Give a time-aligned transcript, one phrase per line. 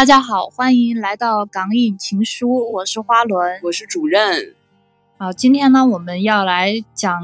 [0.00, 4.54] 大家好，欢迎来到港影情书，我是花轮，我是主任。
[5.18, 7.20] 好，今天呢，我们要来讲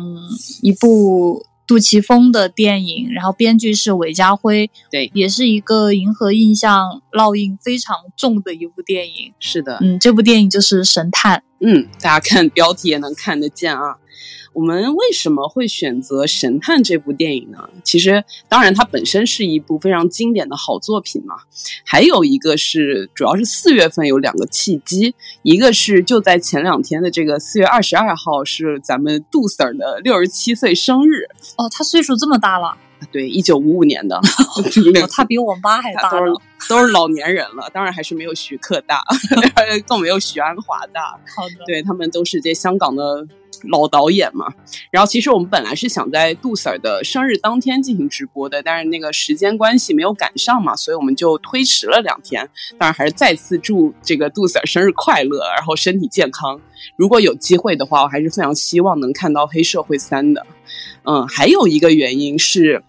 [0.61, 9.33] 一部杜琪峰的电影，然后编剧是韦家辉，对，也是一个银河印象烙印非常重的一部电影。
[9.41, 11.39] 是的，嗯，这部电影就是《神探》。
[11.61, 13.97] 嗯，大家看标题也能看得见啊。
[14.57, 17.69] 我们为什么会选择《神探》这部电影呢？
[17.85, 21.37] 其实，当然它本身是一部非常经典的好作品嘛。
[21.85, 31.25] 还有一个是，主要是四月份有两个契机，一个是就在前两天的这个四月二十二号是咱们杜 Sir 的六十七岁生日。
[31.59, 32.79] 哦，他岁数这么大了？
[33.13, 34.19] 对，一九五五年的。
[35.13, 36.11] 他比我妈还大。
[36.11, 36.33] 都是
[36.71, 39.05] 都是老年人了，当然还是没有徐克大，
[39.87, 41.21] 更没有许鞍华大。
[41.37, 43.27] 好的，对他们都是这香港的。
[43.65, 44.53] 老导演嘛，
[44.91, 52.49] 然后其实我们本来是想在杜 Sir 的生日当天进行直播的，但是那个时间关系没有赶上嘛，所以我们就推迟了两天。
[52.79, 56.61] 当然还是再次祝这个杜 Sir 生日快乐，然后身体健康。
[56.97, 60.47] 如果有机会的话，我还是非常希望能看到《黑社会三》的。
[61.05, 62.83] 嗯，还有一个原因是。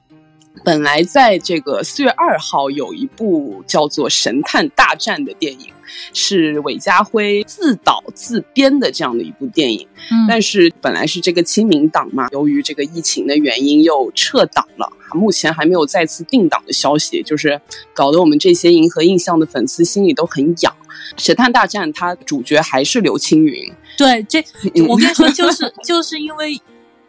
[0.63, 5.67] 本来在这个四月二号有一部叫做《神探大战》的电影，
[6.13, 9.87] 是韦家辉自导自编的这样的一部电影。
[10.11, 17.59] 嗯，但是本来是这个清明档嘛，由于这个疫情的原因又撤档了，目前还没有再次定档的消息，就是
[17.93, 20.73] 搞得我们这些银河印象的粉丝心里都很痒。
[21.23, 23.71] 《神探大战》它主角还是刘青云。
[23.97, 24.43] 对，这
[24.87, 26.59] 我跟你说，就是就是因为。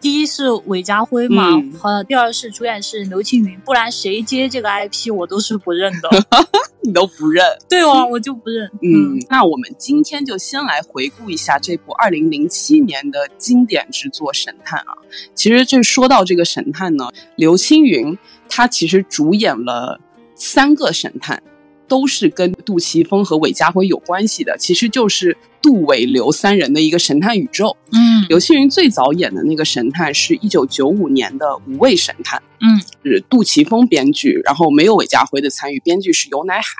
[0.00, 6.08] 第一是韦家辉嘛，和第二是主演是刘青云，不然谁接这个 IP 我都是不认的。
[6.80, 7.44] 你都不认？
[7.68, 8.70] 对哦，我就不认。
[8.80, 14.96] 嗯，那我们今天就先来回顾一下这部二零零七年的经典之作《神探》啊。
[15.34, 18.16] 其实这说到这个神探呢，刘青云
[18.48, 20.00] 他其实主演了
[20.36, 21.42] 三个神探。
[21.88, 27.76] 都是跟杜琪峰和韦家辉有关系的，其实就是杜韦刘三人的一个神探宇宙。
[27.92, 36.74] 嗯，刘青云最早演的那个神探是一九九五年的《五位神探》，嗯，是杜琪峰编剧，然后没有韦家辉的参与，编剧是尤乃海。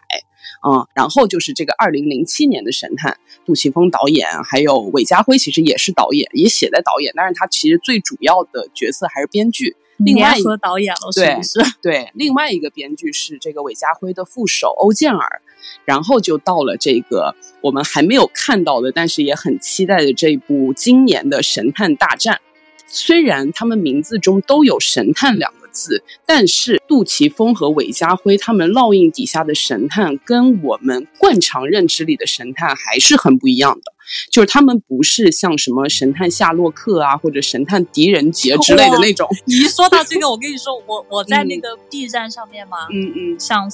[0.67, 3.17] 嗯，然后就是这个二零零七年的神探，
[3.47, 9.77] 杜琪峰导演，还有韦家辉其实也是导演，也写在导演，但是他其实最主要的角色还是编剧。
[9.99, 15.43] 另外一个导演了，对，是，对，另外一个编剧是这个韦家辉的副手欧健儿，
[15.85, 22.37] 然后就到了这个我们还没有看到的，但是也很期待的这部今年的《神探大战》。
[22.87, 33.93] 虽然他们名字中都有“神探”两个字，但是杜琪峰和韦家辉他们烙印底下的神探，跟我们惯常认知里的神探还是很不一样的。
[34.31, 39.29] 就是他们不是像什么神探夏洛克啊，或者神探狄仁杰之类的那种。
[39.45, 43.71] 你一说到这个， 我跟你说，我我在那个 B 站上面嘛，嗯嗯，想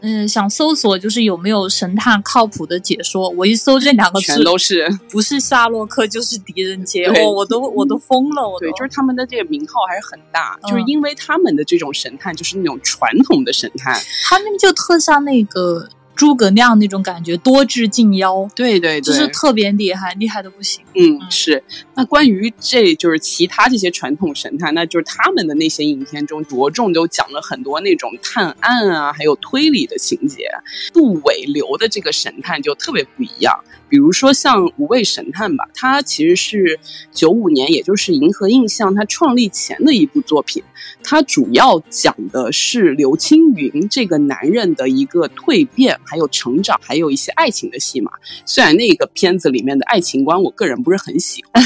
[0.00, 15.88] 嗯想搜索就是有没有神探靠谱的解说，我一搜这两个字，全都是不是夏洛克就是狄仁杰，我我都 我都疯了，我对，就是他们的这个名号还是很大，就是因为他们的这种神探就是那种传统的神探，他们就特像那个。
[16.14, 20.84] 诸葛亮那种感觉，多智近妖，对对对，就是特别厉害，厉害的不行。
[20.94, 21.62] 嗯，是。
[21.94, 30.46] 那关于这就是其他这些传统神探，那就是他们的那些影片中着重都讲了很多那种探案啊，还有推理的情节。
[30.92, 33.64] 杜伟流的这个神探就特别不一样。
[33.92, 36.80] 比如说像《无畏神探》吧，它其实是
[37.12, 40.62] 九五年，也就是银河印象它创立前的一部作品。
[41.04, 48.12] 它主要讲的是刘青云这个男人的一个蜕变，还有成长，还有一些爱情的戏码。
[48.46, 51.62] 虽然那个片子里面的爱情观，我个人不是很喜欢。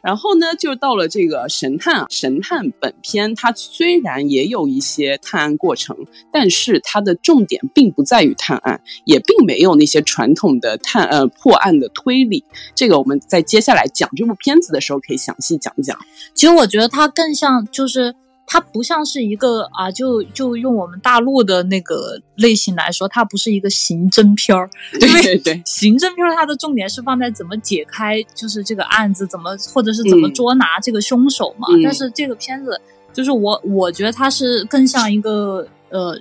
[0.00, 5.96] 然后呢，就到了这个神探，神探本片它虽然也有一些探案过程，
[6.32, 10.03] 但是它的重点并不在于探案，也并没有那些。
[10.04, 12.44] 传统的探呃破案的推理，
[12.74, 15.98] 这个我们在接下来讲这部片子的时候可以详细讲讲。
[16.34, 18.14] 其实我觉得它更像，就是
[18.46, 24.70] 它不像是一个啊，就就用我们大陆的那个类型来说，它不是一个刑侦片儿。
[25.00, 31.68] 对对对，刑侦片儿它的重点是放在怎么解开，就是这个案子怎么或者是怎么捉拿这个凶手嘛。
[31.82, 32.80] 但是这个片子
[33.12, 36.18] 就是我我觉得它是更像一个呃。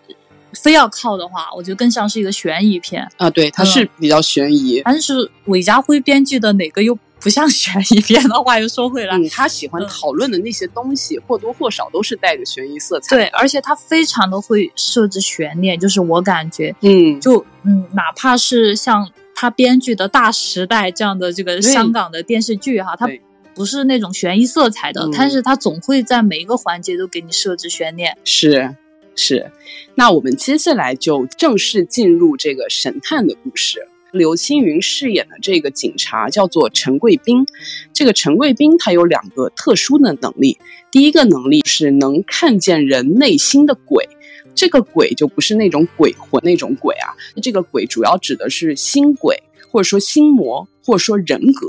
[0.54, 3.30] 非要靠的话，我觉得更像是一个悬疑片啊。
[3.30, 4.82] 对，它是比较悬疑。
[4.86, 13.16] 但是韦家辉编剧的哪个又不像悬疑片的话，又说回来，他喜欢讨论的那些东西或多或少都是带着悬疑色彩。
[13.16, 23.08] 对，而且他非常的会设置悬念，就是我感觉，嗯，就嗯，哪怕是像他编剧的大时代这样的这个香港的电视剧哈，他
[23.56, 28.18] 不是那种悬疑色彩的，但是他总会在每一个环节都给你设置悬念。
[28.26, 28.76] 是。
[29.16, 29.52] 是，
[29.96, 33.88] 那我们接下来就正式进入这个神探的故事。
[34.12, 37.48] 刘青云饰演的这个警察叫做陈贵斌。
[37.94, 40.60] 这个陈贵斌他有两个特殊的能力，
[40.92, 44.08] 第一个能力是能看见人内心的鬼，
[44.54, 47.10] 这个鬼就不是那种鬼魂那种鬼啊，
[47.42, 49.42] 这个鬼主要指的是心鬼，
[49.74, 51.68] 或者说心魔，或者说人格。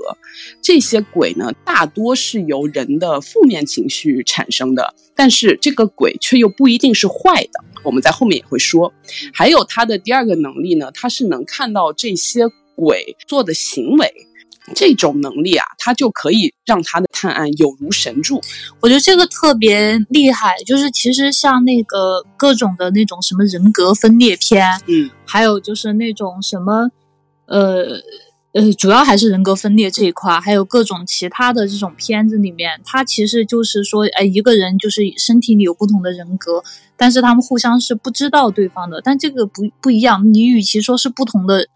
[0.60, 7.64] 这些鬼呢，大多是由人的负面情绪产生的，但是这个鬼却又不一定是坏的。
[7.82, 8.92] 我们在后面也会说，
[9.32, 12.42] 还有他的第二个能力呢，他是能看到这些
[12.76, 14.12] 鬼做的行为，
[14.74, 18.40] 这种能力啊，他就可以让他的探案有如神助。
[18.80, 26.90] 我觉得这个特别厉害，就是其实像那个各种的那种什么人格分裂片，嗯，还有就是那种什么，
[27.46, 28.00] 呃。
[28.55, 36.62] 呃，主要还是人格分裂这一块，还有各种其他的这种片子里面，它其实就是说，哎，一个人就是身体里有不同的人格，
[36.96, 39.00] 但是他们互相是不知道对方的。
[39.02, 41.67] 但这个不不一样，你与其说是不同的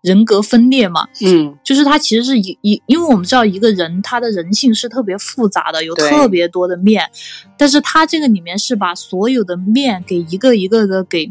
[0.00, 7.10] 人格分裂嘛，嗯，就是他其实是一一，因为我们知道一个人他的人性是特别复杂的，有特别多的面，
[7.58, 11.30] 但是他这个里面是把所有的面给一个一个的给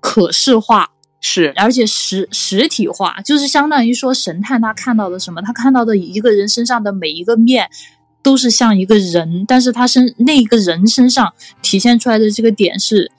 [0.00, 0.90] 可视化。
[1.20, 7.68] 是，而且实实体化，就是相当于说神探他看到的什么，他看到的一个人身上的每一个面，
[8.22, 13.10] 都是像一个人，但是他身那个人身上体现出来的这个点是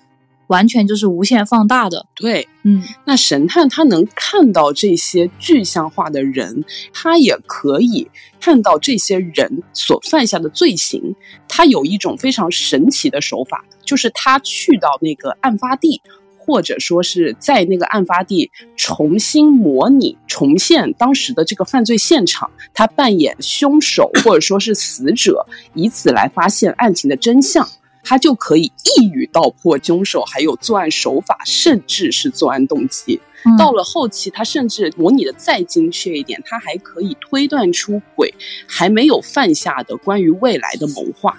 [0.48, 2.06] 完全就是无限放大的。
[2.16, 6.64] 对，嗯，那神探他能看到这些具象化的人，
[6.94, 8.10] 他也可以
[8.40, 11.16] 看到这些人所犯下的罪行。
[11.50, 16.02] 他有一种非常神奇的手法，就是他去到那个案发地。
[16.50, 27.70] 或者说是在那个案发地重新模拟、重现当时的这个犯罪现场，他扮演凶手或者说是死者，以此来发现案情的真相，
[28.04, 33.22] 他就可以一语道破凶手，还有作案手法，甚至是作案动机。
[33.56, 38.34] 到了后期，他甚至模拟的再精确一点，他还可以推断出鬼
[38.68, 41.38] 还没有犯下的关于未来的谋划。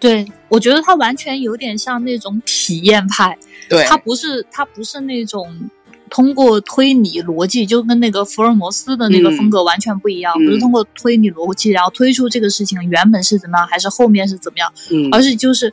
[0.00, 3.36] 对，我觉得他完全有点像那种体验派，
[3.68, 5.70] 对他不是他不是那种
[6.08, 15.72] 通过推理逻辑，就跟那个福尔摩斯的那个风格完全不一样，不是通过推理逻辑然后推出这个事情原本是怎么样，还是后面是怎么样，嗯，而是就是，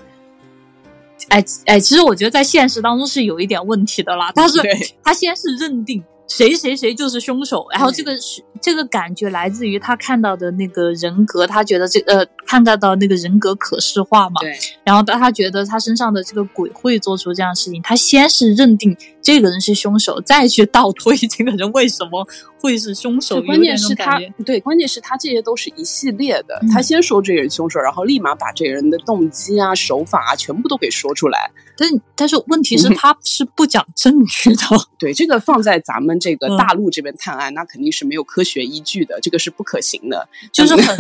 [1.30, 4.60] 哎哎，其实我觉得在现实当中是有一点问题的啦，但是
[5.02, 6.04] 他先是认定。
[6.30, 22.26] 谁谁谁就是凶手，然后这个是这个感觉来自于他看到的那个人格，他觉得这呃看到到那个人格可视化嘛，对，然后他他觉得他身上的这个鬼会做出这样的事情，他先是认定这个人是凶手，再去倒推这个人为什么
[22.60, 23.42] 会是凶手。
[23.42, 31.52] 关键是他对，关键是他这些都是一系列的，他先说这个人凶手，然后立马把这个人的动机啊、手法啊全部都给说出来。
[31.80, 34.64] 但但是问题是他是不讲证据的，
[34.98, 40.28] 对这个放在咱们这个大陆这边探案，那肯定是没有科学依据的，这个是不可行的。
[40.52, 40.98] 就是很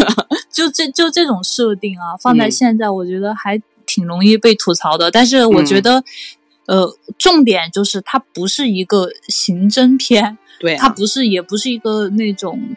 [0.51, 5.10] 就这就这种设定啊，放在现在我觉得还挺容易被吐槽的。
[5.12, 6.04] 但是我觉得，
[6.66, 12.75] 呃，重点就是它不是一个刑侦片， 对，它不是也不是一个那种。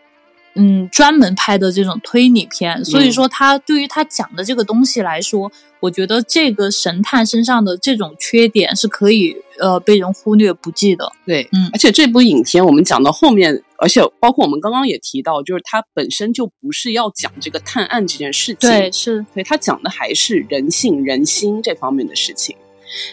[0.57, 11.13] 嗯，专门拍的这种推理片，所以说他对于他讲的这个东西来说，我觉得这个神探身上的这种缺点是可以呃被人忽略不计的。
[11.25, 22.55] 对，嗯，而且这部影片我们讲到后面，而且包括我们刚刚也提到，就是它本身就不是要讲这个探案这件事情，对，是，对，他讲的还是人性、人心这方面的事情。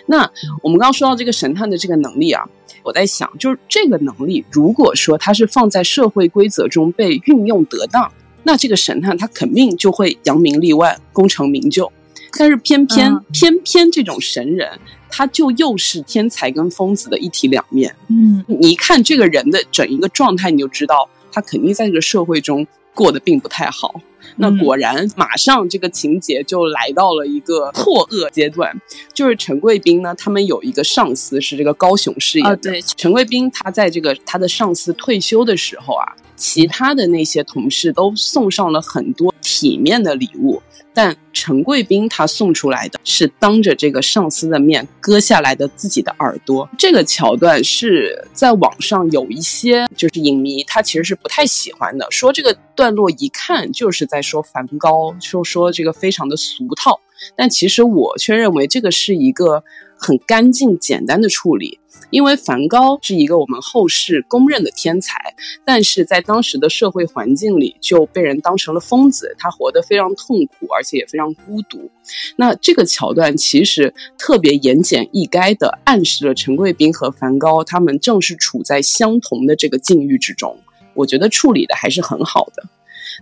[0.05, 0.29] 那
[0.61, 2.43] 我们刚刚说到这个神探的这个能力啊。
[2.83, 8.09] 我在想，就是这个能力，如果说它是放在社会规则中被运用得当，
[8.43, 11.91] 那这个神探他肯定就会扬名立万、功成名就。
[12.39, 17.95] 但是偏偏偏偏这种神人，他就又是天才跟疯子的一体两面。
[18.07, 24.01] 嗯，你一看这个人的整一个状态，你就知道他肯定在这个社会中过得并不太好。
[24.35, 28.75] 那果然，马上这个情节就来到了一个破恶阶段。
[29.13, 32.57] 就是陈贵斌呢，他们有一个上司是这个高雄饰演的。
[32.57, 40.61] 对，陈贵斌他在这个他的上司退休的时候啊，其他的那些同事都送上了很多体面的礼物。
[40.97, 56.99] 但陈贵宾他送出来的是当着这个上司的面割下来的自己的耳朵，这个桥段是在网上有一些就是影迷他其实是不太喜欢的，说这个段落一看就是在说梵高，说说这个非常的俗套。
[57.35, 59.63] 但其实我却认为这个是一个
[59.97, 61.79] 很干净简单的处理。
[62.09, 65.13] 因为梵高是一个我们后世公认的天才，
[65.65, 71.89] 但是在当时的社会环境里就被人当成了疯子，他活得非常痛苦，而且也非常孤独。
[72.37, 80.57] 那这个桥段其实特别言简意赅的暗示了陈贵宾和梵高他们正是处在相同的这个境遇之中。
[80.93, 82.63] 我觉得处理的还是很好的。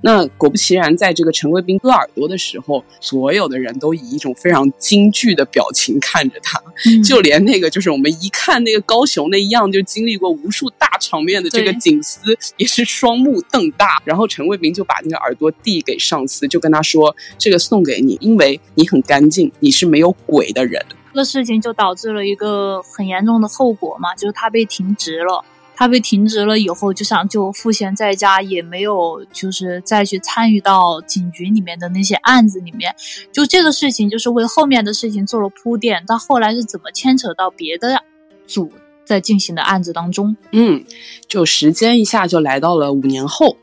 [0.01, 6.61] 那果不其然，在这个陈贵宾割耳朵的时候，所有的人都以一种非常惊惧的表情看着他，
[7.03, 14.01] 就连那个就是我们一看那个高雄那一样，就经历过无数大场面的这个警司，也是双目瞪大。
[14.05, 25.43] 然后陈贵宾就把那个耳朵递给上司，就跟他说：“这个送给你，因为你很干净，你是没有鬼的人。”这个事情就导致了一个很严重的后果嘛，就是他被停职了。
[25.75, 32.95] 他被停职了以后，就想就赋闲在家，也没有就是再去参与到警局里面的那些案子里面。
[33.31, 36.03] 就这个事情，就是为后面的事情做了铺垫。
[36.05, 38.01] 到后来是怎么牵扯到别的
[38.47, 38.71] 组
[39.03, 40.35] 在进行的案子当中？
[40.51, 40.83] 嗯，
[41.27, 43.57] 就时间一下就来到了五年后。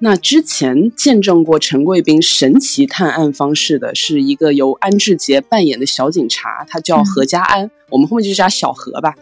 [0.00, 7.70] 那之前见证过陈贵宾神奇探案方式的是一个由安志杰扮演的小警察，他叫何家安。
[7.92, 9.14] 我们后面就叫小何吧，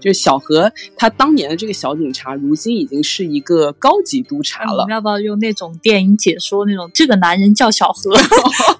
[0.00, 4.82] 就是小何，他当年的这个小警察，如今已经是一个高级督察了。
[4.82, 6.90] 我们要不要用那种电影解说那种？
[6.94, 8.12] 这个男人叫小何，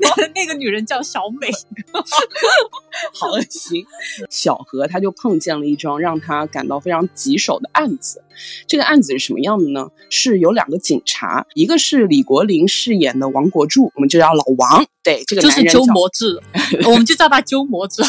[0.01, 1.49] 那 个那个女人叫小美。
[3.15, 3.85] 好恶心！
[4.29, 8.23] 小何他就碰见了一桩让他感到非常棘手的案子。
[8.67, 9.89] 这个案子是什么样的呢？
[10.11, 14.85] 是有两个警察，一个是李国林饰演的王国柱，我们就叫老王。
[15.03, 16.41] 对，这个就是鸠摩智，
[16.87, 18.03] 我们就叫他鸠摩智。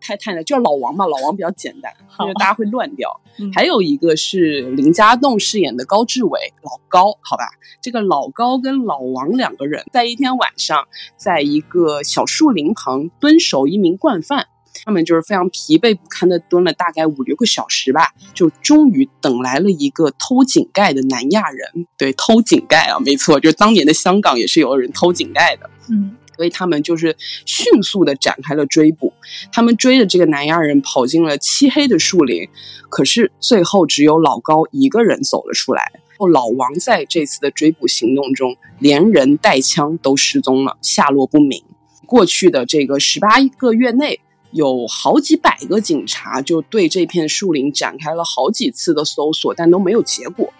[0.00, 3.20] 太太呢，叫老王嘛， 老王比较简单，因为大家会乱掉。
[3.52, 7.44] 还有一个是林家栋饰演的高志伟，老高，好吧。
[7.82, 14.46] 这个老高跟老王两个人在一天晚上，在一个小树林旁蹲守一名惯犯，
[14.84, 21.88] 他们就是非常疲惫不堪的蹲了大概五六个小时吧，就终于等来了一个偷井盖的南亚人。
[21.98, 25.68] 对，偷井盖啊，没错，就是当年的香港也是有人偷井盖的。
[25.90, 26.16] 嗯。
[26.36, 29.12] 所以他们就是迅速的展开了追捕，
[29.52, 32.48] 他们追着这个南亚人跑进了漆黑的树林，
[32.88, 35.92] 可是最后只有老高一个人走了出来。
[36.16, 41.62] 后老王在这次的追捕行动中，连人带枪都失踪了，下落不明。
[42.06, 44.20] 过去的这个十八个月内，
[44.52, 50.52] 有好几百个警察就对这片树林展开了好几次的搜索，但都没有结果。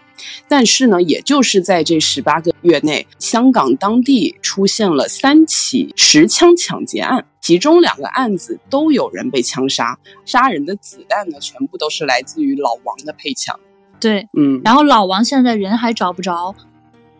[0.48, 13.58] 但是呢，也就是在这十八个月内，香港当地出现了三起持枪抢劫案，其中两个案子都有人被枪杀，杀人的子弹呢，全部都是来自于老王的配枪。
[13.98, 16.54] 对，嗯，然后老王现在人还找不着，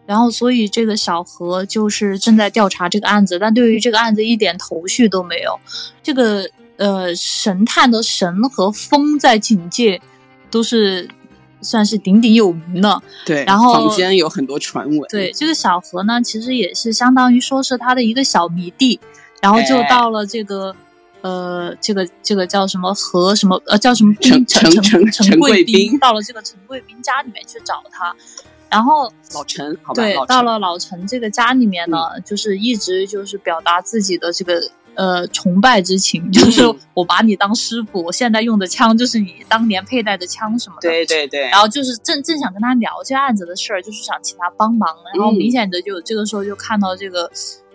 [0.07, 5.59] 然后所以这个小何就是正在调查这个案子，但对于这个案子一点头绪都没有。
[6.03, 10.01] 这个呃，神探的神和风在警界
[10.51, 11.09] 都是。
[11.65, 13.43] 算是鼎鼎有名的，对。
[13.45, 15.01] 然后坊间有很多传闻。
[15.09, 19.01] 对，这个小何呢，其实也是相当于说是他的一个小迷弟，
[19.41, 20.77] 然后就到了这个，
[21.23, 28.15] 呃，这个这个叫什么何什么呃叫什么陈陈陈陈贵宾，到了这个陈贵宾家里面去找他，
[28.69, 34.63] 然后老陈，好吧，对，到了老陈这个家里面呢，就是一直就是表达自己的这个。
[34.95, 36.63] 呃，崇拜之情就是
[36.95, 40.89] 我把你当师傅，我现在用的枪就是你当年佩戴的枪什么的。
[40.89, 41.41] 对对对。
[41.51, 44.89] 然后就是正正想跟他聊这案子的事儿，就是想请他帮忙。
[45.15, 47.31] 然后明显的就这个时候就看到这个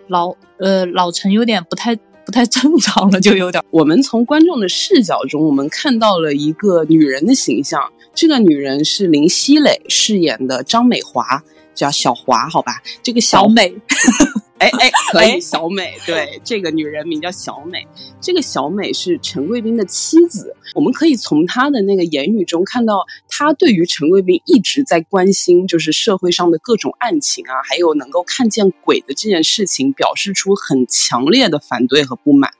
[0.08, 3.62] 老呃老陈有点不太不太正常了，就有点。
[3.70, 7.92] 我们从观众的视角中，我们看到了一个女人的形象。
[8.12, 11.42] 这个女人是林熙蕾饰演的张美华，
[11.74, 12.82] 叫小华，好吧？
[13.02, 13.72] 这个小美。
[14.60, 17.86] 哎哎， 可以，小美，对，这个女人名叫小美。
[18.20, 20.54] 这个小美是陈贵宾的妻子。
[20.74, 32.50] 我们可以从她的那个言语中看到，她对于陈贵宾一直在关心，就是社会上的各种案情啊，还有能够看见鬼的这件事情，表示出很强烈的反对和不满。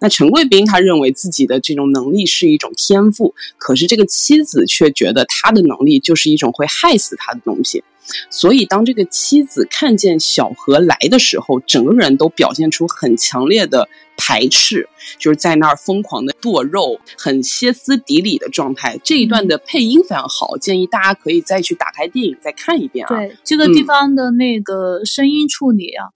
[0.00, 7.84] 那陈贵宾他认为自己的这种能力是一种天赋，可是这个妻子却觉得他的能力就是一种会害死他的东西。
[8.30, 18.98] 所以，当这个妻子看见小何来的时候，整个人都表现出很强烈的排斥，就是在那儿疯狂的剁肉，很歇斯底里的状态。
[19.02, 23.08] 这一段的配音非常好，建议大家可以再去打开电影再看一遍啊。
[23.08, 26.08] 对，这个地方的那个声音处理啊。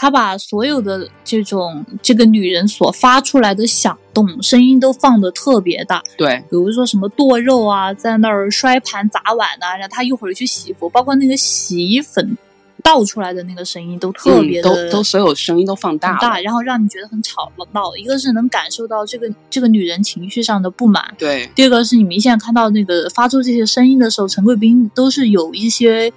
[0.00, 12.38] 他把所有的这种这个女人所发出来的响动声音都放的特别大，对，比如说什么剁肉啊，在那儿摔盘砸碗呐，然后他一会儿去洗衣服，包括那个洗衣粉
[12.84, 17.96] 倒出来的那个声音都特别的，都都所有声音都放大大，然后让你觉得很吵闹。
[17.96, 26.12] 一个是能感受到这个这个女人情绪上的不满，对；第二个是你明显看到那个发出这些声音的时候，陈贵宾都是有一些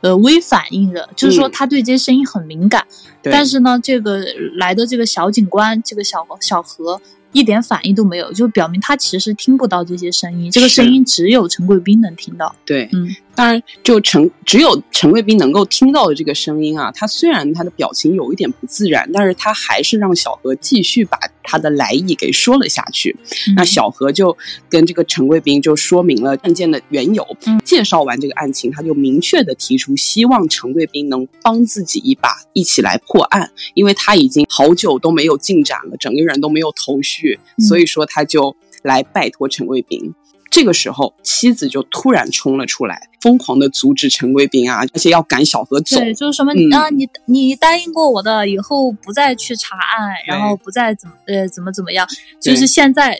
[0.00, 2.86] 呃微反应的，就是说他对这些声音很敏感。
[3.22, 4.24] 但是呢，这个
[4.56, 7.00] 来的这个小警官，这个小小何。
[7.32, 10.50] 一点反应都没有，就表明他其实听不到这些声音。
[10.50, 12.56] 这个声音只有陈贵宾能听到。
[12.64, 13.06] 对，嗯，
[13.38, 16.90] 当然，就陈只有陈贵斌能够听到的这个声音啊。
[16.90, 23.16] 他虽然他的表情有一点不自然，但是他还是让小何继续把他的来意给说了下去。
[23.54, 24.36] 那小何就
[24.68, 27.24] 跟这个陈贵斌就说明了案件的缘由，
[27.64, 37.38] 介绍完这个案情，他就明确的提出希望陈贵斌能帮自己一把，一起来破案，因为他已经好久都没有进展了，整个人都没有头绪。
[37.60, 40.12] 所以说，他就来拜托陈贵宾。
[40.50, 45.96] 这个时候，妻子就突然冲了出来，疯狂的阻止陈贵宾啊，而且要赶小何走。
[45.96, 52.06] 对，就是什么啊，你你答应过我的，以后不再去查案，然后不再怎么呃怎么怎么样，
[52.40, 53.18] 就是现在。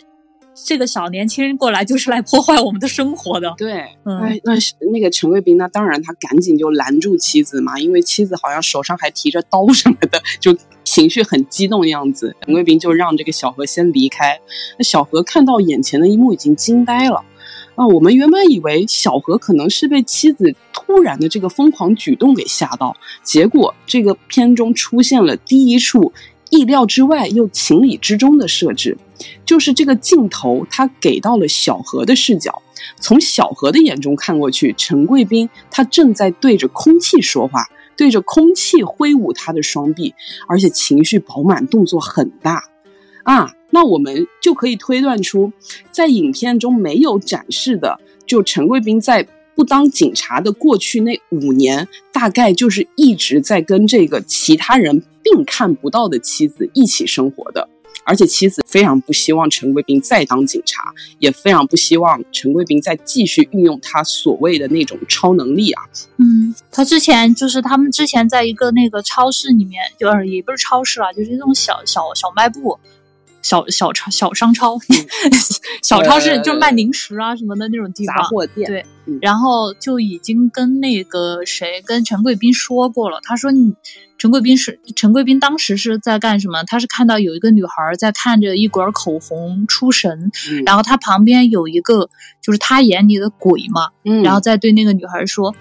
[0.67, 3.55] 这个小年轻人过来就是来破坏我们的生活的。
[3.57, 10.53] 对，嗯，那是那个陈贵宾，那当然他赶紧就拦住妻子嘛，因为妻子好像手上还提着刀什么的，就
[10.91, 12.35] 情绪很激动的样子。
[12.45, 14.41] 陈贵宾就让这个小何先离开。
[14.79, 17.23] 那小何看到眼前的一幕已经惊呆了
[17.75, 17.87] 啊！
[17.87, 26.13] 我们原本以为小何可能是被妻子突然的这个疯狂举动给吓到，结果这个片中出现了第一处。
[26.51, 28.97] 意料之外又情理之中的设置，
[29.45, 32.63] 就是这个镜头，他给到了小何的视角。
[32.99, 37.67] 从小何的眼中看过去，陈贵宾他正在对着空气说话，
[37.99, 40.15] 对着空气挥舞他的双臂，
[40.47, 42.63] 而且情绪饱满，动作很大。
[43.25, 45.53] 啊，那我们就可以推断出，
[45.91, 49.29] 在影片中没有展示的，就陈贵宾在。
[49.59, 57.69] 不当警察的过去那五年，大概就是一直在跟这个其他人并看不到的妻子一起生活的，
[58.05, 65.83] 而且妻子非常不希望陈贵宾再当警察，也非常不希望陈贵宾再继续运用他所谓的那种超能力啊。
[66.17, 72.79] 嗯，他之前就是他们之前在一个那个超市里面，就是也不是超市啊，就是那种小小小卖部。
[73.41, 74.77] 小小超小商超，
[75.81, 78.69] 小超市就卖零食啊什么的那种地方，杂货店。
[78.69, 78.85] 对，
[79.23, 83.21] 然后就已经跟那个谁，跟陈贵宾说过了。
[83.23, 83.75] 他说：“你
[84.19, 86.65] 陈贵宾是陈贵宾，当时是在干什么？
[86.65, 90.31] 他是看到有一个女孩在看着一管口红出神，
[90.67, 92.11] 然后他旁边有一个
[92.43, 93.91] 就是他眼里的鬼嘛，
[94.25, 95.55] 然后再对那个女孩说：‘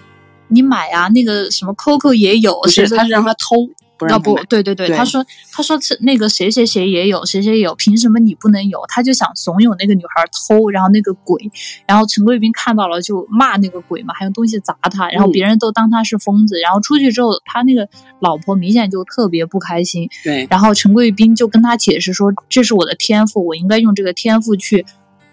[0.49, 3.69] 你买啊，那个什么 Coco 也有。’是，他是让他偷。”
[4.09, 8.79] 要不对对对，他说他说是那个谁谁谁也有谁谁有，凭什么你不能有？
[8.87, 11.49] 他就想怂恿那个女孩偷，然后那个鬼，
[11.87, 20.09] 然后陈贵宾看到了就骂那个鬼嘛，还用东西砸他，然后别人都当他是疯子，然后出去之后，他那个老婆明显就特别不开心。
[20.23, 24.85] 对，然后陈贵宾就跟他解释说，这是我的天赋，我应该用这个天赋去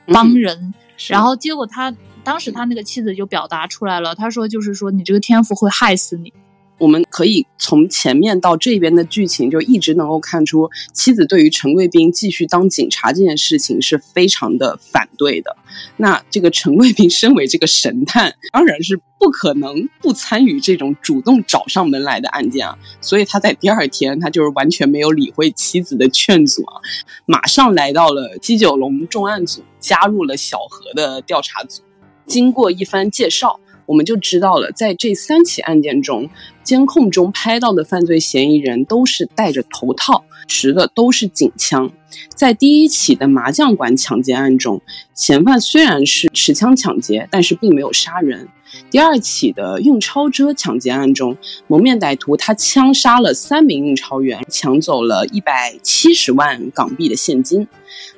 [0.06, 0.72] 帮人。
[1.08, 6.32] 然后结果他当时他那个妻子就表达出来了，他说就是说你这个天赋会害死你。
[6.78, 15.56] 我们可以从前面到这边的剧情，就一直能够看出，妻子对于陈贵宾继续当警察这件事情是非常的反对的。
[15.96, 22.76] 那这个陈贵宾身为这个神探，当然是不可能不参与这种主动找上门来的案件啊。
[23.00, 26.80] 所以他在第二天，他就是完全没有理会妻子的劝阻啊，
[27.24, 31.82] 马上来到了鸡九龙重案组，加入了小何的调查组。
[32.26, 33.60] 经过一番介绍。
[33.86, 36.28] 我们就知道了，在这三起案件中，
[36.62, 41.90] 监控中拍到的犯罪嫌疑人都是戴着头套，持的都是警枪。
[42.34, 44.80] 在第一起的麻将馆抢劫案中，
[45.14, 48.48] 嫌犯虽然是持枪抢劫，但是并没有杀人。
[48.90, 51.36] 第二起的运钞车抢劫案中，
[51.68, 57.68] 蒙面歹徒他枪杀了三名运钞员，抢走了一百七十万港币的现金。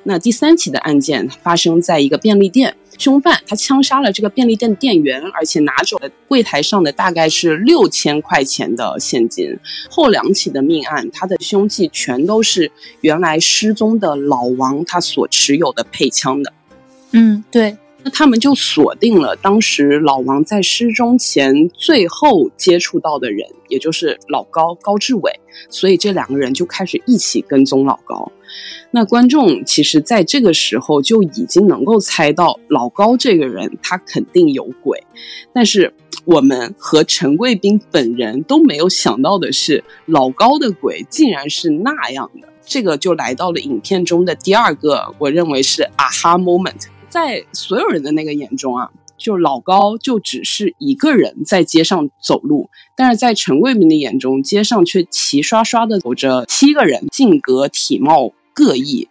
[0.03, 2.75] 那第三起的案件发生在一个便利店。
[2.97, 9.57] 凶犯他枪杀了这个便利店店员，而且拿走了柜台上的大概是六千块钱的现金。
[9.89, 16.53] 后两起的命案，他的凶器全都是原来失踪的老王他所持有的配枪的。
[17.11, 17.77] 嗯，对。
[18.03, 25.31] 那他们就锁定了当时老王在失踪前最后接触到的人，也就是老高高志伟。
[25.69, 28.31] 所以这两个人就开始一起跟踪老高。
[28.91, 35.03] 那观众其实在这个时候就已经能够猜到老高这个人他肯定有鬼，
[35.53, 35.93] 但是
[36.25, 42.47] 我们和陈贵宾本人都没有想到的是，老高的鬼竟然是那样的。
[42.65, 46.87] 这个就来到了影片中的第二个，我认为是啊哈 moment。
[47.07, 59.07] 在所有人的那个眼中啊，就老高就只是一个人在街上走路，但是在陈贵宾的眼中，街上却齐刷刷的走着七个人，性格体貌各异。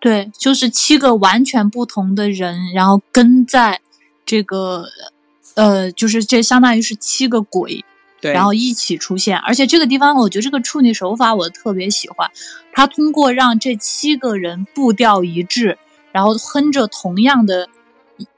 [0.00, 3.80] 对，就是七个完全不同的人，然后跟在
[4.24, 4.84] 这个，
[5.54, 7.84] 呃，就是这相当于是七个鬼，
[8.20, 9.36] 对，然后一起出现。
[9.38, 12.30] 而且这个地方，我觉得这个处理手法我特别喜欢，
[12.72, 15.78] 他通过让这七个人步调一致，
[16.12, 17.68] 然后哼着同样的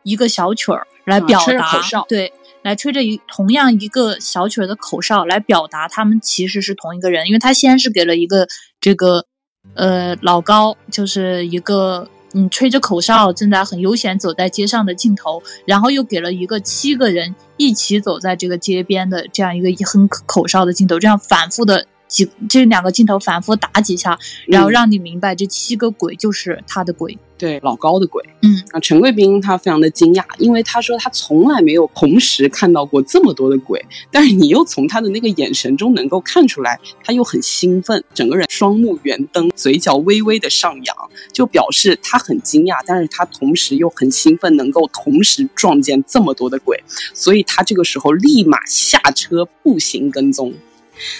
[0.02, 8.48] 一个小曲儿来表达，对，来吹着一同样一个小曲儿的口哨来表达他们其实是同一个人，因为他先是给了一个
[8.80, 9.26] 这个。
[9.74, 27.16] 呃，老高就是一个嗯，吹着口哨，正在很悠闲走在街上的镜头，然后又给了一个七个人一起走在这个街边的这样一个一哼口哨的镜头，这样反复的几这两个镜头反复打几下，然后让你明白这七个鬼就是他的鬼。
[27.44, 28.62] 对老高的鬼，嗯。
[28.72, 40.96] 啊，陈贵宾他非常的惊讶，因为他说他从来没有同时看到过这么多的鬼，但是你又从他的那个眼神中能够看出来，他又很兴奋，整个人双目圆瞪，嘴角微微的上扬，
[41.32, 50.52] 就表示他很惊讶，但是他同时又很兴奋，能够同时撞见这么多的鬼，所以他这个时候立马下车步行跟踪。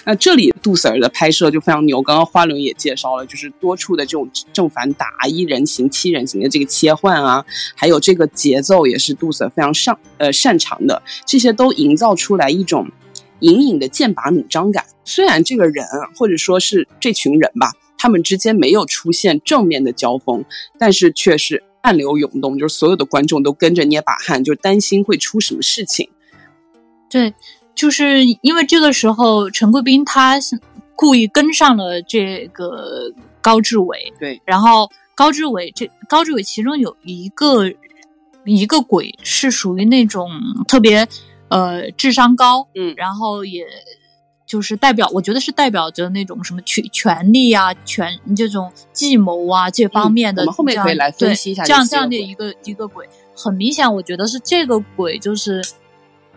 [0.05, 12.89] 那这里杜 Sir 的拍摄就非常牛，刚刚花轮也介绍了，就是多处的这种正反打、一人行、七人行的这个切换啊，还有这个节奏也是杜 Sir 非常擅呃擅长的，这些都营造出来一种
[13.41, 14.85] 隐隐的剑拔弩张感。
[15.05, 20.45] 虽然这个人或者说是这群人吧，他们之间没有出现正面的交锋，
[20.79, 26.09] 但是却是暗流涌动，就是所有的观众都跟着捏把汗，就担心会出什么事情。
[27.11, 27.35] 对。
[27.75, 30.39] 就是因为这个时候，陈贵宾他
[30.95, 37.69] 故意跟上了这个高志伟，对，然后高志伟这高志伟其中有一个
[38.45, 40.31] 一个鬼是属于那种
[40.69, 41.07] 特别
[41.49, 43.67] 呃智商高，嗯，然后也
[44.47, 50.43] 就是代表，我觉得是代表着那种什么权权力啊、权这种计谋啊这方面的。
[50.43, 55.61] 我们后面可以来分析一下这样这样的一个一个鬼，很明显，我觉得是这个鬼就是。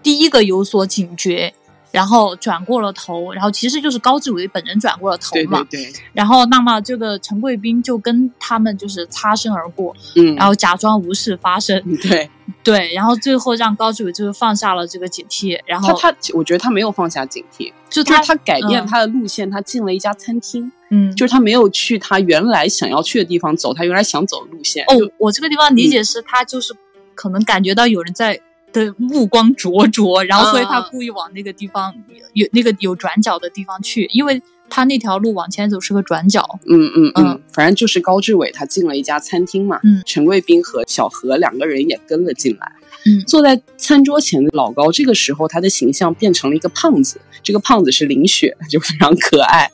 [0.04, 1.54] 第一个有所警觉，
[1.92, 5.66] 然后转过了头，然后其实就是高志伟本人转过了头嘛。
[5.70, 6.02] 对对对。
[6.14, 11.82] 然后，那么这个陈贵宾就跟他们就是擦身而过，嗯，然后假装无事发生。
[12.02, 12.30] 对
[12.64, 15.60] 对，然后最后让高志伟就是放下了这个警惕。
[15.66, 20.72] 然后他他，我觉得他没有放下警惕，就他他改变他的路线，他进了一家餐厅。
[20.90, 24.86] 嗯，就是他没有去他原来想要去的地方走，他原来想走的路线。
[24.86, 26.74] 哦，我这个地方理解是他就是
[27.16, 28.40] 可能感觉到有人在。
[28.78, 31.94] 的目光灼灼，然后所以他故意往那个地方
[32.34, 36.60] 有那个有转角的地方去，因为他那条路往前走是个转角。
[36.66, 42.72] 嗯嗯嗯，反正就是高志伟他进了一家餐厅嘛，嗯，陈贵宾和小何两个人也跟了进来。
[43.06, 49.72] 嗯，坐在餐桌前的老高，这个时候他的形象变成了一个胖子，这个胖子是林雪，就非常可爱。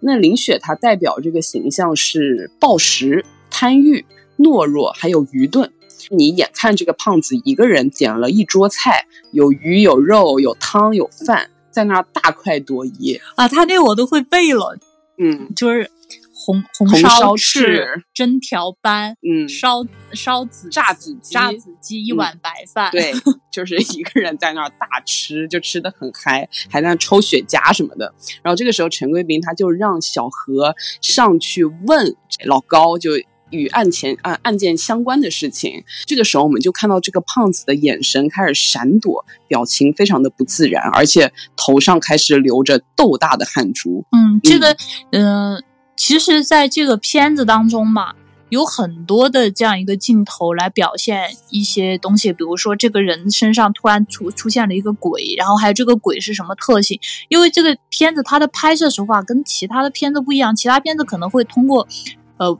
[0.00, 4.04] 那林雪她代表这个形象是暴食、贪欲、
[4.36, 5.72] 懦弱，还有愚钝。
[6.10, 13.46] 你眼看这个胖子一个人点了一桌菜，有鱼有肉有汤有饭，在那儿大快朵颐啊！
[13.48, 14.78] 他那我都会背了，
[15.18, 15.90] 嗯，就是
[16.32, 23.12] 红红烧翅、蒸条斑，嗯，烧烧子炸子鸡、炸子鸡一碗白饭，对，
[23.52, 28.14] 就是一个人在那儿大吃，就吃的很嗨，还在那抽雪茄什么的。
[28.42, 33.10] 然后这个时候，陈贵宾他就让小何上去问老高，就。
[33.50, 44.04] 与案前案案件相关的事情，这个时候我们就看到这个胖子的眼神开始闪躲，表情非常的不自然，而且头上开始流着豆大的汗珠。
[44.12, 44.76] 嗯，这个，
[45.12, 45.62] 嗯，
[45.96, 48.14] 其实在这个片子当中嘛，
[48.50, 57.00] 有很多的这样一个镜头来表现一些东西，比如说这个人身上突然出出现了一个鬼，然后还有这个鬼是什么特性？
[57.28, 61.88] 因为这个片子它的拍摄手法跟其他的片子不一样，其他片子可能会通过，
[62.36, 62.58] 呃。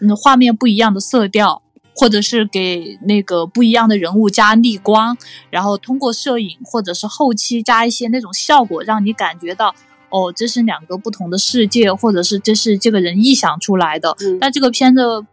[0.00, 1.62] 嗯，画面不一样的色调，
[1.94, 5.16] 或者是给那个不一样的人物加逆光，
[5.48, 9.74] 然后通过摄影或者是后期加一些那种效果，让你感觉到
[10.10, 14.14] 哦，这是两个不同的世界，或者是这是这个人臆想出来的。
[14.38, 15.24] 但这个片子，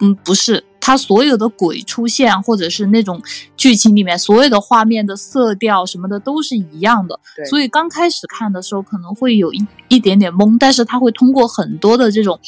[0.00, 3.22] 嗯，不是，它所有的鬼出现，或者是那种
[3.56, 7.18] 剧情里面所有的画面的色调什么的都是一样的。
[7.48, 12.40] 所以刚开始看的时候可能会有一一点点懵，但是它会通过很多的这种。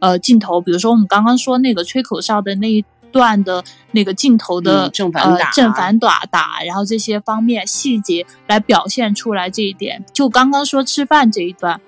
[0.00, 10.04] 呃，镜头，比如说我们刚刚说那个吹口哨的那一段的那个镜头的正反打，正反打打，然后这些方面细节来表现出来这一点。
[10.12, 11.80] 就刚刚说吃饭这一段，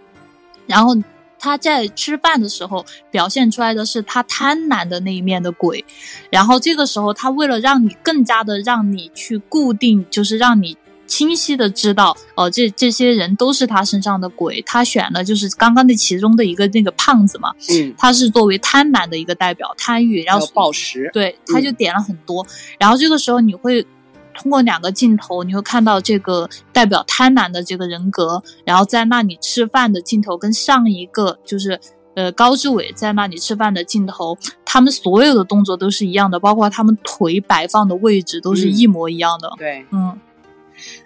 [0.67, 0.97] 然后
[1.39, 5.85] 他在吃饭的时候表现出来的是他贪婪的那一面的鬼，
[6.31, 10.77] 然后这个时候他为了让你更加的让你去固定，就是让你
[11.11, 22.47] 清晰的知道，哦，这这些人都是他身上的鬼，他选了就是刚刚那其中的一个那个胖子嘛，嗯，他是作为贪婪的一个代表，贪欲，然后暴食，对，他就点了很多，
[22.79, 23.85] 然后这个时候你会。
[24.33, 31.79] 通过两个镜头，你会看到这个代表贪婪的这个人格，然后在那里吃饭的镜头跟上一个就是
[32.15, 39.53] 呃高志伟在那里吃饭的镜头，他们所有的动作都是一样的，包括他们腿摆放的位置都是一模一样的。
[39.59, 40.17] 对，嗯，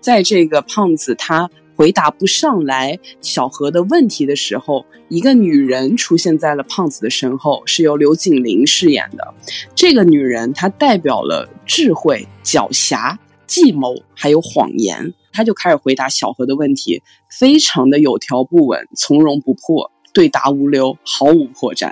[0.01, 1.51] 在这个胖子他。
[1.77, 9.35] 回答不上来小何的问题的时候，一个女人出现在了胖子的身后，是由刘锦玲饰演的。
[9.75, 13.17] 这个女人她代表了智慧、狡黠、
[13.49, 15.13] 计谋，还有谎言。
[15.33, 21.91] 她就开始回答小何的问题，非常的有条不紊、从容不迫，对答无留，毫无破绽。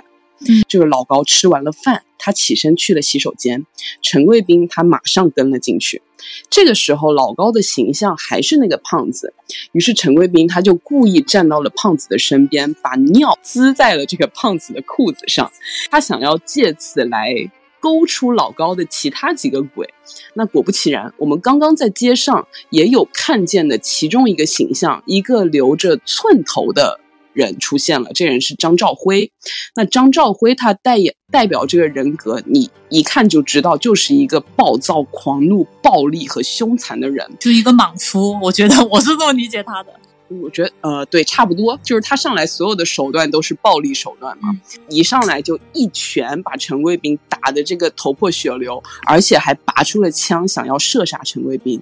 [0.67, 3.65] 这个老高吃完了饭，他起身去了洗手间。
[4.01, 6.01] 陈贵宾他马上跟了进去。
[6.49, 9.33] 这个时候，老高的形象还是那个胖子。
[9.73, 15.51] 于是陈贵宾他就故意站到了胖子的身边，把尿滋在了这个胖子的裤子上。
[15.91, 17.33] 他想要借此来
[17.79, 19.93] 勾出老高的其他几个鬼。
[20.33, 27.01] 那果不其然，我们刚刚在街上也有看见的其中一个形象，一个留着寸头的。
[27.33, 29.31] 人出现了，这人是张兆辉。
[29.75, 38.39] 那张兆辉他代言代表这个人格，你一看就知道，就是一个暴躁、狂怒、暴力和凶残的人，就一个莽夫。
[38.41, 39.93] 我觉得我是这么理解他的。
[40.41, 44.49] 我觉得呃，对，差不多，就是他上来所有的手段都是暴力手段嘛，
[44.89, 51.81] 一上来就一拳把陈贵宾打的这个头破血流，而且还拔出了枪想要射杀陈贵宾。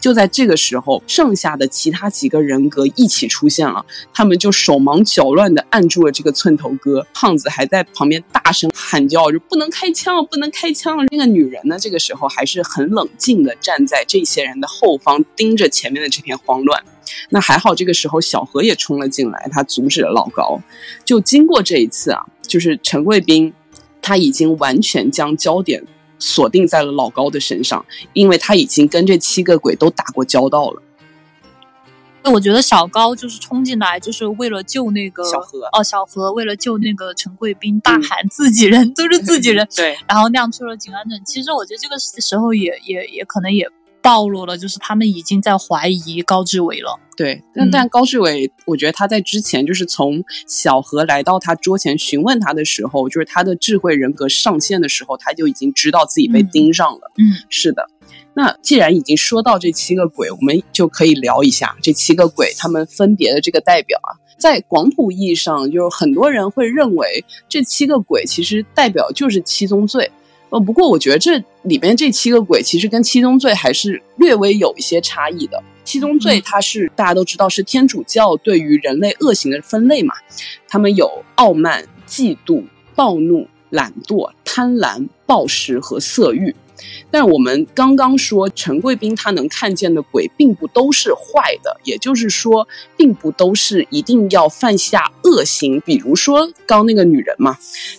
[0.00, 11.06] 就在这个时候，剩下的其他几个人格一起出现了，他们就手忙脚乱的按住了这个寸头哥，胖子还在旁边大声喊叫，就不能开枪，不能开枪。
[11.10, 16.82] 那个女人呢，这个时候还是很冷静的站在这些人的后方，盯着前面的这片慌乱。
[17.30, 20.60] 那还好，这个时候小何也冲了进来，他阻止了老高。
[21.04, 23.52] 就经过这一次啊，就是陈贵宾，
[24.00, 25.84] 他已经完全将焦点
[26.18, 30.82] 锁定在了老高的身上，因为他已经跟这七个鬼都打过交道了。
[32.24, 41.20] 那我觉得小高就是冲进来，就是为了救那个小何哦，小何为了救那个陈贵宾，大喊自己人 都是自己人，对，然后亮出了警安证。
[41.26, 43.68] 其实我觉得这个时候也也也可能也。
[44.02, 46.98] 暴露了，就是他们已经在怀疑高志伟了。
[47.16, 57.12] 对，但但高志伟，我觉得他在之前就是从小何来到他桌前询问他的时候，就是他的智慧人格上线的时候，他就已经知道自己被盯上了。
[57.18, 57.86] 嗯，是的。
[58.34, 64.16] 那既然已经说到这七个鬼，我们就可以聊一下这七个鬼他们分别的这个代表啊。
[64.38, 70.10] 在广谱意义上，就是很多人会认为这七个鬼其实代表就是七宗罪。
[70.52, 75.62] 呃，不过我觉得这里面这七个鬼其实跟七宗罪还是略微有一些差异的。
[75.82, 80.14] 七宗罪它是大家都知道是天主教对于人类恶行的分类嘛，
[80.68, 82.62] 他们有傲慢、嫉妒、
[82.94, 86.54] 暴怒、懒惰、贪婪、暴食和色欲。
[87.10, 92.66] 但我们刚刚说陈贵宾他能看见的鬼并不都是坏的，也就是说，
[92.96, 95.80] 并不都是一定要犯下恶行。
[95.82, 97.56] 比如说刚那个女人嘛，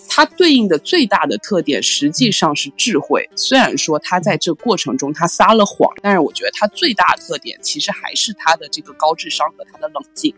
[0.09, 3.29] 她对应的最大的特点实际上是智慧。
[3.35, 10.33] 虽然说她在这过程中她撒了谎，但是我觉得她最大的特点其实还是她的这个高智商和她的冷静。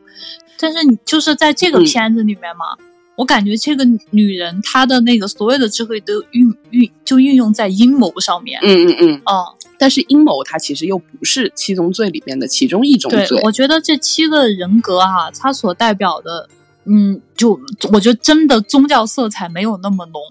[0.57, 2.77] 但是你就是在这个片子里面嘛。
[3.15, 8.59] 我感觉这个女人她的那个所有的智慧都运运就运用在阴谋上面。
[8.61, 9.21] 嗯嗯嗯。
[9.25, 13.25] 哦，但是阴谋它其实又不是七宗罪里面的其中一种罪。
[13.27, 16.49] 对，我觉得这七个人格哈，它所代表的，
[16.83, 17.57] 嗯，就
[17.93, 20.21] 我觉得真的宗教色彩没有那么浓。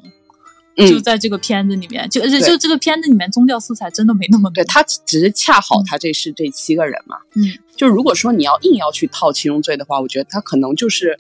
[0.77, 0.87] 嗯。
[0.87, 7.17] 就在这个片子里面，就就就这个片子里面宗教色彩真的没那么对，他只是恰好他这是这七个人嘛。
[7.35, 7.45] 嗯。
[7.77, 11.19] 就如果说你要硬要去套七宗罪的话，我觉得他可能就是。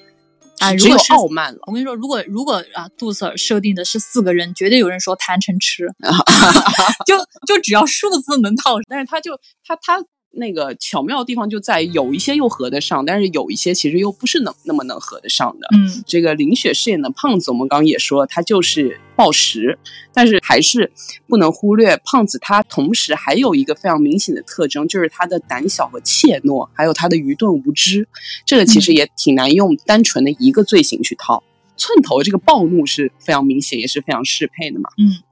[0.59, 5.87] 啊，如果傲慢了，我跟你说，如果如果啊，杜 Sir 设定的是四个人，绝对有人说贪嗔痴，
[7.07, 10.05] 就就只要数字能套，但是他就他他。
[10.37, 15.69] 那个巧妙的地方就在于有一些又合得上，但是有一些其实又不是能那么能合得上的。
[15.75, 19.79] 嗯，这个林雪饰演的胖子，我们刚刚也说他就是暴食，
[20.13, 20.93] 但是还是
[21.29, 28.09] 不能忽略胖子他同时还有一个非常明显的特征，就是他的胆小和怯懦，还有他的愚钝无知。
[28.45, 31.43] 这个其实也挺难用单纯的一个罪行去套。
[31.77, 34.91] 寸头这个暴怒是非常明显，也是非常适配的嘛。
[34.99, 35.23] 嗯。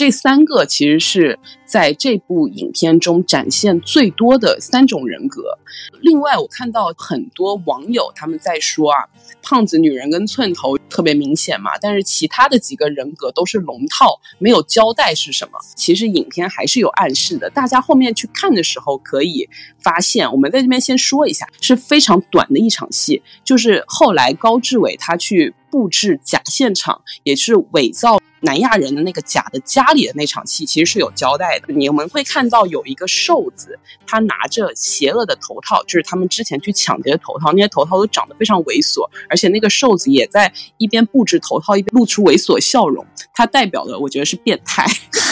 [0.00, 5.58] 这三个其实是在这部影片中展现最多的三种人格。
[6.00, 9.04] 另外，我看到很多网友他们在说啊，
[9.42, 15.58] 胖子女人跟寸头特别明显嘛，但是其他的几个人格都是龙套，没有交代是什么。
[15.76, 19.46] 其实影片还是有暗示的，大家后面去看的时候可以
[19.82, 20.32] 发现。
[20.32, 28.18] 我们在这边先说一下，是非常短的一场戏，就是后来高志伟他去布置假现场，也是伪造。
[28.42, 31.74] 南亚人的那个假的家里的那场戏，其实是有交代的。
[31.74, 43.06] 你们会看到有一个瘦子，他拿着邪恶的头套，就是他们之前去抢劫的头套，那些头套都长得非常猥琐，而且那个瘦子也在一边布置头套，一边露出猥琐笑容。
[43.34, 44.86] 他代表的，我觉得是变态，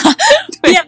[0.61, 0.87] 变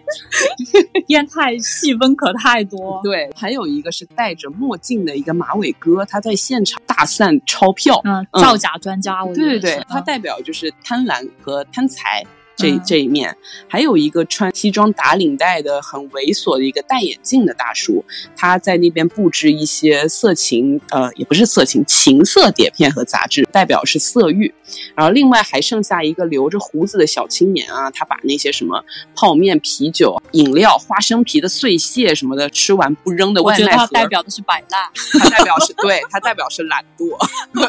[1.07, 3.01] 变态细分可太多。
[3.03, 9.25] 对，还有一个是戴着墨镜的一个马尾哥，他在现场大散钞票，嗯，造假专家。
[9.25, 12.23] 我对对对，它代表就是贪婪和贪财。
[12.61, 13.35] 这这一面，
[13.67, 24.53] 还有一个穿西装打领带的很猥琐的一个戴眼镜的大叔，他在那边布置一些色情，呃，也不是色情，情色碟片和杂志，代表是色欲。
[24.95, 28.83] 然后另外还剩下一个留着胡子的小青年啊，他把那些什么
[29.15, 37.17] 泡面、啤酒、饮料、花生皮的碎屑什么的吃完不扔的外卖盒，代表的是摆烂，他代表是对他代表是懒惰。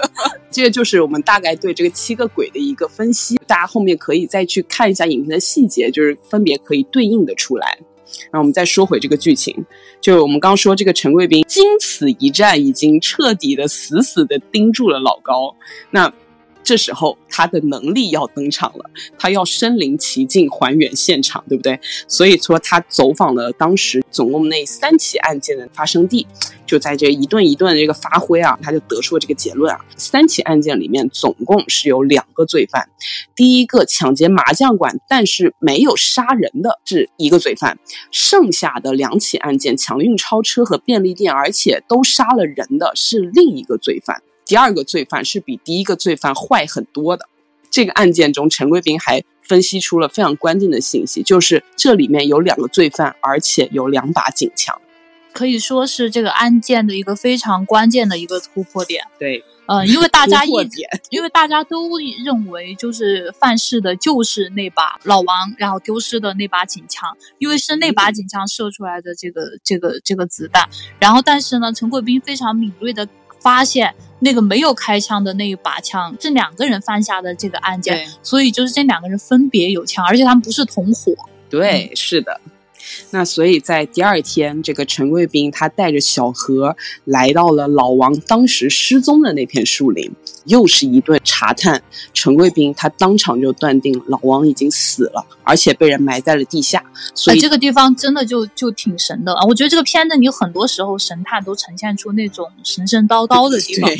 [0.50, 7.78] 这就是我们大概对这个七个鬼的一个分析，大家后面可以再去看看一下影片的细节，就是分别可以对应的出来。
[8.32, 9.64] 然后我们再说回这个剧情，
[10.00, 15.54] 就是我们刚说这个陈贵宾经此一战，已经彻底的死死的盯住了老高。
[15.92, 16.12] 那
[16.72, 21.78] 这时候他的能力要登场了，他要身临其境还原现场，对不对？
[22.08, 26.26] 所以说他走访了当时总共那三起案件的发生地，
[26.64, 32.88] 就在这一顿一顿的这个发挥啊，他就得出了这个结论啊：三起案件里面总共是有两个罪犯，
[33.36, 37.78] 第一个抢劫麻将馆但是没有杀人的是一个罪犯，
[38.10, 44.22] 剩下的两起案件抢运钞车和便利店而且都杀了人的是另一个罪犯。
[44.52, 47.26] 第二个罪犯是比第一个罪犯坏很多的。
[47.70, 54.78] 这个案件中，陈贵斌还分析出了非常关键的信息，就是这里面有两个罪犯，而且有两把警枪，
[55.32, 59.06] 可以说是这个案件的一个非常关键的一个突破点。
[59.18, 60.50] 对，嗯，因为大家一
[61.08, 61.88] 因为大家都
[62.22, 70.68] 认为就是犯事的就是那把老王，然后丢失的那把警枪，因为是那把警枪射出来的这个这个这个子弹。
[71.00, 73.08] 然后，但是呢，陈贵斌非常敏锐的。
[73.42, 73.92] 发现
[74.24, 81.12] 那个没有开枪的那一把枪是两个人犯下的这个案件，所以就是这两个人分别有枪，而且他们不是同伙。
[81.50, 82.40] 对，是的。
[83.10, 90.10] 那所以在第二天，这个陈贵宾他带着小何来到了老王当时失踪的那片树林，
[90.46, 91.82] 又是一顿查探。
[92.14, 96.84] 陈贵宾他当场就断定老王已经死了，而且被人埋在了地下。
[97.14, 99.44] 所以这个地方真的就就挺神的啊！
[99.46, 103.90] 我觉得这个片子你很多时候神探都呈现出那种神神叨叨的地方，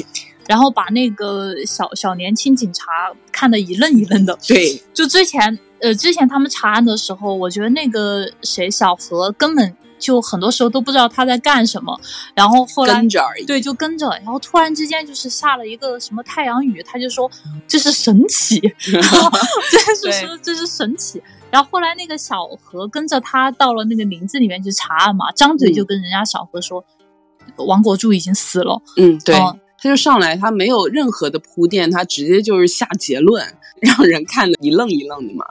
[0.49, 2.85] 然后把那个小小年轻警察
[3.31, 4.39] 看得一愣一愣的。
[4.47, 5.59] 对，就之前。
[5.83, 12.01] 呃，之前他们查案的时候，我觉得那个谁小何根本就很多时候都不知道他在干什么，
[12.35, 17.31] 然后后来跟着而已，对，就跟着，然后突然之间就是下了一个什么太阳雨，他就说
[17.67, 26.85] 这是神奇， 这是说这是神奇，然后后来那个小何跟着他到了那个林子里面去查案嘛，张嘴就跟人家小何说
[27.57, 29.37] 王国柱已经死了，嗯，对。
[29.85, 33.45] 他就上来，他没有任何的铺垫，他直接就是下结论，
[33.83, 35.45] 让人看的一愣一愣的嘛。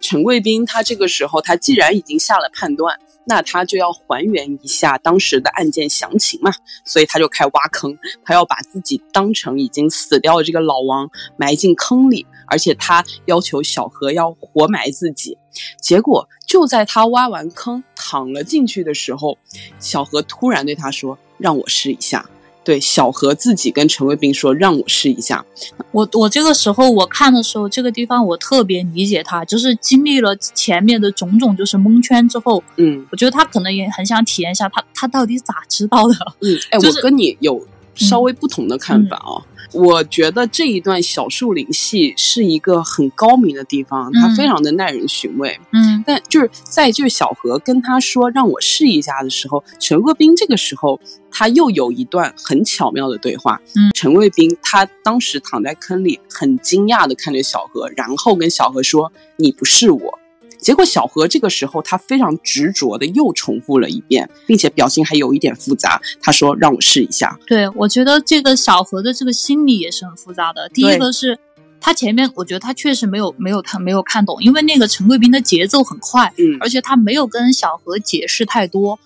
[0.00, 6.52] 陈贵宾他这个时候，他既然已经下了判断，那他就要还原一下当时的案件详情嘛，
[6.84, 15.36] 所以他就开挖坑，他要把自己当成已经死掉的这个老王埋进坑里，而且他要求小何要活埋自己。
[15.80, 19.38] 结果就在他挖完坑躺了进去的时候，
[19.78, 22.28] 小何突然对他说：“让我试一下。”
[22.64, 25.44] 对，小何自己跟陈卫兵说：“让我试一下。”
[25.92, 36.14] 我我这个时候我看的时候，这个地方我特别理解他，就是经历了前面的种种，就是蒙圈之后，嗯，我觉得他可能也很想体验一下，他他到底咋知道的？
[36.40, 39.42] 嗯，哎， 我跟你有稍微不同的看法啊。
[39.72, 45.58] 我觉得这一段小树林戏是一个很高明的地方，它非常的耐人寻味。
[45.72, 53.60] 嗯，但就是在就是小何跟他说让我试一下的时候，陈卫斌这个时候他又有一段很巧妙的对话。
[53.74, 60.18] 嗯，陈卫斌他当时躺在坑里，很惊讶的看着小何，然后跟小何说：“你不是我。”
[60.64, 66.00] 结果小何这个时候他非常执着的又重复了一遍，并且表情还有一点复杂。
[66.20, 70.68] 他说：“让我试一下。”对，我觉得这个小何的这个心理也是很复杂的。
[70.70, 71.38] 第一个是。
[71.80, 78.98] 他前面我觉得他确实没有没有他没有看懂，因为那个陈贵宾的节奏很快，嗯而且他没有跟小何解释太多。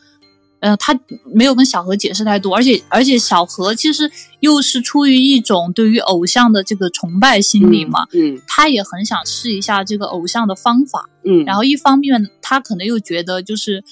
[0.60, 0.98] 呃，他
[1.32, 11.08] 没有跟小何解释太多，而且而且小何其实又是出于一种对于偶像的这个崇拜心理嘛，嗯他也很想试一下这个偶像的方法。
[11.24, 13.84] 嗯，然后一方面他可能又觉得就是，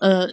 [0.00, 0.28] 呃，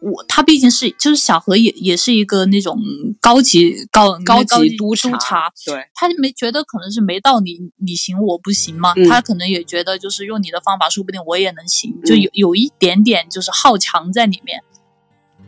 [0.00, 2.78] 我他毕竟是就是小何也也是一个那种
[3.20, 14.62] 高级高高级级督察，察，对，他没觉得可能是没道理你行我不行嘛，嗯他可能也觉得就是用你的方法，说不定我也能行，就有有一点点就是好强在里面。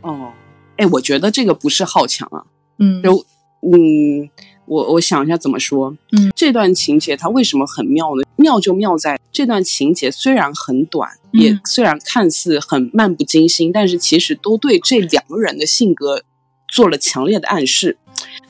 [0.05, 0.31] 哦，
[0.77, 2.45] 哎，我觉得这个不是好强啊，
[2.77, 3.25] 嗯，就
[3.61, 4.29] 嗯，
[4.67, 8.23] 我我想一下怎么说，嗯，这段情节它为什么很妙呢？
[8.35, 16.21] 妙就妙在这段情节虽然很短，嗯也虽然看似很漫不经心，但是其实都对这两个人的性格
[16.67, 17.97] 做了强烈的暗示。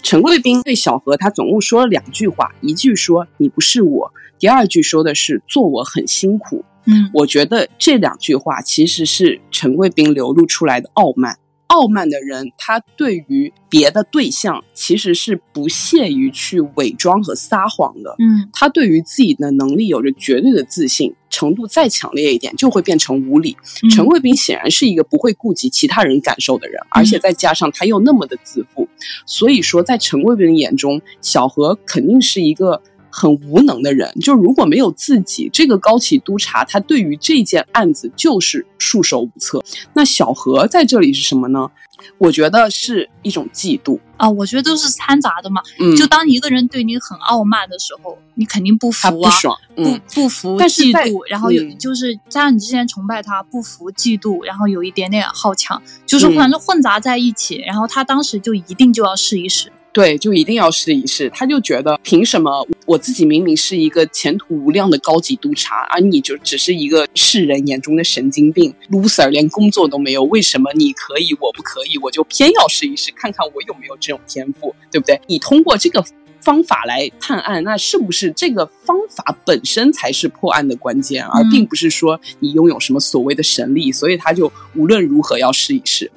[0.03, 6.65] 陈贵宾对小何他总共说了两句话，一句说你不是我，第二句说的是做我很辛苦。
[6.87, 11.39] 嗯我觉得这两句话其实是陈贵宾流露出来的傲慢。
[11.67, 18.15] 傲慢的人，他对于别的对象其实是不屑于去伪装和撒谎的。
[18.19, 23.57] 嗯他对于自己的能力有着绝对的自信，程度再强烈一点，就会变成无理。
[23.83, 28.87] 嗯陈贵斌显然是一个不会顾及其他人感受的人，而且再加上他又那么的自负，
[29.25, 32.81] 所以说在陈贵宾眼中，小何肯定是一个
[33.15, 34.11] 很无能的人。
[34.19, 39.63] 就如果没有自己这个高级督察，他对于这件案子就是束手无策。
[39.93, 41.71] 那小何在这里是什么呢？
[42.17, 43.97] 我觉得是一种嫉妒。
[44.17, 45.61] 啊，我觉得都是掺杂的嘛。
[45.79, 49.57] 嗯，就当一个人对你很傲慢的时候，你肯定不服啊，他不爽。
[49.77, 57.57] 嗯，不不服、但是嫉妒，然后有、嗯就是加上你之前崇拜他，不服、嫉妒，然后有一点点好强，就是嗯反正混杂在一起。
[57.57, 59.71] 然后他当时就一定就要试一试。
[59.91, 61.31] 对，就一定要试一试。
[61.33, 70.21] 他就觉得，凭什么我自己明明是一个前途无量的高级督察，而你就只是一个世人眼中的神经病 loser，连工作都没有？
[70.23, 71.97] 为什么你可以，我不可以？
[72.01, 75.19] 我就偏要试一试，看看我有没有这种天赋，对不对？
[75.27, 76.03] 你通过这个
[76.39, 83.91] 方法来探案，那是不是这个方法本身才是破案的关键，而并不是说你拥有什么所谓的神力？
[83.91, 86.11] 所以他就无论如何要试一试。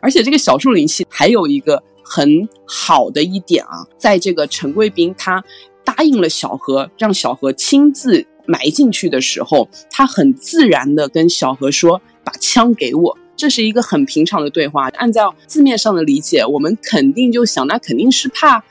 [0.00, 5.44] 而且这个小树林系还有一个很好的一点啊，在这个陈贵宾他
[5.84, 14.88] 答应了小何，让小何亲自埋进去的时候，他很自然的跟小何说：“把枪给我。”这是一个很平常的对话。
[14.90, 18.64] 按照字面上的理解，我们肯定就想，那肯定是怕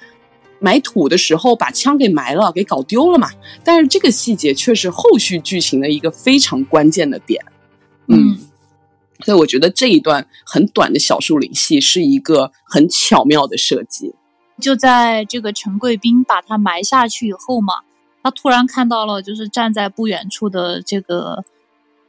[0.59, 3.29] 埋土的时候把枪给埋了，给搞丢了嘛。
[3.63, 7.43] 但是这个细节却是后续剧情的一个非常关键的点。
[8.07, 8.37] 嗯，
[9.21, 14.13] 所以我觉得这一段很短的小树林戏是一个很巧妙的设计。
[14.61, 17.73] 就在这个陈贵宾把他埋下去以后嘛，
[18.23, 21.43] 他突然看到了，就是站在不远处的这个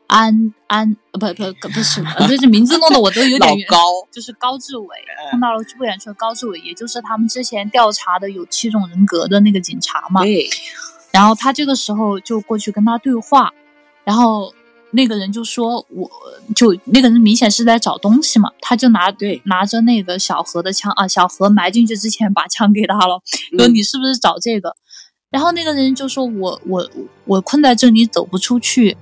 [0.06, 1.26] 安安呃不
[1.60, 3.78] 不不是，呃这这名字弄得我都有点老高，
[4.12, 4.96] 就是高志伟
[5.30, 10.22] 碰到了不远处的高志伟，也就是他们之前调查的有七种人格的那个警察嘛。
[10.22, 10.48] 对，
[11.10, 13.52] 然后他这个时候就过去跟他对话，
[14.04, 14.54] 然后
[14.92, 16.10] 那个人就说：“我
[16.54, 23.20] 就那个人明显是在找东西嘛，他就拿对拿着那个小何的枪啊，小何埋进去之前把枪给他了，
[23.58, 24.74] 说嗯你是不是找这个？”
[25.28, 26.88] 然后那个人就说：“我我
[27.24, 28.96] 我困在这里走不出去，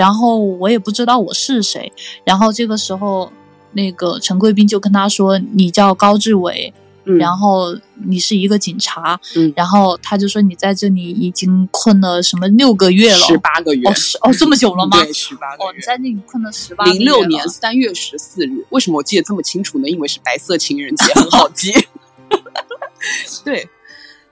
[0.00, 1.92] 然后我也不知道我是谁。”
[2.24, 3.30] 然后这个时候，
[3.72, 6.72] 那个陈贵宾就跟他说：“你叫高志伟。”
[7.06, 7.74] 嗯然后
[8.06, 15.02] 你是一个警察，嗯然后他就说你在这里已经困了什么六个月了，十八个月哦，是哦这么久了吗？
[15.02, 15.80] 对，十八个月哦，你。
[15.80, 19.88] 在那里困了十八个月零六年三月十四日，为什么我记得这么清楚呢？
[19.88, 21.72] 因为是白色情人节，很好记。
[23.42, 23.66] 对，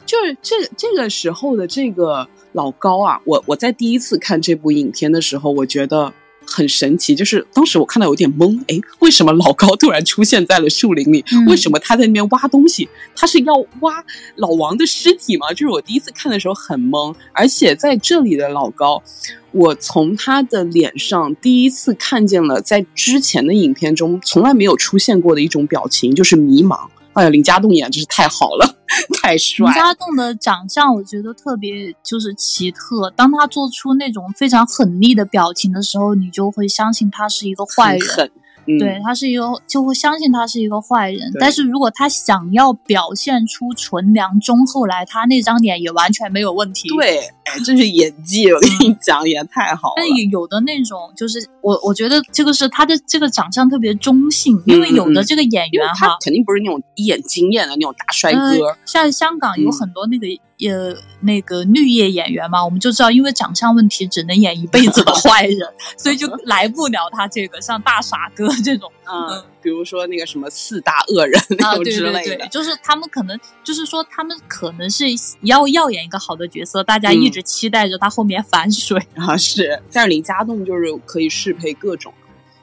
[0.05, 6.13] 就是这个这个时候的这个老高啊，我我在第一次看这部影片的时候，我觉得
[6.47, 11.25] 很神奇，就是当时我看到有点懵，哎，为什么老高突然出现在了树林里？
[11.33, 12.89] 嗯为什么他在那边挖东西？
[13.15, 14.03] 他是要挖
[14.37, 15.51] 老王的尸体吗？
[15.51, 19.03] 就是我第一次看的时候很懵，而且在这里的老高。
[19.51, 26.89] 我从他的脸上第一次看见了，在之前的影片中从来没有出现过的一种表情，就是迷茫。
[27.19, 28.77] 哎呀，林家栋演真是太好了，
[29.21, 29.75] 太帅林。
[29.75, 33.11] 家栋的长相，我觉得特别就是奇特。
[33.17, 38.31] 当他做出那种非常狠厉的表情的时候，你就会相信他是一个坏人。
[38.69, 41.33] 嗯、对，他是一个，就会相信他是一个坏人。
[41.41, 46.89] 但是如果他想要表现出纯良忠厚来，他那张脸也完全没有问题。
[46.91, 50.07] 对，哎，这是演技，我跟你讲，演得太好了但。
[50.31, 60.27] 有的那种，就是我我觉得这个是他的这个长相特别中性，因为有的这个演员哈，他肯定不是那种一眼惊艳的那种大帅哥，呃，像香港有嗯很多那个
[60.67, 65.59] 呃那个绿叶演员嘛，我们就知道，因为长相问题只能演一辈子的坏人，
[65.97, 75.05] 所以就来不了他这个像大傻哥这种， 嗯，比如说那个什么四大恶人那种之类的，就是他们可能就是说他们可能是
[75.43, 79.01] 要要演一个好的角色，大家一直期待着他后面反水。
[79.15, 82.13] 啊，是，但是林家栋就是可以适配各种。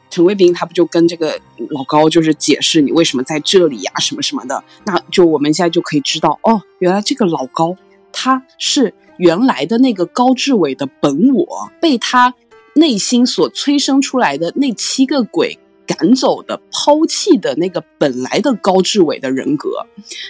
[0.07, 1.37] 陈贵斌他不就跟这个
[1.71, 7.75] 老高就是解释你为什么在这里呀，什么什么的，那就我们现在就可以知道哦，原来这个老高
[8.17, 12.33] 他是原来的那个高志伟的本我，被他
[12.75, 19.85] 内心所催生出来的那七个鬼赶走的、抛弃的那个本来的高志伟的人格。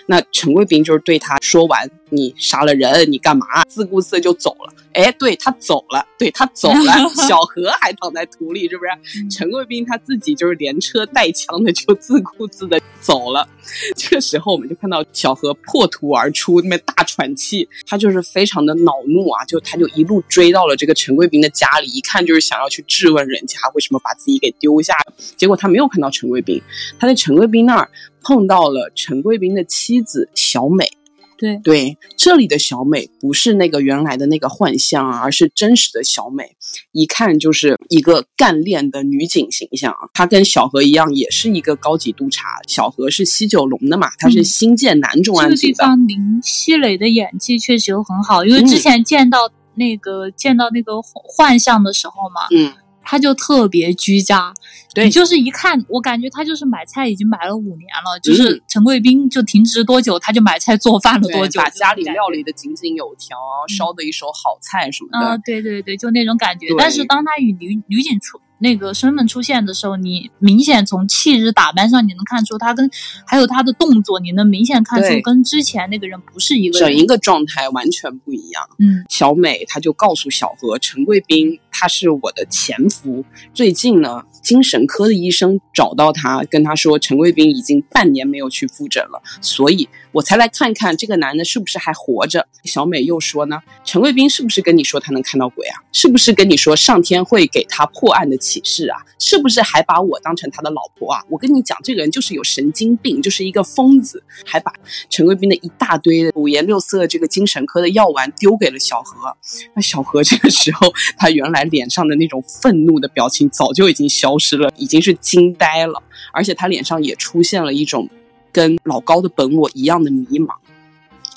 [0.08, 1.90] 那陈贵斌就是对他说完。
[2.10, 3.46] 你杀了人，你干嘛？
[3.68, 4.74] 自顾自就走了。
[4.94, 7.10] 哎，对他走了，对他走了。
[7.28, 9.30] 小何还躺在土里，是不是？
[9.30, 13.48] 陈贵斌他自己就是连车带枪的，就自顾自的走了。
[13.98, 19.44] 这个时候，我们就看到小何破土而出，那边大喘气，他就是非常的恼怒啊！
[19.46, 24.96] 就他就一路追到了这个陈贵斌的家里，一看就是想要去质问人家为什么把自己给丢下。
[25.36, 26.62] 结果他没有看到陈贵斌，
[27.00, 27.90] 他在陈贵斌那儿
[28.22, 30.90] 碰到了陈贵斌的妻子小美。
[31.38, 36.56] 对对，这里的小美不是那个原来的那个幻象啊，而是真实的小美，
[36.92, 39.94] 一看就是一个干练的女警形象。
[40.14, 42.48] 她跟小何一样，也是一个高级督察。
[42.68, 45.58] 小何是西九龙的嘛，他是新建南重案局的。
[45.58, 52.74] 这个地方林熙蕾的演技确实很好，因为之前见到那个见到那个幻象的时候嘛，嗯。
[53.06, 54.54] 他就特别居家，
[54.94, 58.20] 对，就是一看，我感觉他就是买菜已经买了五年了。
[58.22, 63.38] 就是陈贵斌就停职多久，他就买菜做饭了多久，把家里料理的井井有条，
[63.70, 65.28] 烧的一手好菜什么的。
[65.28, 66.68] 啊，对对对，就那种感觉。
[66.78, 68.42] 但是当他与女女警出。
[68.58, 72.90] 那个身份出现的时候，你明显从气质打扮上，你能看出他跟
[73.26, 78.64] 还有他的动作，你能明显看出跟之前那个人不是一个整一个状态，完全不一样。
[78.80, 92.48] 嗯，小美她就告诉小何，陈贵斌他是我的前夫，最近呢，精神科的医生找到他，跟他说陈贵斌已经半年没有去复诊了，所以我才来看看这个男的是不是还活着。
[92.64, 95.82] 小美又说呢，陈贵斌是不是跟你说他能看到鬼啊？
[95.92, 98.38] 是不是跟你说上天会给他破案的？
[98.46, 101.24] 启示啊，是不是还把我当成他的老婆啊？
[101.32, 104.72] 我跟你讲，这个人就是有神经病，就是一个疯子，还把
[105.10, 109.36] 陈贵斌的一大堆五颜六色这个精神科的药丸丢给了小何。
[109.74, 118.10] 那小何这个时候，他原来脸上的那种愤怒的表情早就已经消失了，已经是惊呆了，而且他脸上也出现了一种
[118.52, 120.56] 跟老高的本我一样的迷茫。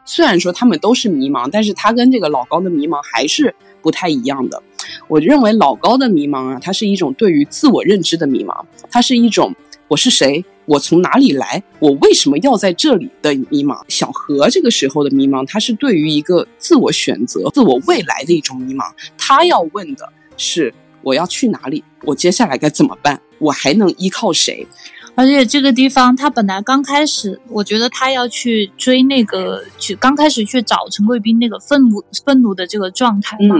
[0.04, 4.62] 虽然说他们都是迷茫，但是他跟这个老高的迷茫还是不太一样的。
[5.06, 9.54] 我认为老高的迷茫啊，它是一种对于自我认知的迷茫，它是一种
[9.86, 13.82] 我是谁，我从哪里来，我为什么要在这里的迷茫。
[13.88, 18.90] 小何这个时候的迷茫，他是对于一个自我选择、自我未来的一种迷茫。
[19.18, 20.72] 他要问的是：
[21.08, 21.82] 我要去哪里？
[22.02, 23.20] 我接下来该怎么办？
[23.38, 24.66] 我还能依靠谁？
[25.14, 33.56] 而且这个地方，他本来刚开始，我觉得他要去追那个，去刚开始去找陈贵斌那个愤怒、愤怒的这个状态嘛。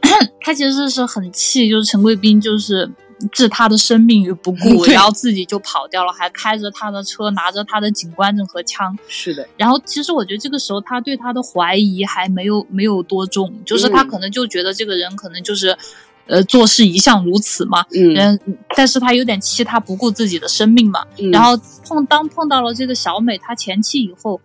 [0.42, 2.88] 他其实是很气，就是陈贵斌就是
[3.32, 8.96] 置他的生命于不顾， 然后自己就跑掉了，还开着他的车，拿着他的警官证和枪。
[9.08, 9.46] 是的。
[9.56, 15.76] 然后其实我觉得这个时候他对他的怀疑还没有没有多重，就是他可能就觉得这个人可能就是，
[16.26, 17.84] 呃，做事一向如此嘛。
[17.94, 18.38] 嗯。
[18.76, 21.04] 但是他有点气，他不顾自己的生命嘛。
[21.18, 21.30] 嗯。
[21.30, 21.56] 然后
[21.86, 24.40] 碰当碰到了这个小美，他前妻以后，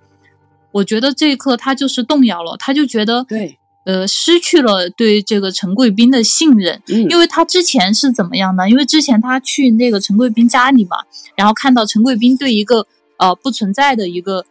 [0.72, 3.58] 我觉得这一刻他就是动摇了，他就觉得对。
[3.86, 8.68] 呃，失去了对这个陈贵斌的信任，因为他之前是怎么样呢？
[8.68, 10.98] 因为之前他去那个陈贵斌家里嘛，
[11.36, 14.44] 然后看到陈贵斌对一个呃不存在的一个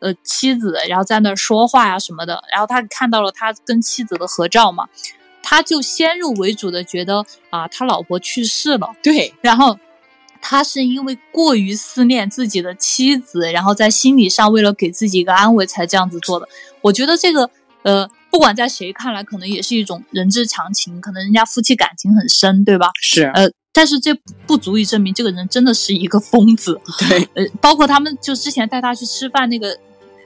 [0.00, 4.88] 呃妻子，然后在那说话呀什么的，然后他看到了他跟妻子的合照嘛，
[5.50, 9.76] 他就先入为主的觉得啊，他老婆去世了，对，然后
[10.40, 16.48] 他是因为过于思念自己的妻子，然后在心理上为了给自己一个安慰才这样子做的。
[16.82, 17.50] 我觉得这个
[17.82, 18.08] 呃。
[18.32, 22.92] 不管在谁看来，可能也是一种人之常情，可能人家夫妻感情很深，对吧？
[23.02, 24.14] 是，呃，但是这
[24.46, 26.80] 不足以证明这个人真的是一个疯子。
[27.08, 29.76] 对，呃，包括他们就之前带他去吃饭那个，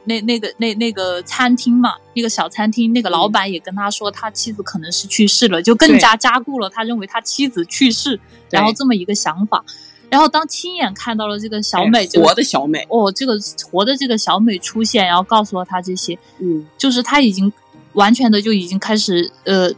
[0.04, 8.18] 那那个那那个餐厅嘛，那个小餐厅，那个老板也跟他说，他妻子可能是去世了，就更加加固了他认为他妻子去世，
[8.50, 9.64] 然后这么一个想法。
[10.10, 13.38] 然后当亲眼看到了这个小美，活的小美，哦，这个
[13.70, 17.52] 活的这个小美出现，然后告诉了他这些，嗯，就是他已经。
[17.94, 19.70] 完全的就已经开始呃，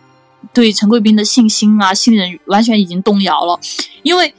[0.55, 3.61] 对陈贵斌的信心啊、信任完全已经动摇了，
[4.03, 4.35] 因为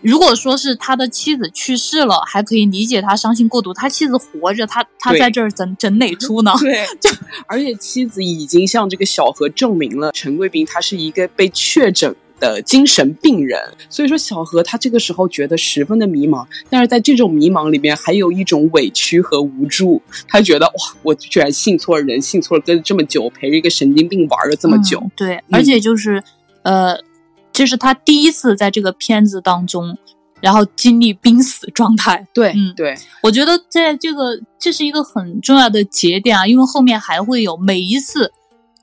[0.00, 3.72] 如果说是他的妻子去世了，还可以理解他伤心过度。
[3.72, 6.52] 他妻子活着，他他在这儿整整哪出呢？
[6.60, 7.10] 对， 就
[7.46, 20.00] 而且妻子已经向这个小何证明了陈贵宾他是一个被确诊的精神病人，所以说小何他这个时候觉得十分的迷茫，但是在这种迷茫里面还有一种委屈和无助。
[20.28, 25.02] 他觉得哇，我居然信错人，信错了跟这么久，陪着一个神经病玩了这么久。
[25.16, 26.22] 对，而且就是
[26.62, 26.96] 呃。
[27.58, 29.98] 这是他第一次在这个片子当中，
[30.40, 32.24] 然后经历濒死状态。
[32.32, 38.32] 对，嗯，对，我觉得在这个这是一个很重要的节点啊，因为后面还会有每一次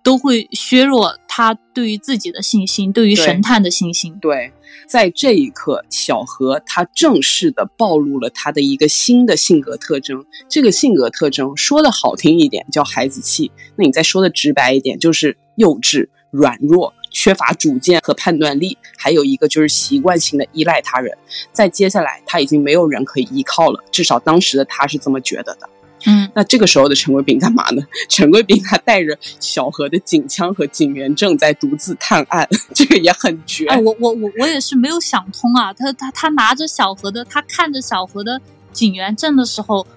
[0.03, 4.19] 都会削弱他对于自己的信心，对于神探的信心。
[4.19, 4.51] 对，
[4.89, 10.25] 在这一刻，小何他正式的暴露了他的一个新的性格特征。
[10.49, 16.93] 这个性格特征说的好听一点叫孩子气，那你再说的直白一点就是幼稚、软弱。
[17.15, 21.17] 缺乏主见和判断力，还有一个就是习惯性的依赖他人。
[21.53, 25.69] 在接下来，他已经没有人可以依靠了，至少当时的他是这么觉得的。
[26.07, 27.81] 嗯，那这个时候的陈贵斌干嘛呢？
[28.09, 33.65] 陈贵斌他带着小何的警枪和警员证在独自探案，这个也很绝。
[33.67, 35.71] 哎，我我我我也是没有想通啊！
[35.73, 38.41] 他他他拿着小何的，他看着小何的
[38.73, 39.87] 警员证的时候。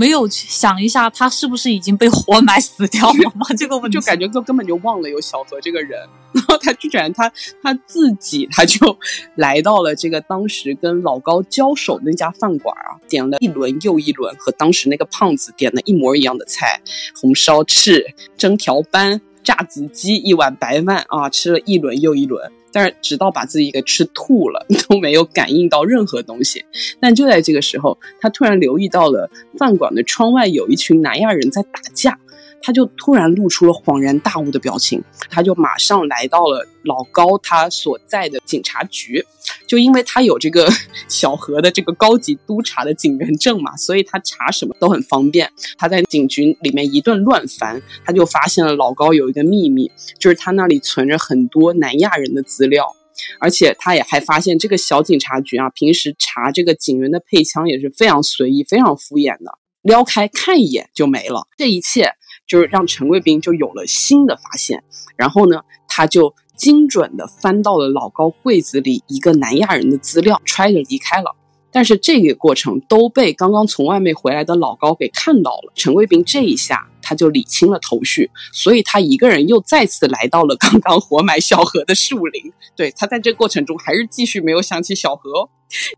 [0.00, 3.46] 没有去想一下，他是不是已经被活埋死掉了吗？
[3.54, 6.00] 这个我就感觉就根本就忘了有小何这个人，
[6.32, 7.30] 然后他居然他
[7.62, 8.98] 他自己他就
[9.34, 16.80] 来到了这个当时跟老高交手的那家饭馆啊，点了一轮又一轮和当时那个胖子点的一模一样的菜，
[17.20, 22.50] 红烧翅、蒸条斑、榨子鸡、一碗白饭啊，吃了一轮又一轮。
[22.72, 26.64] 但是直到把自己给吃吐了，都没有感应到任何东西。
[27.00, 29.28] 但就在这个时候，他突然留意到了
[29.58, 32.16] 饭馆的窗外有一群南亚人在打架。
[32.62, 39.24] 他就突然露出了恍然大悟的表情，他就马上来到了老高他所在的警察局，
[39.66, 40.68] 就因为他有这个
[41.08, 45.50] 小何的这个高级督察的警员证嘛，所以他查什么都很方便。
[45.78, 52.84] 他在警局里面一顿乱翻，他就发现了老高有一个秘密，就是他那里存着很多南亚人的资料，
[53.40, 61.48] 而且他也还发现这个小警察局啊，平时查这个警员的配枪也是非常随意、非常敷衍的，撩开看一眼就没了。
[61.56, 62.12] 这一切。
[62.50, 64.82] 就是让陈贵宾就有了新的发现，
[65.14, 71.36] 然后呢，他就精准的翻到了老高柜子里一个南亚人的资料，揣着离开了。
[71.72, 75.72] 但是这个过程都被刚刚从外面回来的老高给看到了。
[75.74, 82.52] 陈贵宾这一下他就理清了头绪，所以他一个人又再次来到了刚刚活埋小何的树林。
[82.76, 85.48] 对他在这过程中还是继续没有想起小何。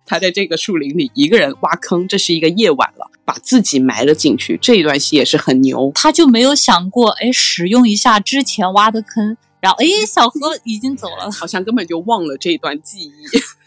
[0.04, 4.58] 他在这个树林里一个人挖坑，这是一个夜晚了，把自己埋了进去。
[4.60, 13.10] 这一段戏也是很牛，他就没有想过，哎，使用一下之前挖的坑，然后哎，小何已经走了，好像根本就忘了这一段记忆。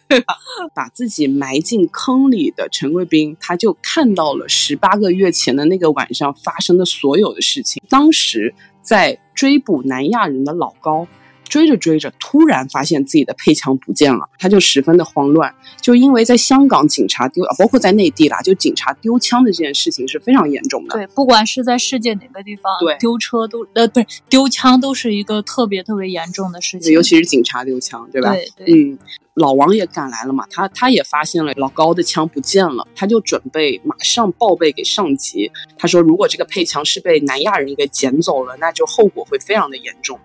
[0.74, 7.82] 把自己埋进坑里的陈贵宾，他就看到了十八个月前的那个晚上发生的所有的事情。
[7.90, 11.08] 当时在追捕南亚人的老高。
[11.48, 15.54] 追着追着，突然发现自己的配枪不见了，他就十分的慌乱。
[15.80, 20.96] 就因为在香港，警察丢，包括在内地啦，就警察丢枪的这件事情是非常严重的。
[20.96, 28.34] 对，不管是在世界哪个地方，对，丢车都呃，不是丢枪都是一个特别特别严重的事情，尤其是警察丢枪，对吧？
[28.34, 28.74] 对对。
[28.74, 28.98] 嗯，
[29.36, 35.52] 老王也赶来了嘛，他他也发现了老高的枪不见了，他就准备马上报备给上级。
[35.78, 40.18] 他说，如果这个配枪是被南亚人给捡走了，那就后果会非常的严重。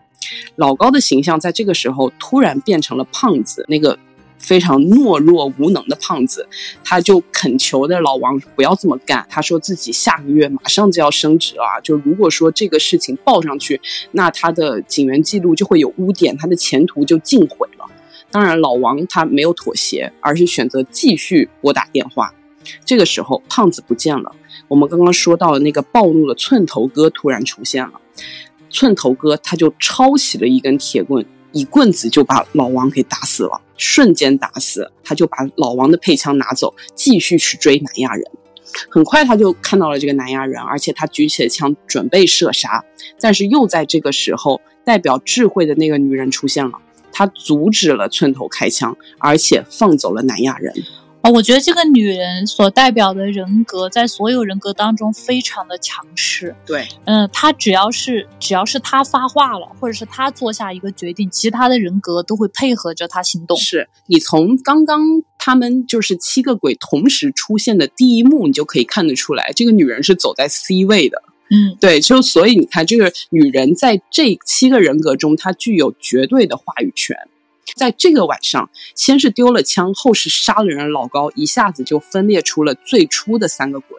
[0.55, 3.99] 老高的形象在这个时候突然变成了胖子，那个
[4.39, 6.49] 非常懦弱无能的胖子，
[6.85, 9.27] 他就恳求的老王不要这么干。
[9.29, 13.81] 他说自己下个月马上就要升职了，就如果说这个事情报上去，
[14.13, 17.69] 那他的警员记录就会有污点，他的前途就尽毁。
[18.31, 22.33] 当然，老王他没有妥协，而是选择继续拨打电话。
[22.85, 24.33] 这个时候，胖子不见了。
[24.69, 28.01] 我们刚刚说到的那个暴怒的寸头哥突然出现了。
[28.69, 34.93] 寸头哥他就抄起了一根铁棍，一棍子就把老王给打死了，瞬间打死。
[35.03, 38.25] 他就把老王的配枪拿走，继续去追南亚人。
[38.89, 42.85] 很快他就看到了这个南亚人，而且他举起了枪准备射杀。
[43.19, 46.79] 但是又在这个时候，代表智慧的那个女人出现了，
[47.21, 50.73] 她阻止了寸头开枪，而且放走了南亚人。
[51.21, 56.57] 啊，我觉得这个女人所代表的人格，在所有人格当中非常的强势。
[56.65, 63.55] 对，嗯，她只要是只要是她发话了，或者是她做下一个决定，其他的人格都会配合着她行动。
[63.59, 65.03] 是你从刚刚
[65.37, 71.23] 他们就是七个鬼同时出现的第一幕，你就可以看得出来，这个女人是走在 C 位的。
[71.53, 77.17] 嗯，对，就所以你看，这个女人在这七个人格中，她具有绝对的话语权。
[77.77, 83.99] 在这个晚上，先是丢了枪，后是杀了人，老高一下子就分裂出了最初的三个鬼。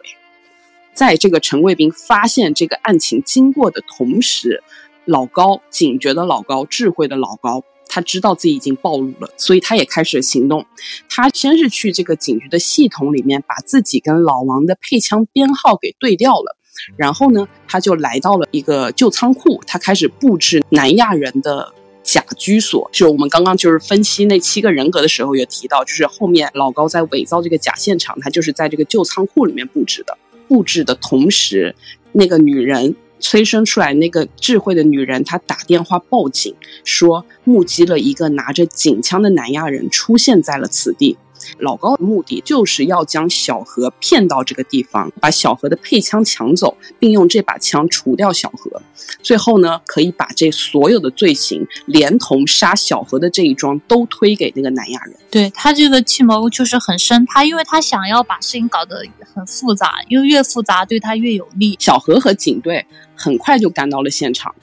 [0.94, 4.62] 在这个陈贵斌发现这个案情经过的同时，
[5.04, 10.66] 老高警觉的老高，智慧的老高，他知道自己已经暴露了，所以他也开始行动。
[11.08, 16.56] 他先是去这个警局的系统里面，把自己跟老王的配枪编号给对调了。
[16.96, 21.72] 然后呢，他就来到了一个旧仓库，他开始布置南亚人的。
[22.04, 30.18] 假居所，就我们刚刚就是分析那七个人格的时候也提到，就是后面老高在伪造这个假现场，他就是在这个旧仓库里面布置的。
[30.48, 31.76] 布置的同时，
[32.10, 36.52] 那个女人催生出来那个智慧的女人，她打电话报警，
[36.82, 41.16] 说目击了一个拿着警枪的南亚人出现在了此地。
[41.58, 48.82] 老高的目的就是要将小何骗到这个地方，把小何的配枪抢走，并用这把枪除掉小何。
[49.22, 55.16] 最后呢，可以把这所有的罪行，连同杀小何的这一桩，都推给那个南亚人。
[55.30, 61.76] 对他这个计谋就是很深，他因为他想要把事情搞得很复杂，因为越复杂对他越有利。
[61.78, 64.54] 小何和警队很快就赶到了现场。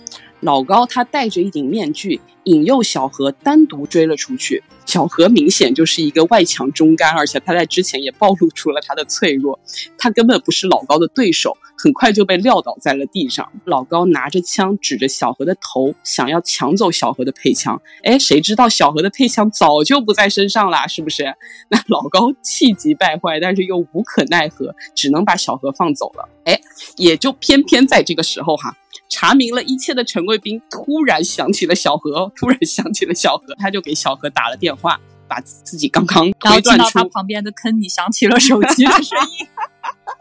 [0.42, 4.64] 老高他戴着一顶面具，引诱小何单独追了出去。
[4.90, 9.60] 小何明显就是一个外强中干，而且他在之前也暴露出了他的脆弱，
[10.00, 13.48] 他根本不是老高的对手，很快就被撂倒在了地上。
[13.66, 17.80] 老高拿着枪指着小何的头，想要抢走小何的配枪。
[18.02, 21.36] 哎，谁知道小何的配枪早就不在身上了，是不是？
[21.70, 26.28] 那老高气急败坏，但是又无可奈何，只能把小何放走了。
[26.46, 26.60] 哎，
[26.98, 28.76] 也就偏偏在这个时候哈。
[29.10, 39.48] 查明了一切的陈贵宾突然想起了小何， 突然想起了小何，他就给小何打了电话，把自己刚刚推断出他旁边的坑里响起了手机的声音，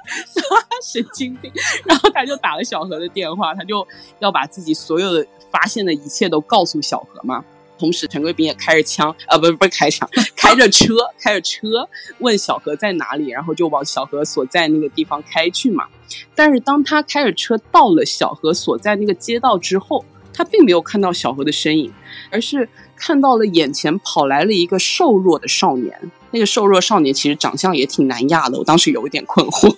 [0.82, 1.52] 神经病。
[1.84, 3.86] 然后他就打了小何的电话，他就
[4.20, 7.44] 要把自己所有的发现的一切都告诉小何嘛。
[7.78, 15.84] 同时，陈贵斌也开着枪，啊，不不是开枪，开着车，开着车问小何在哪里，然后就往小何所在那个地方开去嘛。
[16.34, 21.92] 但是当他开着车到了小何所在那个街道之后，他并没有看到小何的身影，
[22.30, 26.10] 而是看到了眼前跑来了一个瘦弱的少年。
[26.30, 29.74] 那个瘦弱少年其实长相也挺南亚的，我当时有一点困惑。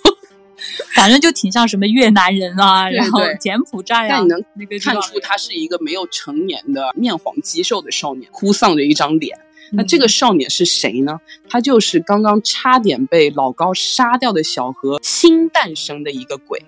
[0.93, 4.43] 反正就挺像什么越南人啊，然后柬埔寨啊，但你能
[4.79, 9.37] 看出他是一个没有成年的面黄肌瘦的少年，哭丧着一张脸。
[9.73, 11.19] 那这个少年是谁呢？
[11.49, 16.61] 他就是刚刚差点被老高杀掉的小何新诞生的一个鬼。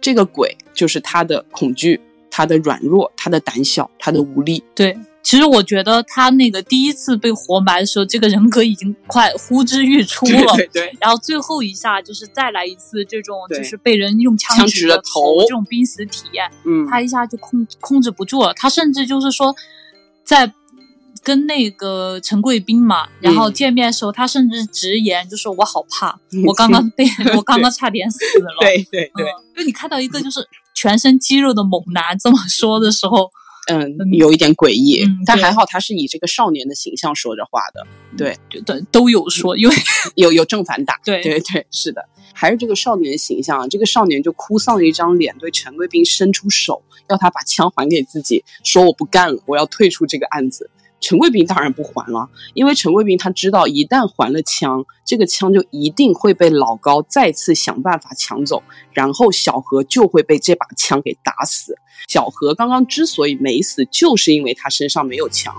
[0.00, 4.64] 这个鬼就是他的恐惧，他的软弱，他的胆小，他的无力。
[4.74, 4.96] 对。
[5.22, 10.56] 其实我觉得他那个第一次被活埋的时候，这个人格已经快呼之欲出了。
[10.56, 10.96] 对对。
[10.98, 16.50] 然后最后一下就是再来一次这种，就是被人用枪指着头这种濒死体验。
[16.64, 16.86] 嗯。
[16.88, 19.54] 他一下就控控制不住了，他甚至就是说，
[20.24, 20.50] 在
[21.22, 27.04] 跟那个陈贵宾嘛，然后见面的时候，他甚至直言就说：“我好怕，我刚刚被
[27.36, 28.46] 我刚刚差点死了。
[28.62, 29.26] ”对对对。
[29.54, 30.40] 就你看到一个就是
[30.74, 33.30] 全身肌肉的猛男这么说的时候。
[33.70, 39.74] 嗯，有一点诡异，但还好他是以这个少年的形象说着话的，对，对，都有说，因为
[40.16, 41.22] 有有正反打，对。
[41.22, 50.70] 对 对，是的，还是这个少年的形象，这个少年就哭丧着一张脸，对陈贵宾伸出手，要他把枪还给自己，说我不干了，我要退出这个案子。
[51.00, 61.76] 陈贵斌当然不还了，因为陈贵斌他知道，一旦还了枪，这个枪就一定会被老高再次想办法抢走，然后小何就会被这把枪给打死。
[62.08, 65.54] 小何刚刚之所以没死，就是因为他身上没有枪。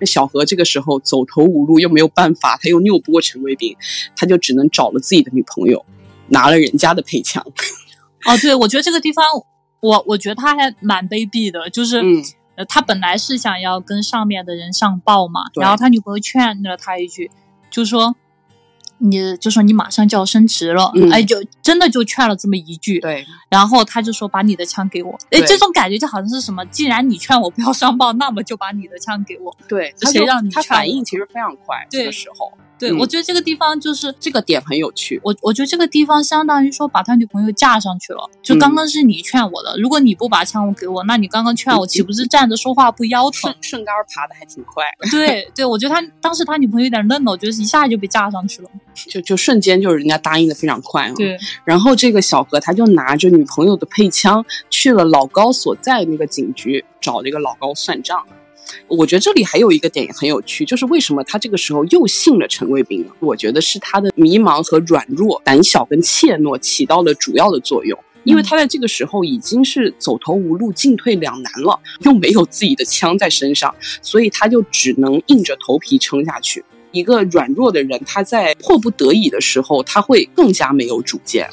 [0.00, 3.76] 那小何这个时候走投无路，又没有办法，他又拗不过陈贵斌，
[4.16, 5.84] 他就只能找了自己的女朋友，
[6.28, 7.44] 拿了人家的配枪。
[8.24, 9.24] 哦，对，我觉得这个地方，
[9.80, 12.00] 我我觉得他还蛮卑鄙的，就是，
[12.58, 17.30] 呃，他本来是想要跟上面的人上报嘛，然后他女朋友劝了他一句，
[17.70, 18.14] 就说。
[19.00, 32.52] 你就说你马上就要升职了，哎，就真的就劝了这么一句，对，然后他就说把你的枪给我，哎，这种感觉就好像是什么，既然你劝我不要上报，那么就把你的枪给我，对，谁让你他反应其实非常快，这个时候。
[32.78, 35.20] 对，我觉得这个地方就是这个点很有趣。
[35.24, 38.30] 我我觉得这个地方相当于说把他女朋友架上去了。
[38.42, 43.40] 就刚刚是你劝我的，如果你不把枪给我，那你刚刚劝我岂不是站着说话不腰疼？
[43.40, 44.84] 顺顺杆爬的还挺快。
[45.10, 51.12] 对对，我觉得他当时他女朋友有点愣了，我觉得一下就被架上去了，就就瞬间就是人家答应的非常快啊。
[51.16, 58.24] 对，然后这个小何他就拿着女朋友的配枪去了老高所在那个警局找这个老高算账。
[58.86, 63.12] 我觉得这里还有一个点也很有趣，就是为什么他这个时候又信了陈卫兵呢？
[63.20, 67.98] 我觉得是他的迷茫和软弱、胆小跟怯懦起到了主要的作用。
[68.24, 76.62] 因为他在这个时候已经是走投无路、进退两难了，又没有自己的枪在身上，所以他就只能硬着头皮撑下去。
[76.90, 81.48] 一个软弱的人，他在迫不得已的时候，他会更加没有主见。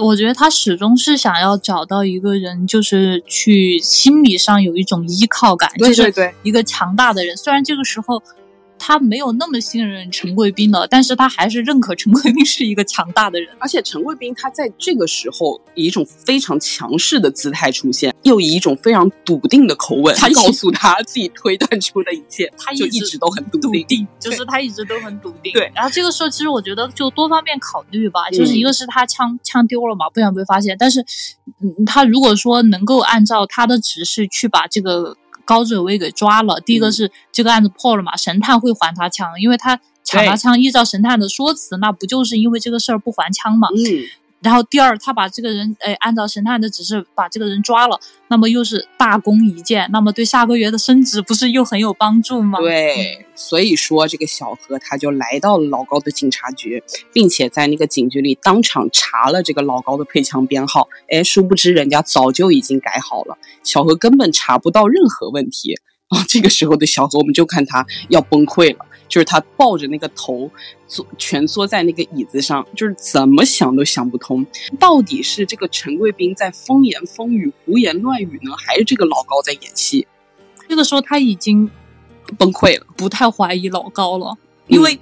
[0.00, 6.12] 我觉得他始终是想要找到一个人，就是去心理上有一种依靠感，就是
[6.42, 7.36] 一个强大的人。
[7.36, 8.22] 虽然这个时候。
[8.84, 13.48] 他没有那么信任陈贵宾了，但是他还是认可陈贵宾是一个强大的人。
[13.60, 25.52] 而且陈贵宾他在这个时候以一种非常强势的姿态出现，又以一种非常笃定的口吻，他告诉他自己推断出的一切，他就一直都很笃定，就是他一直都很笃定。
[25.52, 25.70] 对。
[25.76, 31.04] 然后这个时候，其实我觉得就多方面考虑吧，就是一个是他枪枪丢了嘛，不想被发现，但是
[31.86, 35.16] 他如果说能够按照他的指示去把这个。
[35.44, 36.60] 高志伟给抓了。
[36.60, 40.60] 第一个是这个案子破了嘛，神探会还他枪，因为他抢他枪。
[40.60, 43.68] 依照神探的说辞，那不就是因为这个事儿不还枪嘛？
[43.68, 44.06] 嗯。
[44.42, 52.58] 然后第二，他把这个人，哎，按照神探的指示把这个人抓了，那么又是大功一件，那么对下个月的升职不是又很有帮助吗？
[52.58, 56.82] 对，所以说这个小何他就来到了老高的警察局，
[57.12, 60.88] 并且在那个警局里当场查了这个老高的配枪编号。
[61.08, 65.78] 哎，殊不知人家早就已经改好了，小何根本查不到任何问题
[66.12, 66.24] 啊！
[66.28, 68.86] 这个时候的小何，我们就看他要崩溃了。
[69.08, 70.50] 就是他抱着那个头，
[70.86, 74.46] 坐蜷缩在那个椅子上，就是怎么想都想不通，
[74.78, 80.06] 到底是这个陈贵宾在风言风语、胡言乱语呢，还是这个老高在演戏？
[80.66, 81.70] 这个时候他已经
[82.38, 84.38] 崩溃了，不太怀疑老高了，
[84.68, 84.98] 因为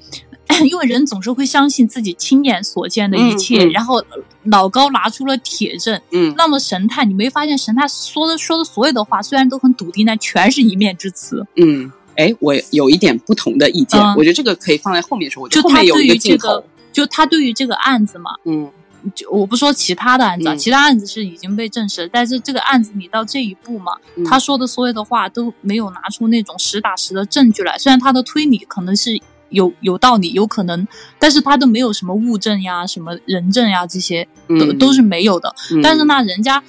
[0.67, 3.65] 因为人总是会相信自己亲眼所见的一切。
[3.67, 4.03] 然后
[4.45, 11.91] 老高拿出了铁证，嗯，那么神探，你没发现神探说的说的所有的话，虽然都很笃定，但全是一面之词，嗯。
[12.17, 15.43] 哎，我有一点不同的意见，我觉得这个可以放在后面说。
[15.43, 18.71] 我就他对于这个，就他对于这个案子嘛，嗯，
[19.15, 23.93] 就我不说其他的案子，其他案子是已经被证实，但是这个案子你到这一步嘛，
[24.27, 27.79] 他说的所有的话都没有拿出那种实打实的证据来。
[27.79, 29.19] 虽然他的推理可能是
[29.51, 30.89] 有有道理，有可能，
[31.19, 35.55] 但是他都没有什么物证呀、什么人证呀这些，都都是没有的。
[35.83, 36.63] 但是那人家。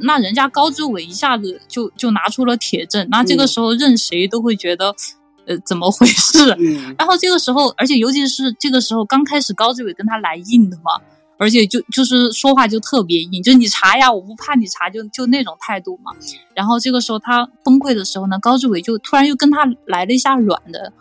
[0.00, 4.94] 那人家高志伟一下子就就拿出了铁证，那这个时候任谁都会觉得，
[5.44, 6.56] 呃，怎么回事？
[6.96, 11.02] 然后这个时候，而且尤其是这个时候刚开始，高志伟跟他来硬的嘛，
[11.36, 16.12] 而且就就是说话就特别硬，就你查呀，我不怕你查，就就那种态度嘛。
[16.54, 20.92] 然后这个时候他崩溃的时候呢，高志伟就突然又跟他来了一下软的，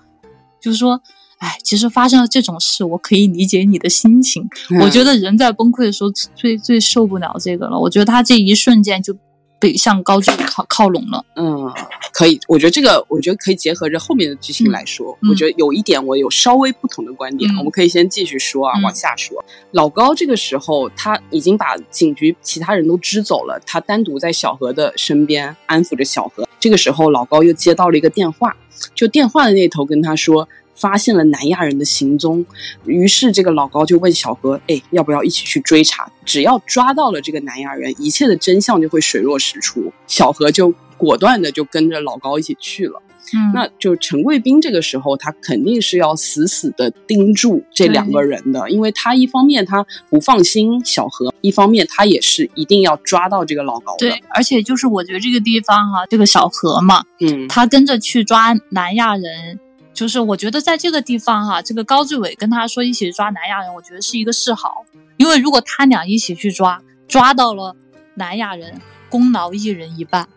[0.60, 1.00] 就是说。
[1.38, 4.50] 哎，其实发生了这种事，我可以理解你的心情。
[4.82, 7.80] 我觉得人在崩溃的时候最最受不了这个了。
[7.80, 9.16] 我觉得他这一瞬间就
[9.60, 11.24] 被向高处靠靠拢了。
[11.36, 11.72] 嗯，
[12.12, 12.40] 可以。
[12.48, 15.16] 我觉得这个，我觉得可以结合着后面的剧情来说。
[15.30, 19.38] 我觉得有一点我有稍微不同的观点，我们可以先继续说啊，往下说。
[19.74, 26.48] 老高这个时候他已经把警局其他人都支走了，他单独在小何的身边安抚着小何。
[26.60, 28.56] 这个时候老高又接到了一个电话，
[28.96, 30.50] 就电话的那头跟他说。
[30.78, 32.46] 发现了南亚人的行踪，
[32.86, 36.10] 于是这个老高就问小何：“哎，要不要一起去追查？
[36.24, 43.02] 只要抓到了这个南亚人，一切的真相就会水落石出。”小何就果断的就跟着老高一起去了。
[43.34, 54.08] 嗯，那就陈贵宾这个时候他肯定是要死死的盯住这两个人的，因为他一方面他不放心小何，一方面他也是一定要抓到这个老高的。
[54.08, 59.60] 对，而且就是我觉得这个地方哈，这个小何嘛，嗯，他跟着去抓南亚人。
[59.98, 64.86] 就是我觉得在这个地方哈，这个高志伟跟他说一起抓南亚人，我觉得是一个示好。
[65.18, 67.76] 因为如果他俩一起去抓，抓到了
[68.14, 68.80] 南亚人，
[69.10, 70.30] 功劳一人一半。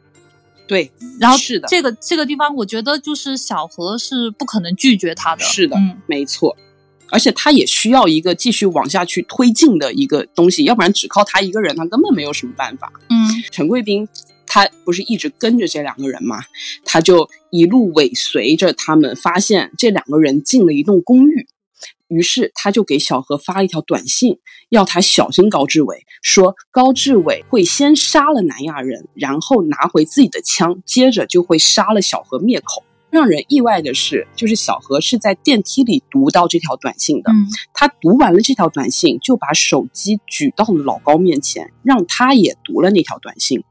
[0.66, 0.90] 对，
[1.20, 5.44] 然后是的，这个这个地方，我觉得就是小何是不可能拒绝他的。
[5.44, 6.56] 是的，没错。
[7.10, 12.90] 而且他也需要一个继续往下去推进的一个东西，要不然只靠他一个人，他根本没有什么办法。
[13.10, 14.08] 嗯，陈贵宾。
[14.52, 16.40] 他不是一直跟着这两个人吗？
[16.84, 21.46] 他就一路尾随着他们，发现这两个人进了一栋公寓，
[22.08, 32.82] 于是他就给小何发了一条短信，要他小心高志伟，说高志伟会先杀了南亚人，然后拿回自己的枪，接着就会杀了小何灭口。
[33.10, 37.30] 让人意外的是，就是小何是在电梯里读到这条短信的。
[37.74, 43.62] 他读完了这条短信，就把手机举到了老高面前，让他也读了那条短信。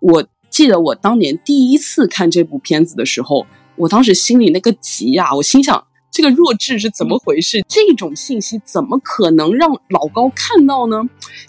[0.00, 5.84] 我记得我当年第一次看这部片子的时候，我当时心里那个急呀，我心想。
[6.10, 7.62] 这个弱智是怎么回事？
[7.68, 11.02] 这种信息怎么可能让老高看到呢？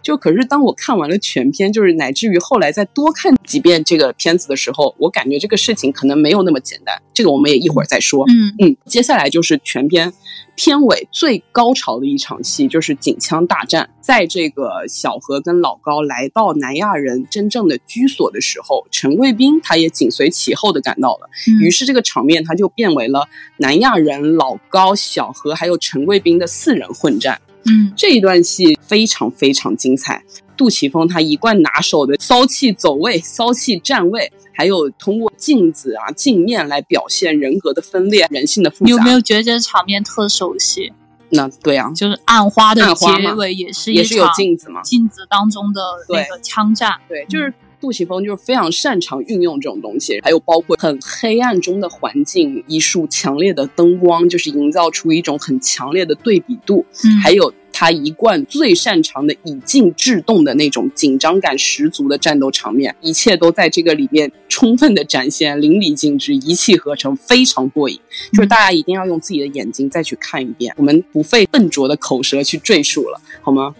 [0.03, 7.01] 就可是当我看完了全片，就是乃至于后来再多看几遍这个片子的时候，我感觉这个事情可能没有那么简单。
[7.19, 8.23] 这个我们也一会儿再说。
[8.29, 10.13] 嗯嗯，接下来就是全篇
[10.55, 13.89] 片尾最高潮的一场戏，就是警枪大战。
[13.99, 21.29] 在这个小何跟老高来到南亚人真正的居所的时候，陈贵宾他也紧随其后的赶到了。
[21.49, 27.41] 嗯于是这个场面他就变为了南亚人、老高、小何还有陈贵宾的四人混战。
[27.69, 30.23] 嗯这一段戏非常非常精彩。
[30.57, 38.85] 杜琪峰他一贯拿手的骚气走位、骚气站位，还有通过镜子啊、镜面来表现人格的分裂、人性的复杂。
[38.85, 40.91] 你有没有觉得这个场面特熟悉？
[41.29, 43.05] 那对啊，就是暗花的结
[43.37, 44.81] 尾也是也是有镜子嘛。
[44.81, 46.93] 镜子当中的那个枪战。
[47.07, 56.83] 对，就是杜琪峰就是非常擅长运用这种东西，还有包括很黑暗中的环境，一束强烈的灯光，就是营造出一种很强烈的对比度。
[57.05, 67.97] 嗯，还有他一贯最擅长的以静制动的那种紧张感十足的战斗场面，一切都在这个里面充分的展现，淋漓尽致，一气呵成，非常过瘾。
[68.33, 73.73] 就是大家一定要用自己的眼睛再去看一遍，我们不费笨拙的口舌去赘述了，好吗？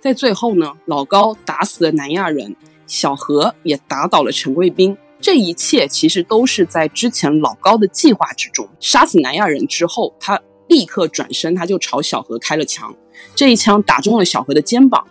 [0.00, 2.56] 在最后呢，老高打死了南亚人，
[2.88, 4.96] 小何也打倒了陈贵宾。
[5.20, 8.68] 这一切其实都是在之前老高的计划之中。
[8.80, 10.42] 杀死南亚人之后，他
[10.72, 12.94] 立刻转身，他就朝小何开了枪。
[13.34, 15.06] 这一枪打中了小何的肩膀。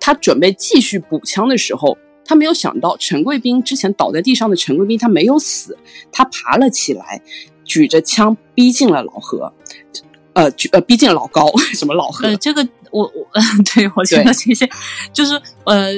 [0.00, 5.78] 他准备继续补枪的时候，他没有想到陈贵宾之前倒在地上的陈贵宾他没有死，
[6.10, 7.22] 他爬了起来，
[7.64, 9.52] 举着枪逼近了老何，
[10.32, 12.26] 呃，举呃逼近了老高， 什么老何？
[12.26, 13.26] 呃，这个我我
[13.74, 14.68] 对我觉得这些
[15.12, 15.92] 就是呃。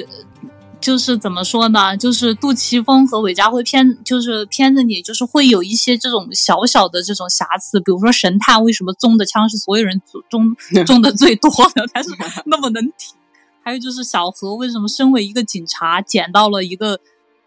[0.80, 1.96] 就是怎么说呢？
[1.96, 10.56] 就是杜琪峰和韦家辉片，就是片子里就是会有一些这种小小的这种瑕疵，比如说神探为什么中的枪是所有人中
[10.86, 12.10] 中的最多的，但是
[12.46, 13.16] 那么能挺。
[13.62, 16.98] 还有就是小何为什么身为一个警察捡到了一个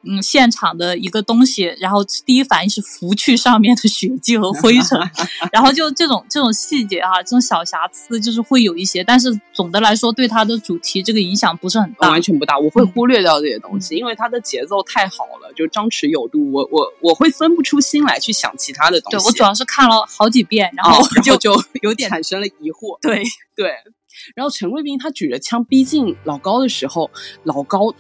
[0.06, 5.00] 嗯现场的一个东西，然后第一反应是拂去上面的血迹和灰尘，
[5.52, 12.10] 然后就这种这种细节哈、这种小瑕疵就是会有一些，但是总的来说对它的主题这个影响不是很大。
[12.10, 19.18] 完全不大，我会忽略掉这些东西，因为它的节奏太好了，就张弛有度，我我我会分不出心来去想其他的东西。
[19.18, 22.98] 对我主要是看了好几遍，然后就、后就 有点产生了疑惑。
[23.02, 23.24] 对，
[23.56, 23.72] 对，
[24.36, 27.10] 然后陈贵宾他举着枪逼近老高的时候，
[27.44, 27.94] 老高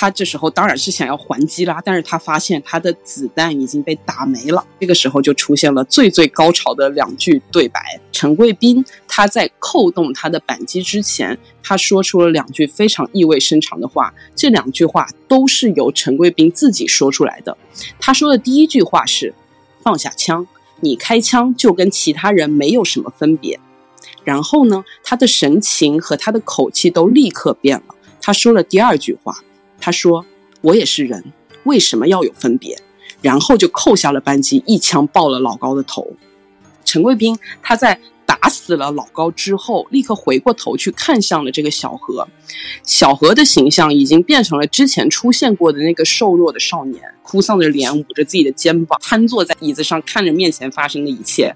[0.00, 4.64] 他这时候当然是想要还击啦，但是他发现他的子弹已经被打没了。
[4.78, 7.80] 这个时候就出现了最最高潮的两句对白。
[8.12, 14.14] 陈贵宾他在扣动他的扳机之前，他说出了两句非常意味深长的话。
[14.36, 17.58] 这两句话都是由陈贵宾自己说出来的。
[17.98, 19.34] 他说的第一句话是
[19.82, 20.46] ：“放下枪，
[20.78, 23.58] 你开枪就跟其他人没有什么分别。”
[24.22, 27.96] 然后呢，他的神情和他的口气都立刻变了。
[28.20, 29.36] 他说了第二句话，
[29.80, 30.24] 他说
[30.62, 31.32] ：“我也是人，
[31.64, 32.76] 为什么要有分别？”
[33.20, 36.12] 然后就扣下了扳机，一枪爆了老高的头。
[36.84, 42.28] 陈贵宾他在打死了老高之后，立刻回过头去看向了这个小何。
[42.82, 51.54] 小何的形象已经变成了之前出现过的那个瘦弱的少年，哭丧着脸，捂着自己的肩膀，瘫坐在椅子上，看着面前发生的一切。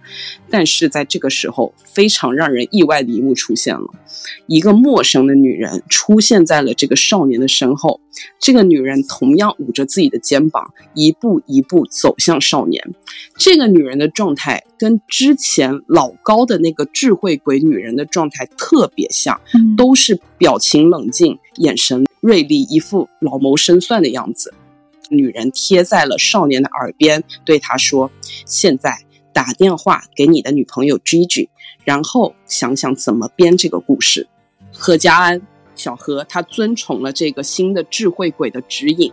[0.51, 3.87] 但是在这个时候，非常让人意外的一幕出现了：
[4.47, 8.03] 一个陌生的女人出现在了这个少年的身后。
[8.39, 12.95] 这个女人同样捂着自己的肩膀，一步一步走向少年。
[13.39, 24.53] 这个女人的状态跟之前老高的那个智慧鬼女人的状态特别像，嗯都是表情冷静、眼神锐利，一副老谋深算的样子。
[25.12, 28.10] 女人贴在了少年的耳边，对他说
[28.46, 28.98] ：“现在
[29.32, 31.48] 打电话给你的女朋友 Gigi，
[31.84, 34.28] 然后想想怎么编这个故事。”
[34.72, 35.42] 何家安、
[35.83, 39.12] 小何他遵从了这个新的智慧鬼的指引，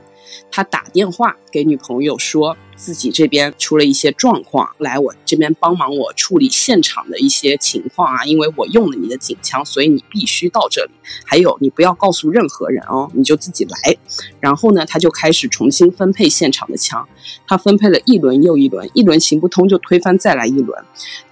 [0.51, 10.91] 他打电话给女朋友说自己这边出了一些状况，来我这边帮忙我处理现场的一些情况啊，因为我用了你的警枪，所以你必须到这里。
[11.25, 13.97] 还有你不要告诉任何人哦，你就自己来。
[14.39, 17.07] 然后呢，他就开始重新分配现场的枪，
[17.47, 20.83] 他分配了一轮又一轮，一轮行不通就推翻再来一轮，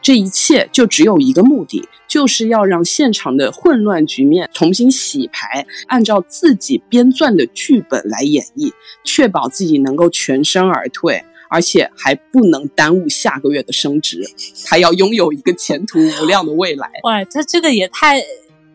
[0.08, 8.72] 这一切就只有一个目的，就是要让现场的混乱局面重新洗牌，按照自己编撰的剧本来演绎，
[9.03, 11.26] 确保自己能够全身而退。
[11.49, 14.22] 而且还不能耽误下个月的升职，
[14.66, 16.89] 他要拥有一个前途无量的未来。
[17.03, 18.22] 哇，他这个也太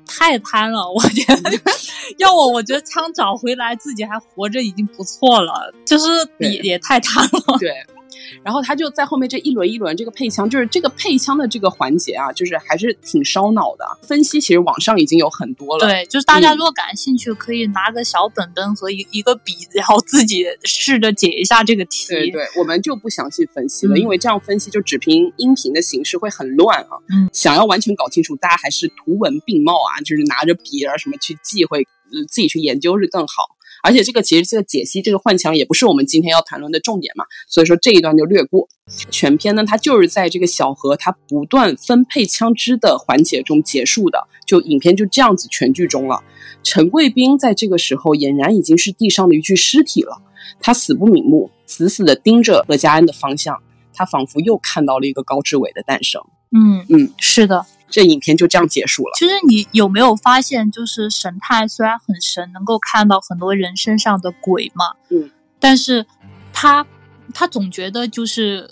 [0.06, 1.50] 太贪了，我觉得。
[2.18, 6.04] 要我，我觉得枪找回来自己还活着已经不错了，就是
[6.38, 7.58] 也也太贪了。
[7.58, 7.70] 对，
[8.44, 13.84] 然后他就在后面这一轮一轮这个配枪，就是这个配枪的这个环节啊，就是还是挺烧脑的。
[14.02, 22.06] 分析其实网上已经有很多了，对，就是大家如果感兴趣，可以拿个小本本和一一个笔，然后自己试着解一下这个题。
[22.08, 26.98] 对对，我们就不详细分析了，因为这样分析就只凭音频的形式会很乱啊。
[27.10, 31.86] 嗯，想要完全搞清楚，大家还是图文并茂啊，就是拿着笔啊什么去记，会
[32.28, 33.56] 自己去研究是更好。
[33.82, 38.68] 而且这个其实这个解析这个换枪也不是我们今天要谈论的重点嘛，所以说这一段就略过。
[39.10, 46.22] 全篇呢，它就是在这个小何他不断分配枪支的环节中结束的，就影片就这样子全剧终了。
[46.62, 50.22] 陈贵斌在这个时候俨然已经是地上的一具尸体了，
[50.60, 53.60] 他死不瞑目，死死的盯着何家安的方向，
[53.94, 56.22] 他仿佛又看到了一个高志伟的诞生。
[56.54, 57.64] 嗯嗯，是的。
[57.92, 59.12] 这影片就这样结束了。
[59.16, 65.30] 其实你有没有发现，就是神探虽然很神，能够看到很多人身上的鬼嘛，嗯，
[65.60, 66.06] 但是
[66.52, 66.84] 他
[67.32, 68.70] 他总觉得就是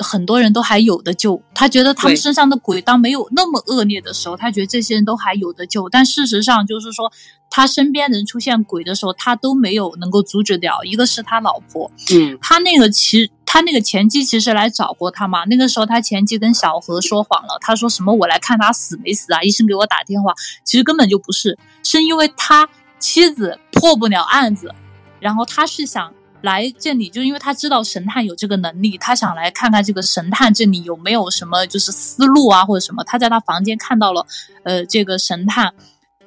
[0.00, 1.40] 很多人都还有的救。
[1.54, 5.88] 他觉得他们身上的鬼当没有那么恶劣的时候，他觉得这些人都还有的救。
[5.88, 7.12] 但事实上就是说，
[7.50, 10.82] 他身边人出现鬼的时候，他都没有能够阻止掉。
[10.82, 13.30] 一个是他老婆，嗯，他那个其实。
[13.52, 15.44] 他那个前妻其实来找过他嘛？
[15.44, 19.42] 那个时候他前妻跟小何说谎了，他说什么我来看他死没死啊？
[19.42, 20.32] 医生给我打电话，
[20.64, 22.66] 其实根本就不是，是因为他
[22.98, 24.74] 妻子破不了案子，
[25.20, 33.04] 然后他是想来这里，就因为他知道神探有这个能力，他想来看看这个神探这里有没有什么就是思路啊或者什么。
[33.04, 34.26] 他在他房间看到了，
[34.62, 35.74] 呃，这个神探，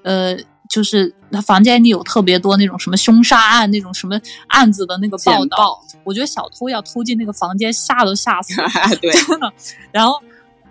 [0.03, 0.38] 呃。
[0.70, 8.70] 就是他房间里有特别多那种什么凶杀案那种什么案子的那个报道，我觉得小偷要偷进那个房间吓都吓死了，
[9.01, 9.53] 对，真的。
[9.91, 10.20] 然后。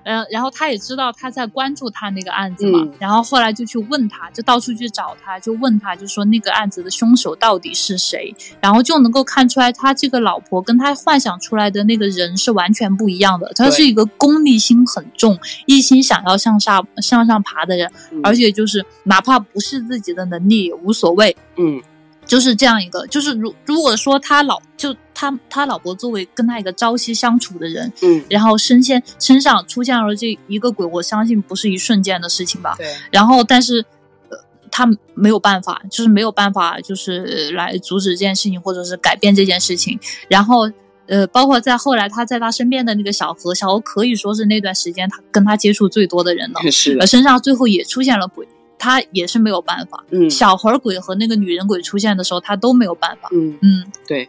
[0.04, 13.50] 嗯，然后他也知道他在关注他那个案子嘛，然后后来就去问他，就到处去找他，就问他，就说那个案子的凶手到底是谁，然后就能够看出来他这个老婆跟他幻想出来的那个人是完全不一样的。
[13.56, 17.90] 他是一个功利心很重、一心想要向上向上爬的人，
[18.22, 21.36] 而且就是哪怕不是自己的能力也无所谓。
[21.56, 21.82] 嗯。
[22.26, 32.74] 就是这样一个，就是如如果说他老就他他老婆作为跟他一个朝夕相处的人，嗯，然后身先身上出现了这一个鬼，我相信不是一瞬间的事情吧？
[32.78, 32.86] 对。
[33.10, 33.84] 然后，但是
[34.28, 34.38] 呃，
[34.70, 39.98] 他没有办法，就是没有办法，就是来阻止这件事情，或者是改变这件事情。
[40.28, 40.70] 然后，
[41.06, 46.96] 呃，包括在后来他在他身边的那个小何，小何可以说是那段时间他跟他接触最多的人了， 是。
[47.00, 48.48] 而身上最后也出现了鬼。
[48.84, 53.58] 他也是没有办法，嗯，小孩鬼和那个女人鬼出现的时候，他都没有办法，嗯。
[53.62, 54.28] 嗯，对，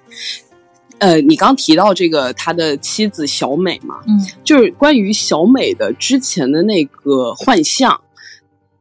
[0.99, 7.99] 呃，你刚提到这个他的妻子小美嘛，嗯，就是关于小美的之前的那个幻象，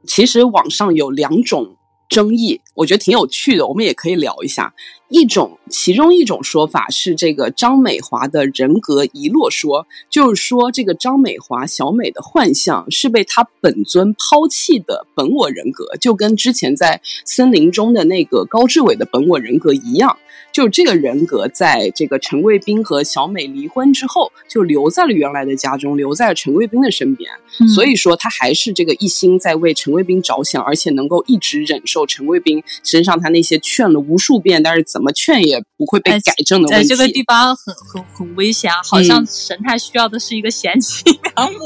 [0.07, 1.77] 其实网上有两种
[2.09, 4.72] 争议，我觉得挺有趣的，我们也可以聊一下。
[5.14, 20.18] 一种，其中一种说法是这个张美华的人格遗落说，就是说这个张美华小美的幻象是被她本尊抛弃的本我人格，就跟之前在森林中的那个高志伟的本我人格一样。
[20.55, 27.28] 就这个人格，在这个陈贵斌和小美离婚之后，就留在了原来的家中，留在了陈贵斌的身边。
[27.74, 36.88] 所以说，他还是这个一心在为陈贵斌着想，而且能够一直忍受陈贵斌身上他那些劝了无数遍，但是怎么劝也不会被改正的问题。
[36.88, 38.78] 在这个地方很很很危险啊！
[38.84, 41.02] 好像神探需要的是一个贤妻
[41.34, 41.59] 良母。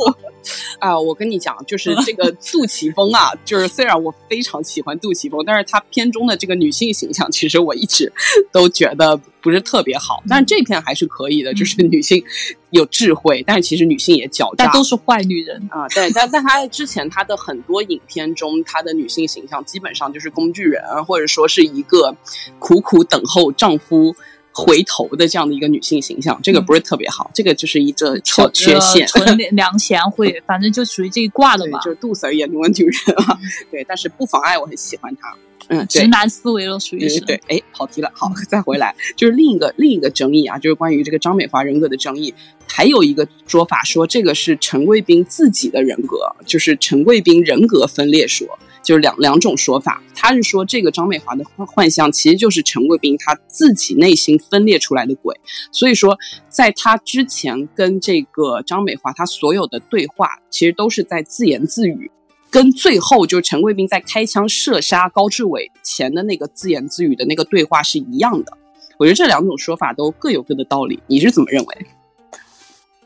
[0.79, 8.13] 啊，我跟你讲，就是这个杜琪峰啊，就是虽然我非常喜欢杜琪峰，但是他片中的这个女性形象，其实我一直
[8.53, 10.23] 都觉得不是特别好。
[10.29, 12.23] 但是这片还是可以的，就是女性
[12.71, 15.89] 有智慧，但是其实女性也狡诈，都是坏女人啊。
[15.89, 22.17] 对，但但他之前他的很多影片中，他的女性形象基本上就是工具人，或者说是一个
[22.59, 24.15] 苦苦等候丈夫。
[24.53, 29.07] 回头的这样的一个女性形象，这个不是特别好，这个就是一个小缺陷。
[29.07, 31.79] 纯良贤惠， 反正就属于这一挂的吧。
[31.81, 33.39] 就是杜 Sir 眼中的女人啊，
[33.71, 35.37] 对，但是不妨碍我很喜欢她。
[35.71, 37.21] 嗯，直男思维了，属于是。
[37.21, 42.33] 对，哎，跑题了，好， 再回来，就是另一个另一个争议啊，就是关于这个张美华人格的争议。
[42.67, 48.59] 还有一个说法说，这个是陈贵斌自己的人格，就是陈贵斌人格分裂说。
[48.89, 55.39] 就是两两种说法，他是说这个张美华的幻象其实就是陈贵斌他自己内心分裂出来的鬼，
[55.71, 56.17] 所以说
[56.49, 62.11] 在他之前跟这个张美华他所有的对话，其实都是在自言自语，
[62.49, 68.57] 跟最后就是陈贵斌在开枪射杀高志伟前的那个自言自语的那个对话是一样的。
[68.97, 71.87] 我觉得这两种说法都各有各的道理，你是怎么认为？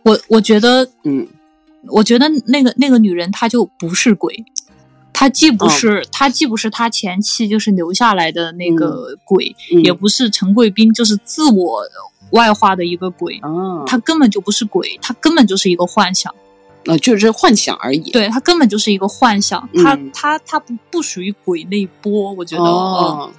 [0.04, 1.26] 我我觉得，嗯，
[1.88, 4.44] 我觉得那个那个女人她就不是鬼。
[5.12, 11.82] 他既不是他既不是他前妻，就是留下来的那个鬼，也不是陈贵斌，就是自我
[12.30, 16.34] 外化的一个鬼，啊，他根本就不是鬼，他根本就是一个幻想。
[16.84, 18.10] 呃就是幻想而已。
[18.10, 22.64] 对，他根本就是一个幻想，它嗯它它不不属于鬼那一波，我觉得。
[22.64, 23.32] 嗯哦，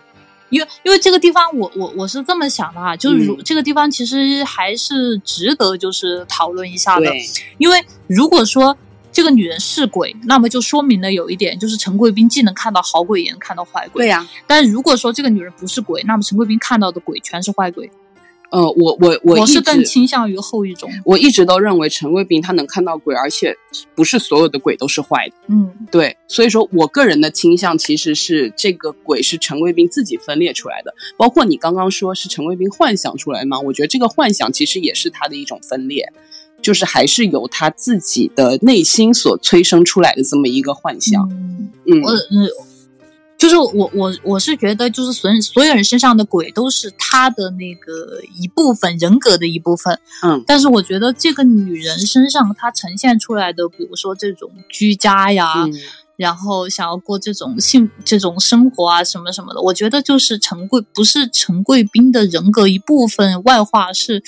[0.49, 7.11] 因为因为这个地方我，我我是这么想的啊，就是如、嗯这个地方其实还是值得就是讨论一下的，
[7.57, 8.77] 因为如果说
[9.14, 14.03] 这个女人是鬼，那么就说明了有一点，就是陈贵宾既能看到好鬼，也能看到坏鬼。
[14.03, 17.90] 对呀、但如果说这个女人不是鬼，那么陈贵宾看到的鬼全是坏鬼。
[18.49, 20.88] 呃，我我我我是更倾向于后一种。
[21.06, 23.56] 我一直都认为陈贵宾他能看到鬼，而且
[23.95, 25.35] 不是所有的鬼都是坏的。
[25.48, 36.14] 嗯对，所以说我个人的倾向其实是这个鬼是陈贵宾自己分裂出来的，包括你刚刚说是陈贵宾幻想出来的嘛，我觉得这个幻想其实也是他的一种分裂，
[36.64, 41.30] 就是还是由他自己的内心所催生出来的这么一个幻想。
[41.85, 42.49] 嗯，嗯
[43.38, 49.99] 就是我我我是觉得，就是所所有人身上的鬼都是他的那个一部分人格的一部分。
[50.23, 55.73] 嗯但是我觉得这个女人身上她呈现出来的，比如说这种居家呀，嗯
[56.15, 64.23] 然后想要过这种幸这种生活啊什么什么的，我觉得就是陈贵不是陈贵宾的人格一部分外化，是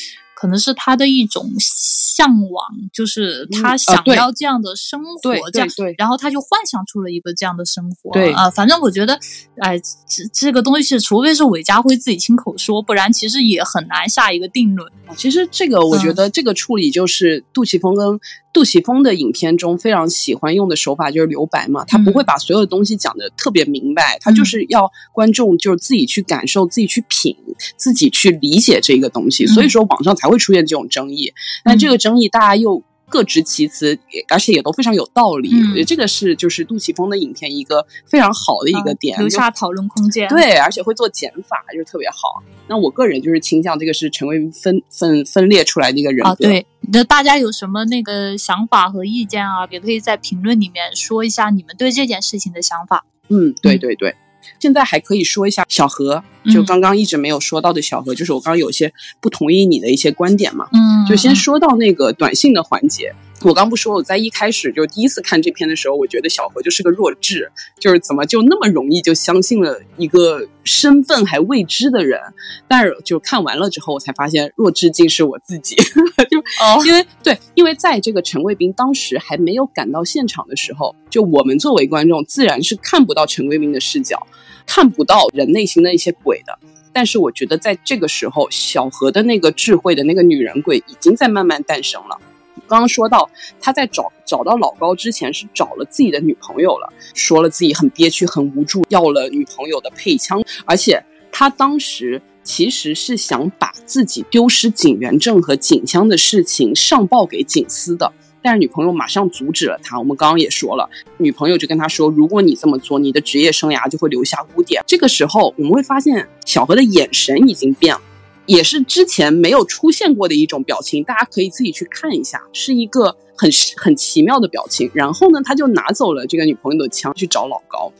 [0.45, 5.67] 可能是他的一种向往，就是他想要这样的生活，对这样
[5.97, 8.11] 然后他就幻想出了一个这样的生活。
[8.11, 9.19] 对啊、反正我觉得，
[9.57, 14.88] 哎，这这个东西，除非是韦家辉自己亲口说，不然其实也很难下一个定论。
[15.17, 18.19] 其实这个我觉嗯得这个处理就是杜琪峰跟
[18.56, 27.36] 杜琪峰的影片中非常喜欢用的手法，就是留白嘛，他不会把所有的东西讲的特别明白，他就是要观众就是自己去感受、自己去品、
[27.76, 31.34] 自己去理解这个东西，所以说网上才会出现这种争议。
[31.65, 32.82] 但这个争议大家又。
[33.16, 35.50] 各执其词，也而且也都非常有道理。
[35.54, 42.44] 嗯我觉得这个是就是杜琪峰的影片一个非常好的一个啊点，就留下讨论空间。，对，而且会做减法，就是特别好。
[42.68, 46.30] 那我个人就是倾向这个是成为分分分裂出来的一个人格。
[46.30, 53.06] 啊，对，那大家有什么那个想法和意见啊，也可以在评论里面说一下你们对这件事情的想法。
[53.30, 54.16] 嗯，对嗯对对。
[54.60, 56.53] 现在还可以说一下小何，嗯。
[56.53, 60.68] 就刚刚一直没有说到的小何，就是我刚刚有些不同意你的一些观点嘛。
[60.73, 63.14] 嗯，就先说到那个短信的环节，
[63.45, 72.19] 我刚不说我在一开始就第一次看这篇的时候，我觉得小何就是个弱智，就是怎么就那么容易就相信了一个身份还未知的人。
[72.67, 75.76] 但是就看完了之后，我才发现弱智竟是我自己，
[76.31, 84.26] 就哦，因为对，因为在这个陈卫兵当时还没有赶到现场的时候，就我们作为观众，自然是看不到陈卫兵的视角，
[84.65, 86.57] 看不到人内心的一些鬼的。
[86.91, 92.19] 但是我觉得在这个时候，小何的那个智慧的那个女人鬼已经在慢慢诞生了。
[92.68, 93.30] 刚刚说到
[93.60, 108.12] 他在找找到老高之前是找了自己的女朋友了，说了自己很憋屈、很无助，要了女朋友的配枪，而且他当时其实是想把自己丢失警员证和警枪的事情上报给警司的。
[108.42, 109.98] 但是女朋友马上阻止了他。
[109.98, 110.88] 我们刚刚也说了，
[111.18, 118.02] 女朋友就跟他说：“如果你这么做，你的职业生涯就会留下污点。”这个时候，我们会发现小何的眼神已经变了，
[118.45, 121.03] 也是之前没有出现过的一种表情。
[121.03, 124.89] 大家可以自己去看一下，是一个很很奇妙的表情。
[124.93, 127.91] 然后呢，他就拿走了这个女朋友的枪去找老高。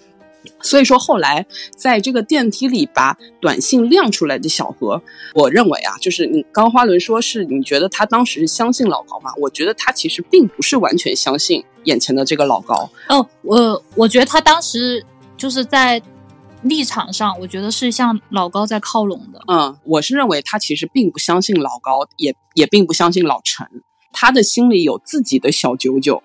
[0.61, 1.43] 所以说，后来
[1.76, 5.01] 在这个电梯里把短信亮出来的小何，
[5.34, 9.31] 我认为啊，就是你刚花轮说是你觉得他当时是相信老高吗？
[9.38, 12.88] 我觉得他其实并不是完全相信眼前的这个老高。
[13.09, 15.03] 哦，我我觉得他当时
[15.35, 15.99] 就是在
[16.61, 19.41] 立场上，我觉得是向老高在靠拢的。
[19.48, 23.68] 嗯，我是认为他其实并不相信老高，也也并不相信老陈，
[24.11, 26.23] 他的心里有自己的小九九。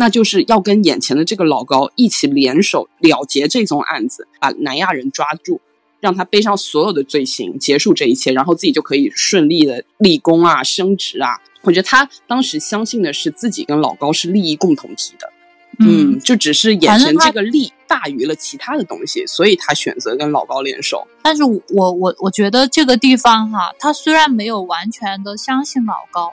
[0.00, 5.60] 那就是要跟眼前的这个老高一起联手了结这宗案子，把南亚人抓住，
[5.98, 11.40] 让他背上所有的罪行，结束这一切，然后自己就可以顺利的立功啊、升职啊。
[11.62, 15.32] 我觉得他当时相信的是自己跟老高是利益共同体的，
[15.78, 21.06] 嗯，就只是眼神这个利大于了其他的东西，所以他选择跟老高联手。
[21.22, 21.60] 但是我
[21.92, 26.32] 我我觉得这个地方哈，他虽然没有完全的相信老高，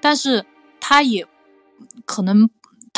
[0.00, 0.44] 但是
[0.80, 1.26] 他也
[2.04, 2.48] 可能。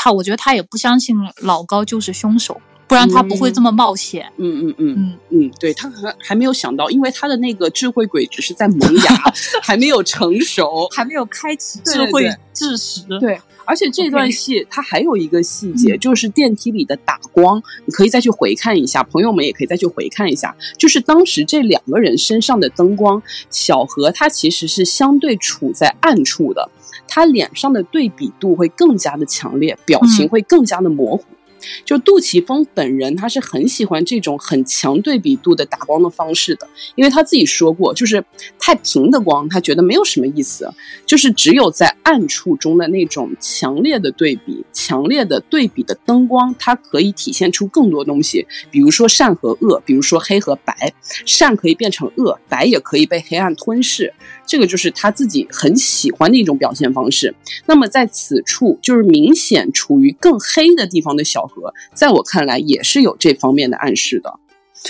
[0.00, 4.26] 他我觉得他也不相信老高就是凶手，不然他不会这么冒险。
[4.38, 9.32] 嗯嗯嗯嗯嗯，对他还还没有想到，因为他的那个智慧鬼只是在萌芽，
[9.62, 13.02] 还没有成熟，还没有开启智慧智识。
[13.20, 26.70] 对，而且这段戏它还有一个细节，就是电梯里的打光，你可以再去回看一下，朋友们也可以再去回看一下，就是当时这两个人身上的灯光，小何他其实是相对处在暗处的。
[27.10, 31.24] 他脸上的对比度会更加的强烈，表情会更加的模糊。
[31.30, 31.36] 嗯、
[31.84, 38.24] 就杜琪峰本人，他是很喜欢这种很强对比度的打光的方式的，因为他自己说过，就是
[38.58, 40.72] 太平的光，他觉得没有什么意思，
[41.06, 50.92] 就是只有在暗处中的那种强烈的对比、强烈的对比的灯光，它可以体现出更多东西，比如说善和恶，比如说黑和白，
[51.24, 54.12] 善可以变成恶，白也可以被黑暗吞噬，
[54.48, 57.34] 这个就是他自己很喜欢的一种表现方式。
[57.66, 64.40] 那么在此处，就是明显处于更黑的地方的小河，在我看来也是有这方面的暗示的，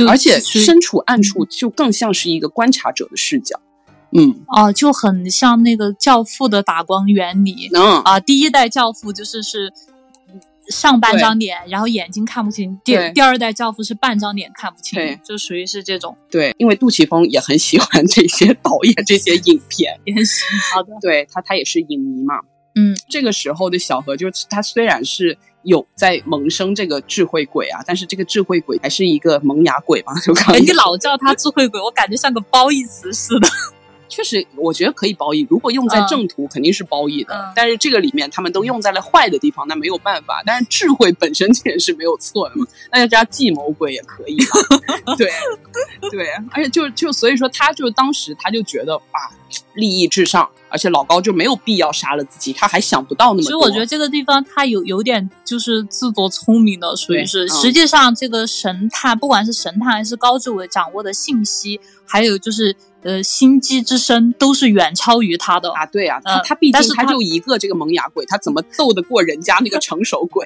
[0.08, 3.60] 而且身处暗处就更像是一个观察者的视角。
[4.12, 7.68] 嗯，哦，就很像那个教父的打光原理。
[7.74, 9.70] 嗯啊，第一代教父就是是
[10.70, 16.16] 上半张脸，然后眼睛看不清；第第二代教父是半张脸看不清，对，就属于是这种。
[16.30, 20.92] 对，因为杜琪峰也很喜欢这些导演这些影片， 也是好的。
[21.00, 22.34] 对他，他也是影迷嘛。
[22.74, 30.12] 嗯，这个时候的小何，就是他虽然是有在萌生这个智慧鬼啊，但是这个智慧鬼还是一个萌芽鬼嘛。
[30.20, 33.48] 就你老叫他智慧鬼，我感觉像个褒义词似的。
[34.08, 35.46] 确实，我觉得可以褒义。
[35.50, 37.52] 如果用在正途，肯定是褒义的。
[37.54, 40.42] 但是这个里面他们都用在了坏的地方，那没有办法。
[40.46, 44.36] 但是智慧本身也是没有错的嘛，那加计谋鬼也可以。
[45.16, 45.30] 对
[46.10, 49.28] 对，而且就就所以说，他就当时他就觉得啊，
[49.74, 53.42] 利益至上，而且老高就没有必要杀了自己，他还想不到那么多。
[53.42, 57.46] 其实我觉得这个地方他有有点就是自作聪明的，属于是。
[57.48, 62.74] 实际上，这个神探不管是神探还是高志伟掌握的信息，还有就是。
[63.02, 65.86] 呃，心机之深都是远超于他的啊！
[65.86, 70.44] 对啊，他他毕竟他就一个这个萌芽鬼，他怎么斗得过人家那个 成熟鬼？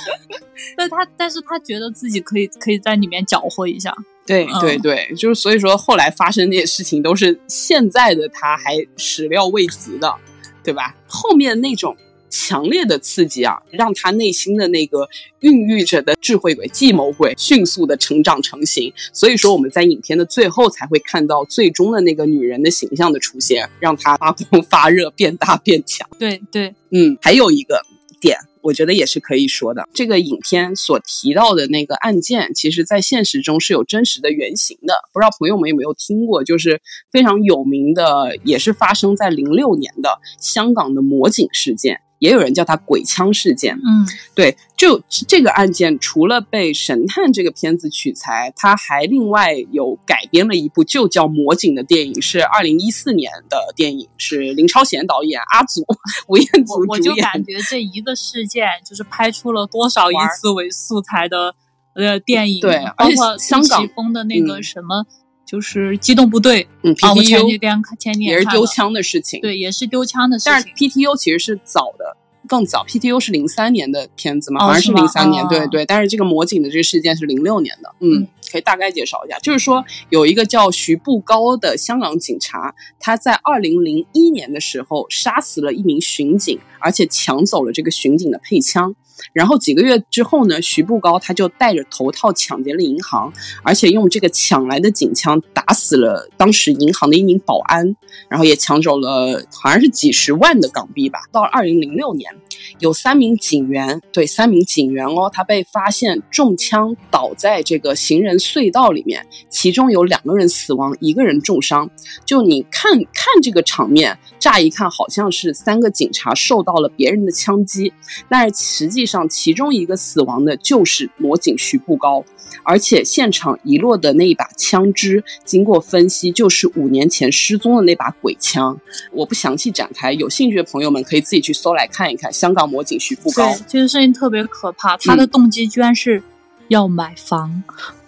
[0.76, 3.94] 但他但是他觉得自己可以可以在里面搅和一下。
[4.26, 10.14] 对对对，就是所以说后来发生那些事情都是现在的他还始料未及的，
[10.62, 10.94] 对吧？
[11.06, 11.96] 后面那种。
[12.30, 15.08] 强烈的刺激啊，让他内心的那个
[15.40, 18.92] 孕育着的智慧鬼、计谋鬼迅速的成长成型。
[19.12, 26.08] 所以说，我们在影片的最后才会看到最终的那个女人的形象的出现，让她发光发热、变大变强。
[26.18, 27.82] 对对，嗯，还有一个
[28.20, 29.88] 点，我觉得也是可以说的。
[29.92, 35.08] 这个影片所提到的那个案件，其实在现实中是有真实的原型的。
[35.12, 36.80] 不知道朋友们有没有听过，就是
[37.10, 42.00] 非常有名的，也是发生在零六年的香港的魔警事件。
[42.20, 43.74] 也有人叫它“鬼枪事件”。
[43.84, 55.84] 嗯，对，就这个案件，除了被《神探》这个片子取材，它还另外有改编了一部就叫《魔警》的电影，是二零一四年的电影，是林超贤导演，阿祖、
[56.28, 56.88] 吴彦祖主演。
[56.88, 61.54] 我就感觉这一个事件，就是拍出了多少 以此为素材的
[61.94, 65.04] 呃电影，对，包括香港风的那个什么。
[65.50, 70.52] 就是机动部队，嗯，PTU 前几天前年也是丢枪的事情，对，也是丢枪的事情。
[70.52, 72.16] 但是 PTU 其实是早的，
[72.46, 75.84] 更早，PTU 是零三年的片子嘛，好像是零三年，对对。
[75.84, 88.94] 但是这个魔警的这个事件是零六年的，嗯，可以大概介绍一下，就是说有一个叫徐步高的香港警察，他在二零零一年的时候杀死了一名巡警，而且抢走了这个巡警的配枪。
[89.32, 93.32] 然后几个月之后呢，徐步高他就戴着头套抢劫了银行，
[93.62, 97.96] 而且用这个抢来的警枪打死了当时银行的一名保安，
[98.28, 101.20] 然后也抢走了好像是几十万的港币吧。
[101.32, 102.34] 到二零零六年，
[102.78, 111.90] 有三名警员，对，三名警员哦，他被发现中枪倒在这个行人隧道里面，其中有两个人死亡，一个人重伤。
[112.24, 117.92] 就你看看这个场面，乍一看好像是三个警察受到了别人的枪击，
[118.30, 119.10] 但是实际。
[119.10, 122.24] 上其中一个死亡的就是魔警徐步高，
[122.62, 128.78] 而且现场遗落的那一把枪支，经过分析就是五年前失踪的那把鬼枪。
[129.12, 132.32] 我不详细展开，有兴趣的朋友们可以自己去搜来看一看。
[132.32, 136.22] 香港魔警徐步高，对，这个事情特别可怕，他的动机居然是
[136.68, 137.62] 要买房，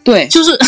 [0.04, 0.58] 对，就是。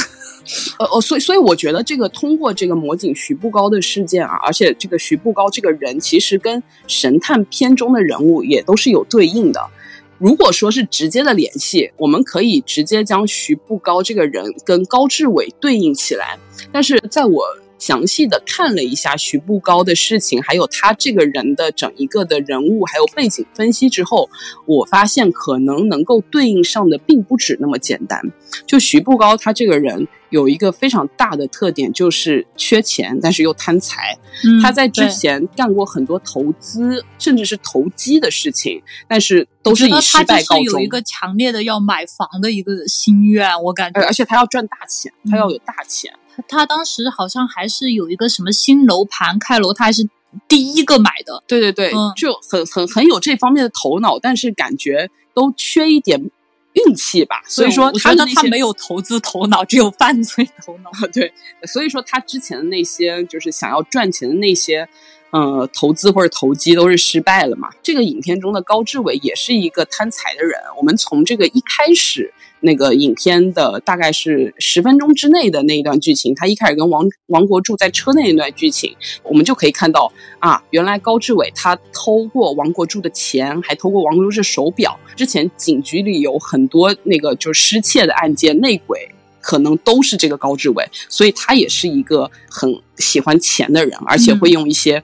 [0.78, 9.70] 呃呃，所以所以我觉得这个通过这个魔警徐步高的事件啊，而且这个徐步高这个人其实跟神探片中的人物也都是有对应的。
[10.18, 16.38] 如果说是直接的联系，我们可以直接将徐步高这个人跟高志伟对应起来。
[16.72, 17.44] 但是在我
[17.78, 24.30] 详细的看了一下徐步高的事情，还有他这个人的整一个的人物还有背景分析之后，
[24.66, 28.32] 我发现可能能够对应上的并不止那么简单。
[28.66, 30.06] 就徐步高他这个人。
[30.34, 34.18] 有一个非常大的特点，就是缺钱，但是又贪财。
[34.60, 40.64] 他在之前干过很多投资，甚至是投机的事情，但是都是以失败告终。
[40.64, 44.00] 有一个强烈的要买房的一个心愿，我感觉。
[44.00, 46.12] 而且他要赚大钱，他要有大钱。
[46.48, 50.08] 他当时好像还是有一个什么新楼盘开楼，他还是
[50.48, 51.44] 第一个买的。
[51.46, 56.28] 对对对，就很很很有这方面的头脑，但是感觉都缺一点。
[56.74, 57.42] 运气吧。
[57.48, 60.90] 所以说，他呢他没有投资头脑，只有犯罪头脑。
[61.12, 61.32] 对，
[61.64, 64.88] 所以说他之前的那些就是想要赚钱的那些。
[65.30, 67.68] 呃，投资或者投机都是失败了嘛？
[67.82, 70.56] 这个影片中的高志伟也是一个贪财的人。
[70.76, 72.32] 我们从这个一开始
[72.64, 84.98] 那个影片的大概是十分钟之内的那一段剧情，他一开始跟王王国柱在车内那段剧情，我们就可以看到啊，原来高志伟他偷过王国柱的钱，还偷过王国柱的手表。
[85.14, 89.08] 之前警局里有很多那个就是失窃的案件，内鬼
[89.40, 95.02] 可能都是这个高志伟，所以他也是一个很喜欢钱的人，而且会用一些。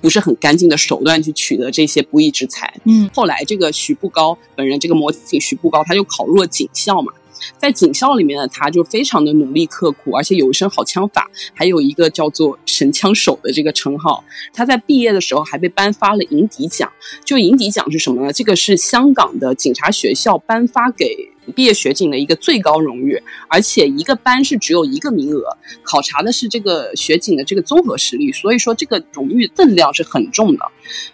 [0.00, 2.72] 不是很干净的手段去取得这些不义之财。
[2.84, 7.12] 嗯，后来这个徐步高本人，这个模型徐步高，他就考入了警校嘛。
[7.56, 14.24] 在警校里面的，他就非常的努力刻苦，而且有一身好枪法，还有一个叫做“神枪手”的这个称号。
[14.52, 16.92] 他在毕业的时候还被颁发了银笛奖。
[17.24, 18.32] 就银笛奖是什么呢？
[18.32, 21.06] 这个是香港的警察学校颁发给。
[21.52, 30.64] 毕业学警的一个最高荣誉，而且一个班是只有一个名额，考察的是这个学警的这个综合实力，所以说这个荣誉分量是很重的。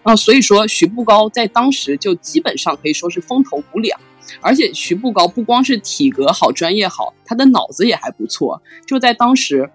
[0.03, 3.99] 啊，所以说徐步高在当时就基本上可以说是风头无两，
[4.41, 9.71] 而且徐步高不光是体格好、专业好，他的脑子也还不错，就在当时。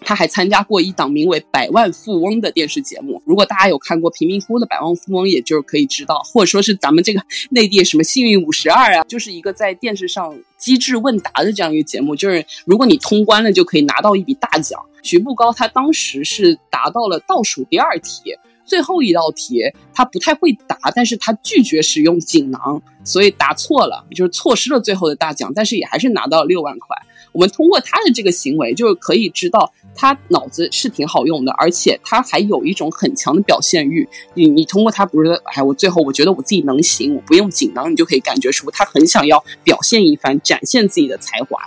[0.00, 3.22] 他还参加过一档名为《百万富翁》的电视节目。
[3.24, 12.14] 如果大家有看过贫民窟的百万富翁，也就是可以知道，或者说是咱们这个内地什么幸运五十二啊，就是一个在电视上机智问答的这样一个节目。
[12.14, 14.78] 就是如果你通关了，就可以拿到一笔大奖。
[15.02, 18.34] 徐步高他当时是达到了倒数第二题，
[18.64, 19.60] 最后一道题
[19.92, 26.96] 他不太会答，但是他拒绝使用锦囊，所以答错了，就是错失了最后的大奖，但是也还是拿到了六万块。
[27.32, 34.08] 我们通过他的这个行为，就是可以知道他脑子是挺好用的，而且他还有一种很强的表现欲。
[34.34, 41.58] 你你通过他不是，哎，我最后我觉得我自己能行，我不用锦囊，你就可以感觉出他很想要表现一番，展现自己的才华。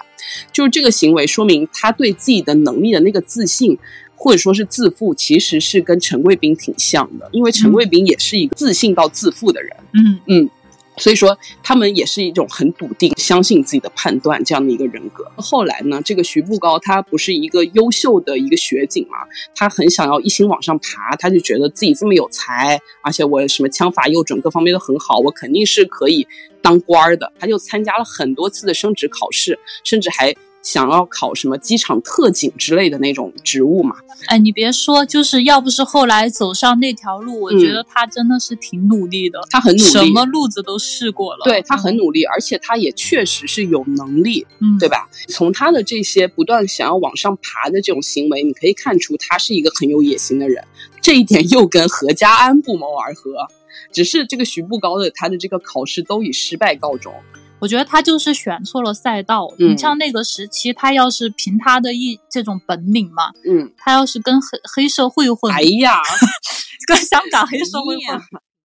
[0.51, 3.77] 就是这个行为说明他对自己的能力的那个自信，
[4.15, 9.71] 或者说是自负，其实是跟陈贵斌挺像的，因为陈贵斌也是一个自信到自负的人。
[9.93, 10.49] 嗯嗯。
[10.97, 15.23] 所以说，他们也是一种很笃定、相信自己的判断这样的一个人格。
[15.37, 19.17] 后来呢，这个徐步高他不是一个优秀的一个学警嘛，
[19.55, 26.27] 他很想要一心往上爬，他就觉得自己这么有才，而且我什么枪法又准，各方面都很好，我肯定是可以
[26.61, 27.31] 当官的。
[27.39, 30.35] 他就参加了很多次的升职考试，甚至还。
[30.67, 33.95] 想要考什么机场特警之类的那种职务嘛？
[34.25, 39.39] 哎，你别说，就是要不是后来走上那条路，我觉得他真的是挺努力的。
[39.49, 41.45] 他很努力，什么路子都试过了。
[41.45, 45.07] 对他很努力，而且他也确实是有能力，嗯，对吧？
[45.29, 50.61] 从他的这些不断想要往上爬的这种行为，你可以看出他是一个很有野心的人。
[51.01, 53.47] 这一点又跟何家安不谋而合，
[53.93, 57.13] 只是这个徐步高的他的这个考试都以失败告终。
[57.59, 59.47] 我觉得他就是选错了赛道。
[59.57, 66.01] 你像那个时期，他要是凭他的一这种本领嘛，嗯，他要是跟黑黑社会混，哎呀，
[66.87, 68.21] 跟香港黑社会混，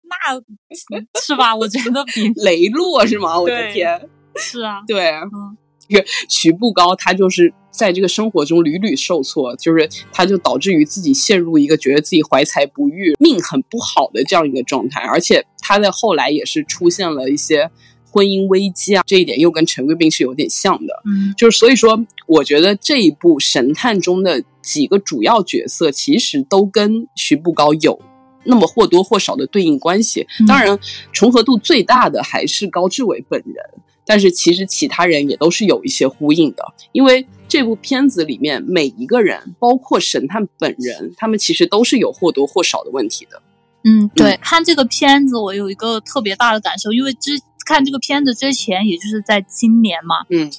[0.09, 1.55] 那是吧？
[1.55, 3.39] 我觉得比 雷洛是吗？
[3.39, 5.57] 我的天，是啊， 对，嗯，
[5.87, 17.69] 这个徐步高他就是在这个生活中屡屡受挫，就是他就导致于自己陷入一个觉得自己怀才不遇、命很不好的这样一个状态，而且他在后来也是出现了一些。
[18.17, 27.99] 婚姻危机啊，这一点又跟陈贵斌是有点像的，嗯，就是所以说，我觉得这一部神探中的几个主要角色，其实都跟徐步高有
[28.43, 30.25] 那么或多或少的对应关系。
[30.47, 30.79] 当然，
[31.13, 33.55] 重合度最大的还是高志伟本人，
[34.03, 43.39] 但是其实其他人也都是有一些呼应的，因为这部片子里面每一个人，包括神探本人，他们其实都是有或多或少的问题的。
[43.83, 47.39] 嗯，对，看这个片子，我有一个特别大的感受，因为之。
[47.67, 50.49] 看这个片子之前，也就是在今年嘛，嗯，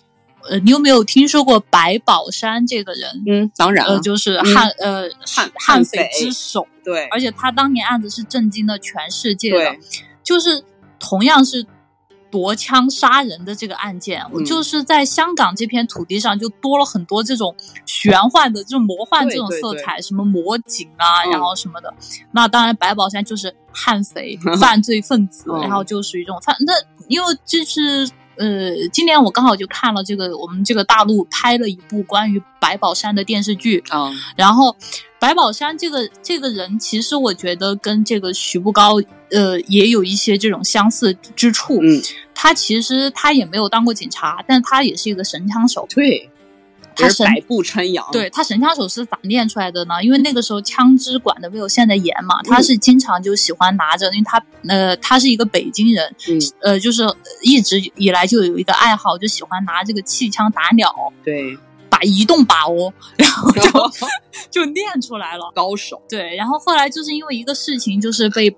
[0.51, 3.22] 呃，你有没有听说过白宝山这个人？
[3.26, 9.76] 嗯，当然了，就是汉呃汉悍匪之首，对，而且他当年案子是震惊了全世界的，
[10.22, 10.62] 就是
[11.01, 11.66] 同样是。
[12.30, 17.55] 夺枪杀人的这个案件，我就是在香港这片土地上就多了很多这种
[17.86, 21.92] 玄幻的、这种魔幻这种色彩，什么魔警啊，然后什么的。
[22.32, 26.55] 那当然，白宝山就是悍匪、 犯罪分子，然后就属于这种犯。
[26.60, 26.72] 那
[27.09, 28.09] 因为这是
[28.39, 34.77] 呃，今年我刚好就看了这个，我们这个大陆拍了一部关于白宝山的电视剧啊，然后。
[35.20, 39.02] 白宝山这个这个人，其实我觉得跟这个徐步高，
[39.32, 41.81] 呃，也有一些这种相似之处。
[41.82, 42.01] 嗯，
[42.36, 45.85] 他其实他也没有当过警察，但他也是一个神枪手。
[45.90, 46.31] 对，
[46.98, 48.06] 他神百步穿杨。
[48.12, 50.02] 对他神枪手是咋练出来的呢？
[50.02, 57.02] 因为那个时候枪支管的没有现在严嘛，他是经常就喜欢拿着，因为他呃他是一个北京人，嗯，呃就是
[57.42, 60.92] 一直以来就有一个爱好，就喜欢拿这个气枪打鸟，
[61.24, 61.56] 对，
[61.88, 63.62] 把移动靶哦，然后就
[64.64, 66.02] 就练出来了，高手。
[66.08, 68.54] 对，然后后来就是因为一个事情，就是被。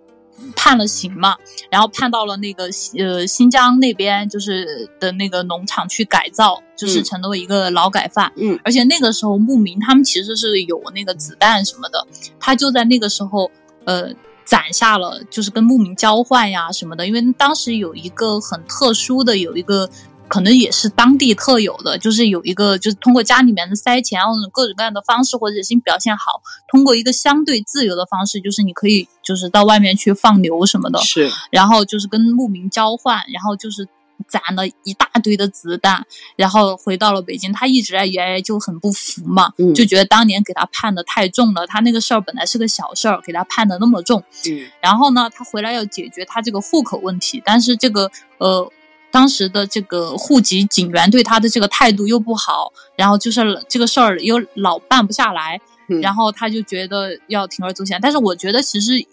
[0.56, 1.36] 判了刑嘛，
[1.70, 2.68] 然后判到了那个
[2.98, 8.32] 呃新疆那边，就是的那个农场去改造，就是成了一个劳改犯。
[8.36, 12.06] 嗯，而且那个时候牧民他们其实是有那个子弹什么的，
[12.38, 13.50] 他就在那个时候
[13.84, 14.10] 呃
[14.44, 17.06] 攒下了，就是跟牧民交换呀什么的。
[17.06, 19.88] 因为当时有一个很特殊的，有一个。
[20.31, 33.89] 可能也是当地特有的，就是有一个，就是通过家里面的塞钱或者各种各样的方式，或者是你表现好，通过一个相对自由的方式，就是你可以就是到外面去放牛什么的，是，然后就是跟牧民交换，然后就是
[34.28, 37.52] 攒了一大堆的子弹，然后回到了北京。
[37.52, 48.09] 他一直在就很不服嘛，就觉得当年给他判的太重了，他那个事儿本来是个小事儿，给他判的那么重，嗯，然后呢，他回来要解决他这个户口问题，但是这个
[48.39, 48.70] 呃。
[49.11, 55.61] 当时的这个户籍警员对他的这个态度又不好，然后就是这个事儿又老办不下来，
[56.01, 57.99] 然后他就觉得要铤而走险。
[58.01, 59.05] 但是我觉得其实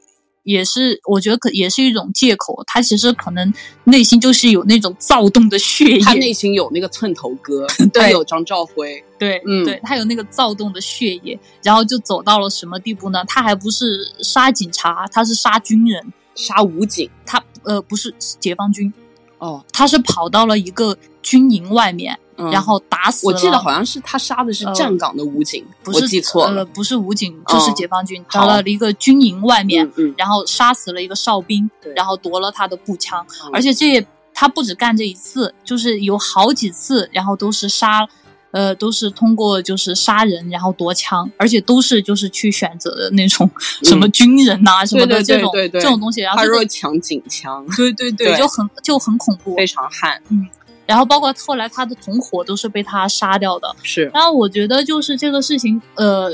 [0.44, 2.64] 也是，我觉得可也是一种借口。
[2.68, 3.54] 他其实可能
[3.84, 13.26] 内心就是有那种躁动的血液，他内心有那个寸头哥， 他有张兆辉，对，嗯，对他有那个躁动的血液，然后就走到了什么地步呢？
[13.28, 18.94] 他还不是杀警察，他是杀军人，杀武警，他呃不是解放军。
[19.40, 23.34] 哦，他是跑到了一个军营外面，然后打死了。
[23.34, 38.08] 我记得好像是他杀的是站岗的武警，不是记错了，不是武警就是解放军，跑到了一个军营外面，然后杀死了一个哨兵，然后夺了他的步枪，而且这他不止干这一次，就是有好几次，然后都是杀。
[38.52, 43.50] 呃，都是通过就是杀人，然后夺枪，而且都是就是去选择的那种
[43.84, 50.22] 什么军人呐什么的这种这种东西，然后他说抢警枪，对对对，就很就很恐怖，非常悍。
[50.30, 50.48] 嗯，
[50.86, 53.76] 然后包括后来他的同伙都是被他杀掉的。
[53.84, 56.32] 是，然后我觉得就是这个事情，呃，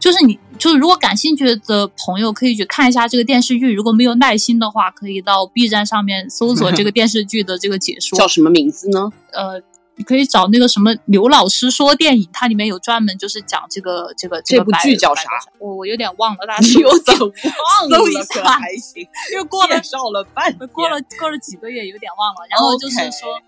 [0.00, 9.12] 就是你就是如果感兴趣的朋友可以去看一下这个电视剧，如果没有耐心的话，可以到 B 站上面搜索这个 电视剧的这个解说，叫什么名字呢？
[9.32, 9.62] 呃。
[9.96, 15.30] 你可以找那个什么刘老师说电影，它里面有专门就是讲这个这个这部剧叫啥？
[15.58, 19.06] 我我有点忘了，但是有点忘了，搜一下还行。
[19.32, 22.46] 因为过了少了半，过了过了几个月，有点忘了。
[22.50, 23.40] 然后就是说。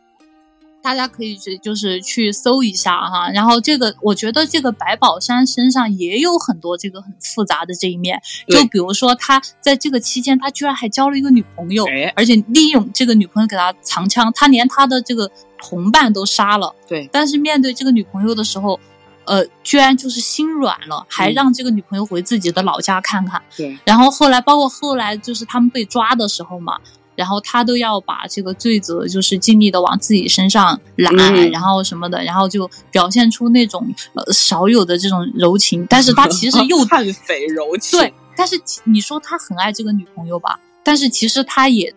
[0.86, 3.28] 大家可以去，就是去搜一下哈。
[3.30, 8.22] 然后这个，我觉得这个白宝山身上也有很多这个很复杂的这一面。
[8.48, 11.84] 就比如说，他在这个期间，他居然还交了一个女朋友，
[12.14, 16.72] 而且利用这个女朋友给他藏枪，他连他的这个同伴都杀了。
[16.86, 17.10] 对。
[17.10, 18.78] 但是面对这个女朋友的时候，
[19.24, 23.42] 呃，居然就是心软了，还让这个女朋友回自己的老家看看。
[23.56, 23.76] 对。
[23.84, 26.78] 然后后来，包括后来就是他们被抓的时候嘛。
[27.16, 37.98] 然后他都要把这个罪责就是尽力的往自己身上揽，然后什么的，然后就表现出那种呃少有的这种柔情，但是他其实又 悍匪柔情。
[37.98, 41.92] 对，但是你说他很爱这个女朋友吧，但是其实他也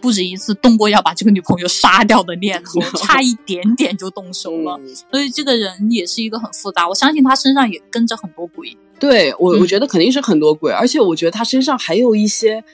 [0.00, 4.80] 不止一次动过要把这个女朋友杀掉的念头， 差一点点就动手了。
[5.12, 8.76] 所以这个人也是一个很复杂，我相信他身上也跟着很多鬼。
[8.98, 12.64] 对我，我觉得肯定是很多鬼，而且我觉得他身上还有一些。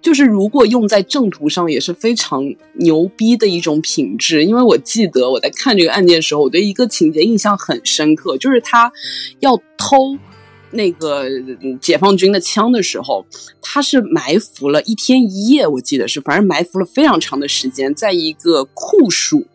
[0.00, 2.42] 就是如果用在正途上也是非常
[2.74, 8.92] 牛逼的一种品质，因为我记得我在看这个案件的时候，我对一个情节印象很深刻，就是他
[9.40, 10.16] 要偷
[10.70, 11.24] 那个
[11.80, 13.26] 解放军的枪的时候，
[13.60, 19.46] 他是埋伏了一天一夜，我记得是，反正埋伏了非常长的时间，在一个酷暑，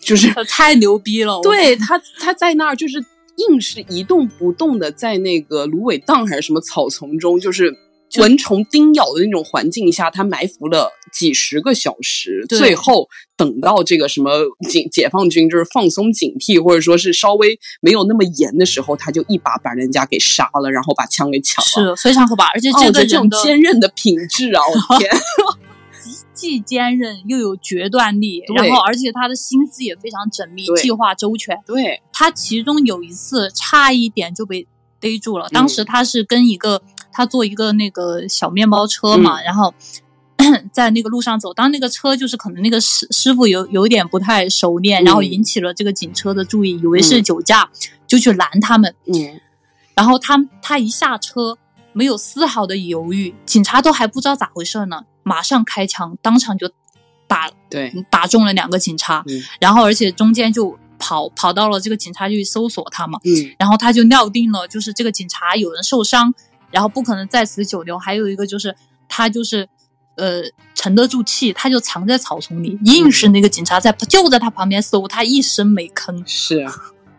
[0.00, 3.04] 就是 太牛逼了，对他他在那儿就是
[3.48, 7.76] 硬是一动不动的在那个芦苇荡还是什么草丛中，就是。
[8.18, 14.30] 蚊虫叮咬的那种环境下，他埋伏了几十个小时，最后等到这个什么
[14.68, 22.46] 解解放军就是放松警惕，或者说是稍微没有那么严的时候，他就一把把人家给杀了，然后把枪给抢了，是非常可怕。
[22.48, 25.10] 而且这个这种坚韧的品质啊， 我天，
[26.34, 31.58] 既坚韧又有决断力，然后而且他的心思也非常缜密，计划周全。
[31.66, 34.66] 对他其中有一次差一点就被
[35.00, 36.82] 逮住了，当时他是跟一个。
[37.12, 39.74] 他坐一个那个小面包车嘛，然后
[40.72, 47.68] 在那个路上走，当那个车就是可能那个师师傅有有点不太熟练，然后引起了这个警车的注意，以为是酒驾，
[48.06, 48.94] 就去拦他们。
[49.06, 49.40] 嗯，
[49.94, 51.56] 然后他他一下车，
[51.92, 56.70] 没有丝毫的犹豫，警察都还不知道咋回事呢，马上开枪，当场就
[57.28, 57.92] 打对。
[58.10, 59.24] 打中了两个警察，
[59.60, 60.78] 然后而且中间就。
[61.04, 63.56] 跑跑到了这个警察局搜索他嘛，嗯。
[63.58, 66.32] 然后他就料定了，就是这个警察有人受伤，
[66.72, 67.98] 然后不可能在此久留。
[67.98, 68.74] 还有一个就是
[69.08, 69.68] 他就是
[70.16, 70.42] 呃
[70.74, 76.22] 沉得住气，他就藏在草丛里，硬是那个警察在就在他旁边搜，他一声没吭。
[76.26, 76.66] 是，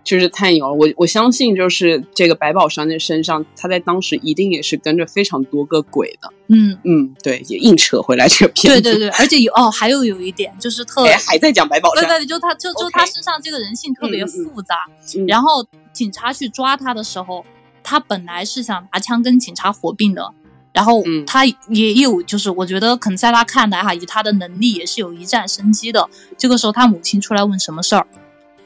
[0.03, 0.73] 就是太牛了。
[0.73, 6.33] 我我相信，就是这个白宝山的身上，他在当时一定也是跟着非常多个鬼的。
[6.47, 8.81] 嗯，嗯，对，也硬扯回来这个片子。
[8.81, 12.05] 对对对，而且有哦，还有有一点就是特哎，还在讲白宝山。
[12.05, 14.75] 对对，就他就就他身上这个人性特别复杂。
[15.15, 17.45] 嗯然后警察去抓他的时候，
[17.83, 20.33] 他本来是想拿枪跟警察火并的，
[20.71, 26.09] 然后嗯他也有就是我觉得可能在他看来哈，以他的能力也是有一战生机的。
[26.37, 28.07] 这个时候他母亲出来问什么事儿，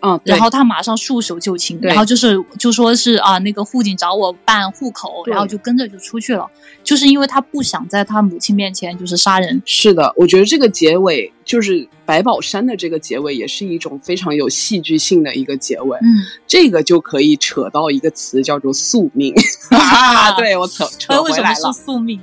[0.01, 6.45] 嗯，然后他马上束手就擒，然后就是就说是啊那个户警找我办户口，然后就跟着就出去了，
[6.83, 9.61] 就是因为他不想在他母亲面前就是杀人。
[9.65, 15.97] 是的，我觉得这个结尾就是白宝山的这个结尾，也是一种非常有戏剧性的一个结尾。
[15.97, 16.05] 嗯，
[16.45, 19.33] 这个就可以扯到一个词，叫做宿命
[19.71, 20.31] 啊！
[20.37, 22.19] 对我扯扯呃为什么是回来了，宿命？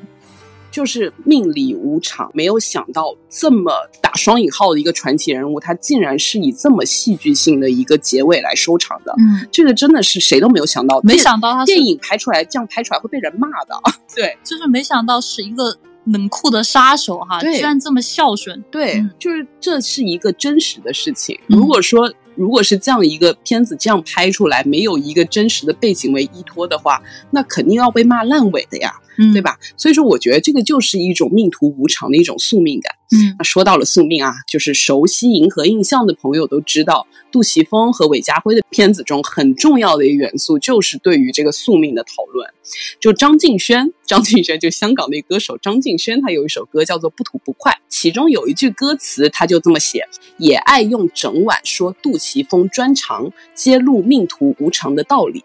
[0.74, 2.28] 就是命里无常。
[2.34, 3.72] 没有想到这么
[4.02, 9.14] 打双引号的一个传奇人物，他竟然是以这么戏剧性的一个结尾来收场的。
[9.18, 13.80] 嗯，这个真的是谁都没有想到，没想到他电影拍出来这样拍出来会被人骂的。
[14.16, 15.76] 对就是没想到是一个
[16.06, 18.60] 冷酷的杀手哈，居然这么孝顺。
[18.68, 21.38] 对，嗯就是这是一个真实的事情。
[21.46, 29.41] 嗯如果说如果是这样一个片子这样拍出来，没有一个真实的背景为依托的话，那肯定要被骂烂尾的呀，嗯，对？
[29.41, 29.59] 吧？
[29.77, 32.95] 所以说，我觉得这个就是一种命途无常的一种宿命感。
[33.12, 42.51] 嗯那说到了宿命啊，就是熟悉银河印象的朋友都知道，杜琪峰和韦家辉的片子中很重要的一个元素就是对于这个宿命的讨论。
[42.99, 50.09] 就张敬轩，张敬轩就香港那歌手张敬轩，他有一首歌叫做《不吐不快》，其中有一句歌词他就这么写：
[50.39, 55.45] 也爱用整晚说杜琪峰专长，揭露命途无常的道理。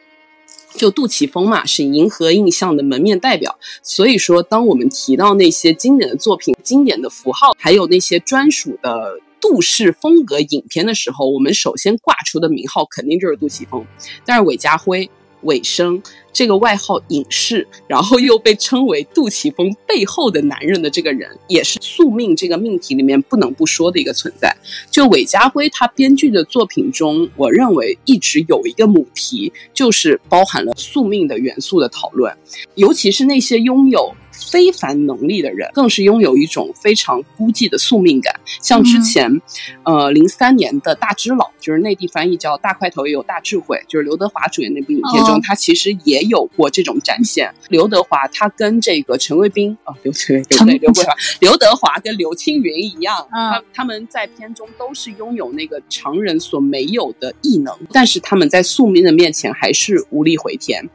[0.75, 13.85] 就杜琪峰嘛，是银河印象的门面代表，所以说，当我们提到那些经典的作品、经典的符号，还有那些专属的杜氏风格影片的时候，我们首先挂出的名号肯定就是杜琪峰。
[14.25, 15.09] 但是韦家辉、
[15.41, 16.01] 尾声
[16.31, 24.55] 这个外号隐士，然后又被称为杜琪峰背后的男人的这个人，也是宿命这个命题里面不能不说的一个存在。
[24.91, 32.35] 就韦家辉他编剧的作品中，我认为一直有一个母题，就是包含了宿命的元素的讨论，
[32.75, 34.13] 尤其是那些拥有
[34.51, 38.33] 非凡能力的人，更是拥有一种非常孤寂的宿命感。
[38.61, 39.41] 像之前，
[39.83, 47.53] 呃，零三年的《大智老》，就是内地翻译叫《大块头也有大智慧》，就是刘德华主演那部影片中，哦他其实也有过这种展现。
[47.69, 60.87] 刘德华他跟这个陈卫兵啊，刘陈陈对刘德华，刘德华跟刘青云一样，嗯他他们在片中都是拥有那个常人所没有的异能，但是他们在宿命的面前还是无力回天。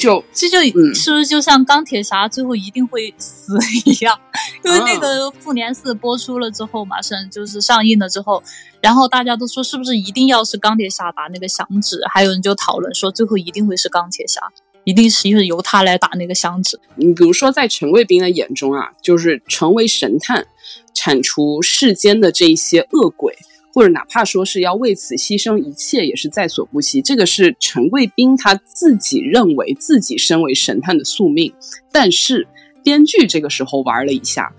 [0.00, 4.18] 就这就嗯是不是就像钢铁侠最后一定会死一样？
[4.64, 8.42] 因为那个嗯复联四播出了之后，马上就是上映了之后，
[8.80, 12.00] 然后大家都说是不是一定要是钢铁侠打那个响指？
[12.12, 14.40] 还有人就讨论说最后一定会是钢铁侠，
[14.84, 16.78] 一定是由他来打那个响指。
[16.96, 20.46] 你比如说，在陈卫兵的眼中啊，就是成为神探，
[20.94, 23.36] 铲除世间的这一些恶鬼，
[23.74, 27.00] 或者哪怕说是要为此牺牲一切，也是在所不惜。
[27.00, 31.52] 这个是陈贵斌他自己认为自己身为神探的宿命，
[31.90, 32.46] 但是
[32.82, 34.52] 编剧这个时候玩了一下。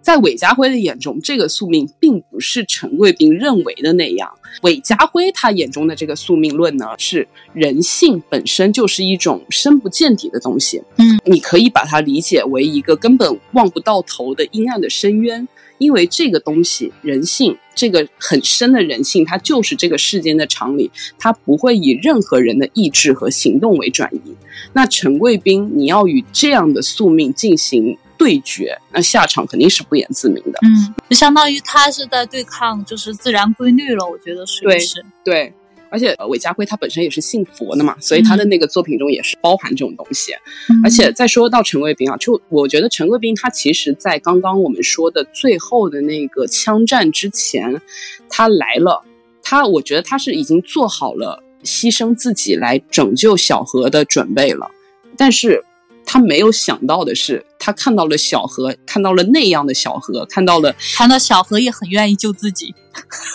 [0.00, 4.30] 在韦家辉的眼中，这个宿命并不是陈贵斌认为的那样。
[4.62, 10.82] 韦家辉他眼中的这个宿命论呢，是人性本身就是一种深不见底的东西。
[10.96, 15.46] 嗯，你可以把它理解为一个根本望不到头的阴暗的深渊，
[15.78, 24.36] 因为这个东西，人性这个很深的人性，它就是这个世间的常理，它不会以任何人的意志和行动为转移。
[24.72, 30.58] 那陈贵宾，你要与这样的宿命进行对决，那下场肯定是不言自明的。
[30.62, 35.04] 嗯，就相当于他是在对抗就是自然规律了，我觉得是不对是？
[35.24, 35.52] 对，
[35.90, 40.32] 而且呃韦家辉他本身也是信佛的嘛，所以他的那个作品中也是包含这种东西。
[40.70, 47.80] 嗯而且再说到陈贵斌啊，就我觉得陈贵斌他其实在刚刚我们说的最后的那个枪战之前，
[48.28, 49.02] 他来了，
[49.42, 54.70] 他我觉得他是已经做好了牺牲自己来拯救小何的准备了，
[55.16, 55.64] 但是。
[56.10, 62.74] 他没有想到的是，他看到了小何，看到了那样的小何，看到了看到小何也很愿意救自己。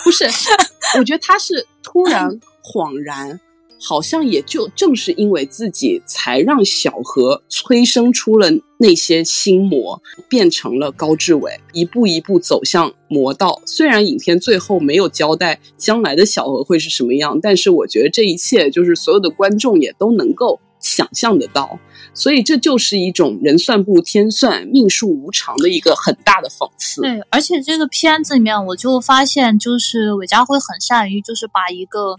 [0.02, 0.24] 不是，
[0.98, 2.28] 我觉得他是突然
[2.64, 3.38] 恍然，
[3.80, 13.62] 好像也就正是因为自己，才让小何催生出了那些心魔变成了高志伟，一步一步走向魔道。
[13.64, 21.78] 虽然影片最后没有交代将来的小何会是什么样，但是我觉得这一切就是所有的观众也都能够想象得到。
[22.14, 27.00] 所以这就是一种人算不如天算、命数无常的一个很大的讽刺。
[27.00, 32.16] 对，而且这个片子里面，我就发现，就是韦家辉很善于，就是把一个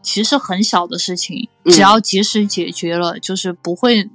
[0.00, 4.08] 其实很小的事情，只要及时解决了，就是不会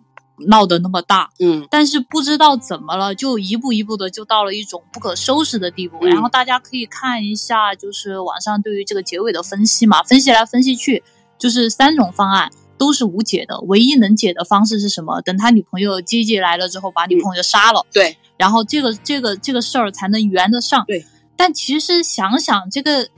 [0.48, 1.30] 闹得那么大。
[1.40, 6.06] 嗯，但是不知道怎么了，就一步一步的就到了一种不可收拾的地步。
[6.06, 11.04] 然后大家可以看一下，就是网上对于这个结尾的分析嘛，分析来分析去，
[11.38, 12.50] 就是三种方案。
[12.78, 15.22] 都是无解的，唯一能解的方式是什么？
[15.22, 20.86] 等他女朋友接姐来了之后，把女朋友杀了，对，然后这个这个这个事儿才能圆得上。
[20.86, 21.06] 对，
[21.36, 23.10] 但其实想想，这个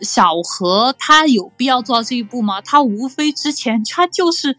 [0.00, 2.60] 小何他有必要做到这一步吗？
[2.60, 4.56] 他无非之前他就是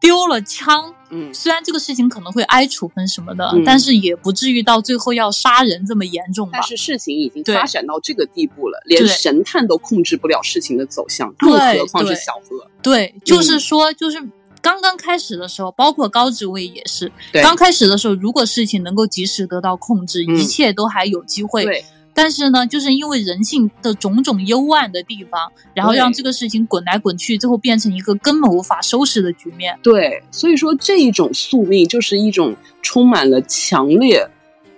[0.00, 0.94] 丢了枪。
[1.10, 6.58] 嗯，虽然这个事情可能会挨处分什么的，但是也不至于到最后要杀人这么严重吧？
[6.60, 12.66] 但是事情已经发展到这个地步了，连神探都控制不了事情的走向，更何况是小何？
[12.82, 14.18] 对，就是说，就是
[14.60, 17.10] 刚刚开始的时候，包括高职位也是，
[17.42, 21.84] 刚开始的时候，如果事情能够及时得到控制，一切都还有机会。
[22.18, 22.22] 对。
[22.22, 29.78] 但是呢，就是因为人性的种种幽暗的地方，然后让这个事情滚来滚去，最后变成一个根本无法收拾的局面。
[29.82, 34.28] 对，所以说这一种宿命就是一种充满了强烈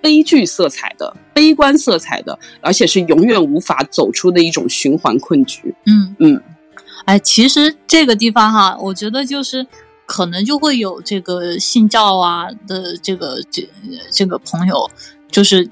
[0.03, 5.75] 悲剧色彩的、悲观色彩的，而且是永远无法走出的一种循环困局。
[5.87, 6.43] 嗯嗯，
[7.07, 9.67] 哎，其实这个地方哈，我觉得就是
[10.05, 13.69] 可能就会有这个信教啊的这个这
[14.11, 14.91] 这个朋友，
[15.31, 15.69] 就是。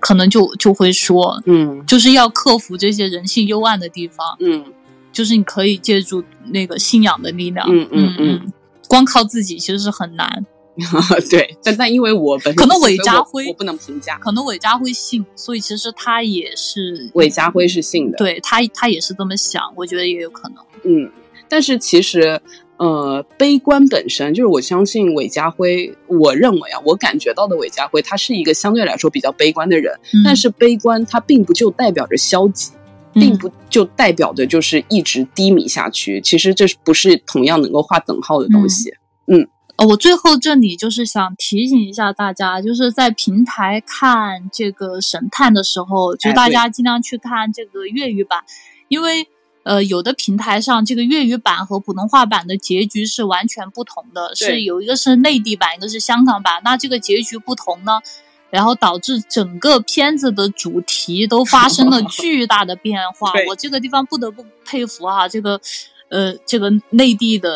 [0.00, 4.64] 可能就就会说，嗯，就是要克服这些人性幽暗的地方，嗯，
[5.12, 8.52] 就是你可以借助那个信仰的力量，嗯嗯嗯，
[8.88, 10.46] 光靠自己其实是很难，
[11.30, 21.10] 对，但但因为我本可能韦家辉我不能评价，可能韦家辉信，所以其实他也是韦家辉是信的，对他他也是这么想，我觉得也有可能，嗯，
[21.48, 22.40] 但是其实。
[22.78, 29.92] 呃，悲观本身就是我相信韦家辉，我认为啊，我感觉到的韦家辉，他是一个相对来说比较悲观的人。
[30.24, 32.70] 但是悲观，他并不就代表着消极，
[33.12, 36.20] 并不就代表着就是一直低迷下去。
[36.20, 38.94] 其实这是不是同样能够划等号的东西？
[39.26, 48.44] 嗯，呃，我最后这里就是想提醒一下大家，就是在平台看这个神探的时候，就大家尽量去看这个粤语版，
[48.86, 49.26] 因为。
[49.68, 56.62] 呃，有的平台上这个粤语版和普通话版的结局是完全不同的，是有一个是内地版，一个是香港版。
[56.64, 58.00] 那这个结局不同呢，
[58.48, 63.30] 然后导致整个片子的主题都发生了 巨大的变化。
[63.46, 65.60] 我这个地方不得不佩服哈，这个
[66.08, 67.50] 呃，这个内地的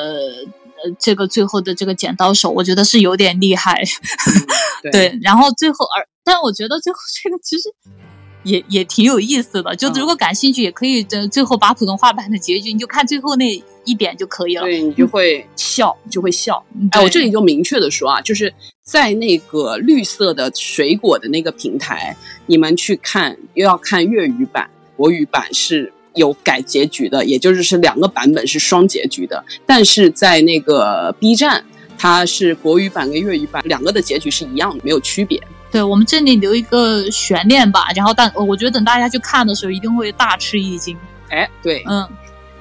[0.84, 3.82] 呃，这个最后的这个剪刀手，我觉得是有点厉害。
[4.92, 7.72] 对，然后最后而，但我觉得最后这个其实。
[8.44, 14.62] 也也挺有意思的，就如果感兴趣，也可以最最后把普通话版的结局，你就看最后那一点就可以了。
[14.62, 16.64] 对你就会笑，就会笑。
[16.90, 18.52] 哎，我这里就明确的说啊，就是
[18.82, 22.16] 在那个绿色的水果的那个平台，
[22.46, 29.44] 你们去看，又要看粤语版，国语版是有改结局的，也就是是两个版本是双结局的。
[29.64, 31.64] 但是在那个 B 站，
[31.96, 35.40] 它是国语版跟粤语版两个的结局是一样的，没有区别。
[35.72, 40.96] 对我们这里留一个悬念吧，然后但我觉得等大家去看的时候一定会大吃一惊。
[41.30, 42.06] 哎，对，嗯，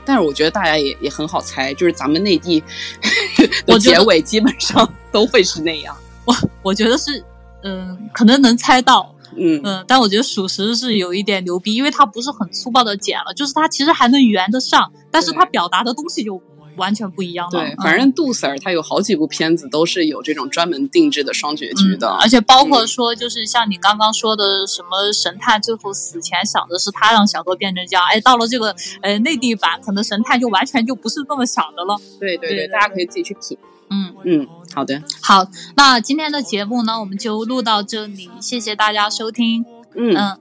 [0.05, 2.63] 但是我觉得大家也也很好猜，就是咱们内地
[3.67, 5.93] 的结尾基本上都会是那样。
[6.23, 7.21] 我我觉得是，
[7.63, 16.41] 嗯，可能能猜到，嗯嗯，但我觉得属实是有一点牛逼，因为它不是很粗暴的剪了，就是它其实还能圆得上，但是它表达的东西就。
[16.81, 17.59] 完全不一样的。
[17.59, 31.95] 对，反正杜 Sir 他有好几部片子都是有这种专门定制的双结局的，而且包括说，就是像你刚刚说的，什么神探最后死前想的是他让小何变成这样，哎，到了这个呃内地版，可能神探就完全就不是这么想的了。
[32.19, 33.57] 对对对，大家可以自己去品。
[33.93, 35.45] 嗯嗯，好的，好，
[35.75, 39.65] 那今天的节目呢，我们就录到这里，谢谢大家收听。
[39.93, 40.39] 嗯嗯，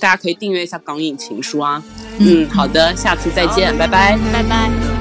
[0.00, 1.82] 大家可以订阅一下《港影情书》啊。
[2.18, 4.95] 嗯，好的，下次再见，拜拜，拜拜。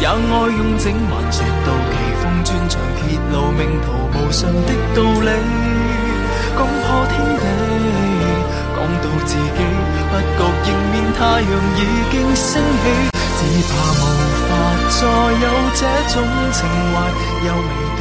[0.00, 0.12] 也爱
[0.58, 2.98] 用整晚说道奇峰专场揭
[3.30, 5.30] 露命途无常的道理，
[6.56, 7.44] 讲破天地，
[8.74, 9.60] 讲到自己
[10.10, 11.78] 不觉迎面太阳已
[12.10, 12.50] 经升
[12.82, 12.84] 起，
[13.36, 14.02] 只怕无
[14.48, 14.50] 法
[14.90, 15.80] 再有这
[16.14, 16.16] 种
[16.52, 16.58] 情
[16.92, 16.94] 怀，
[17.46, 17.99] 又未。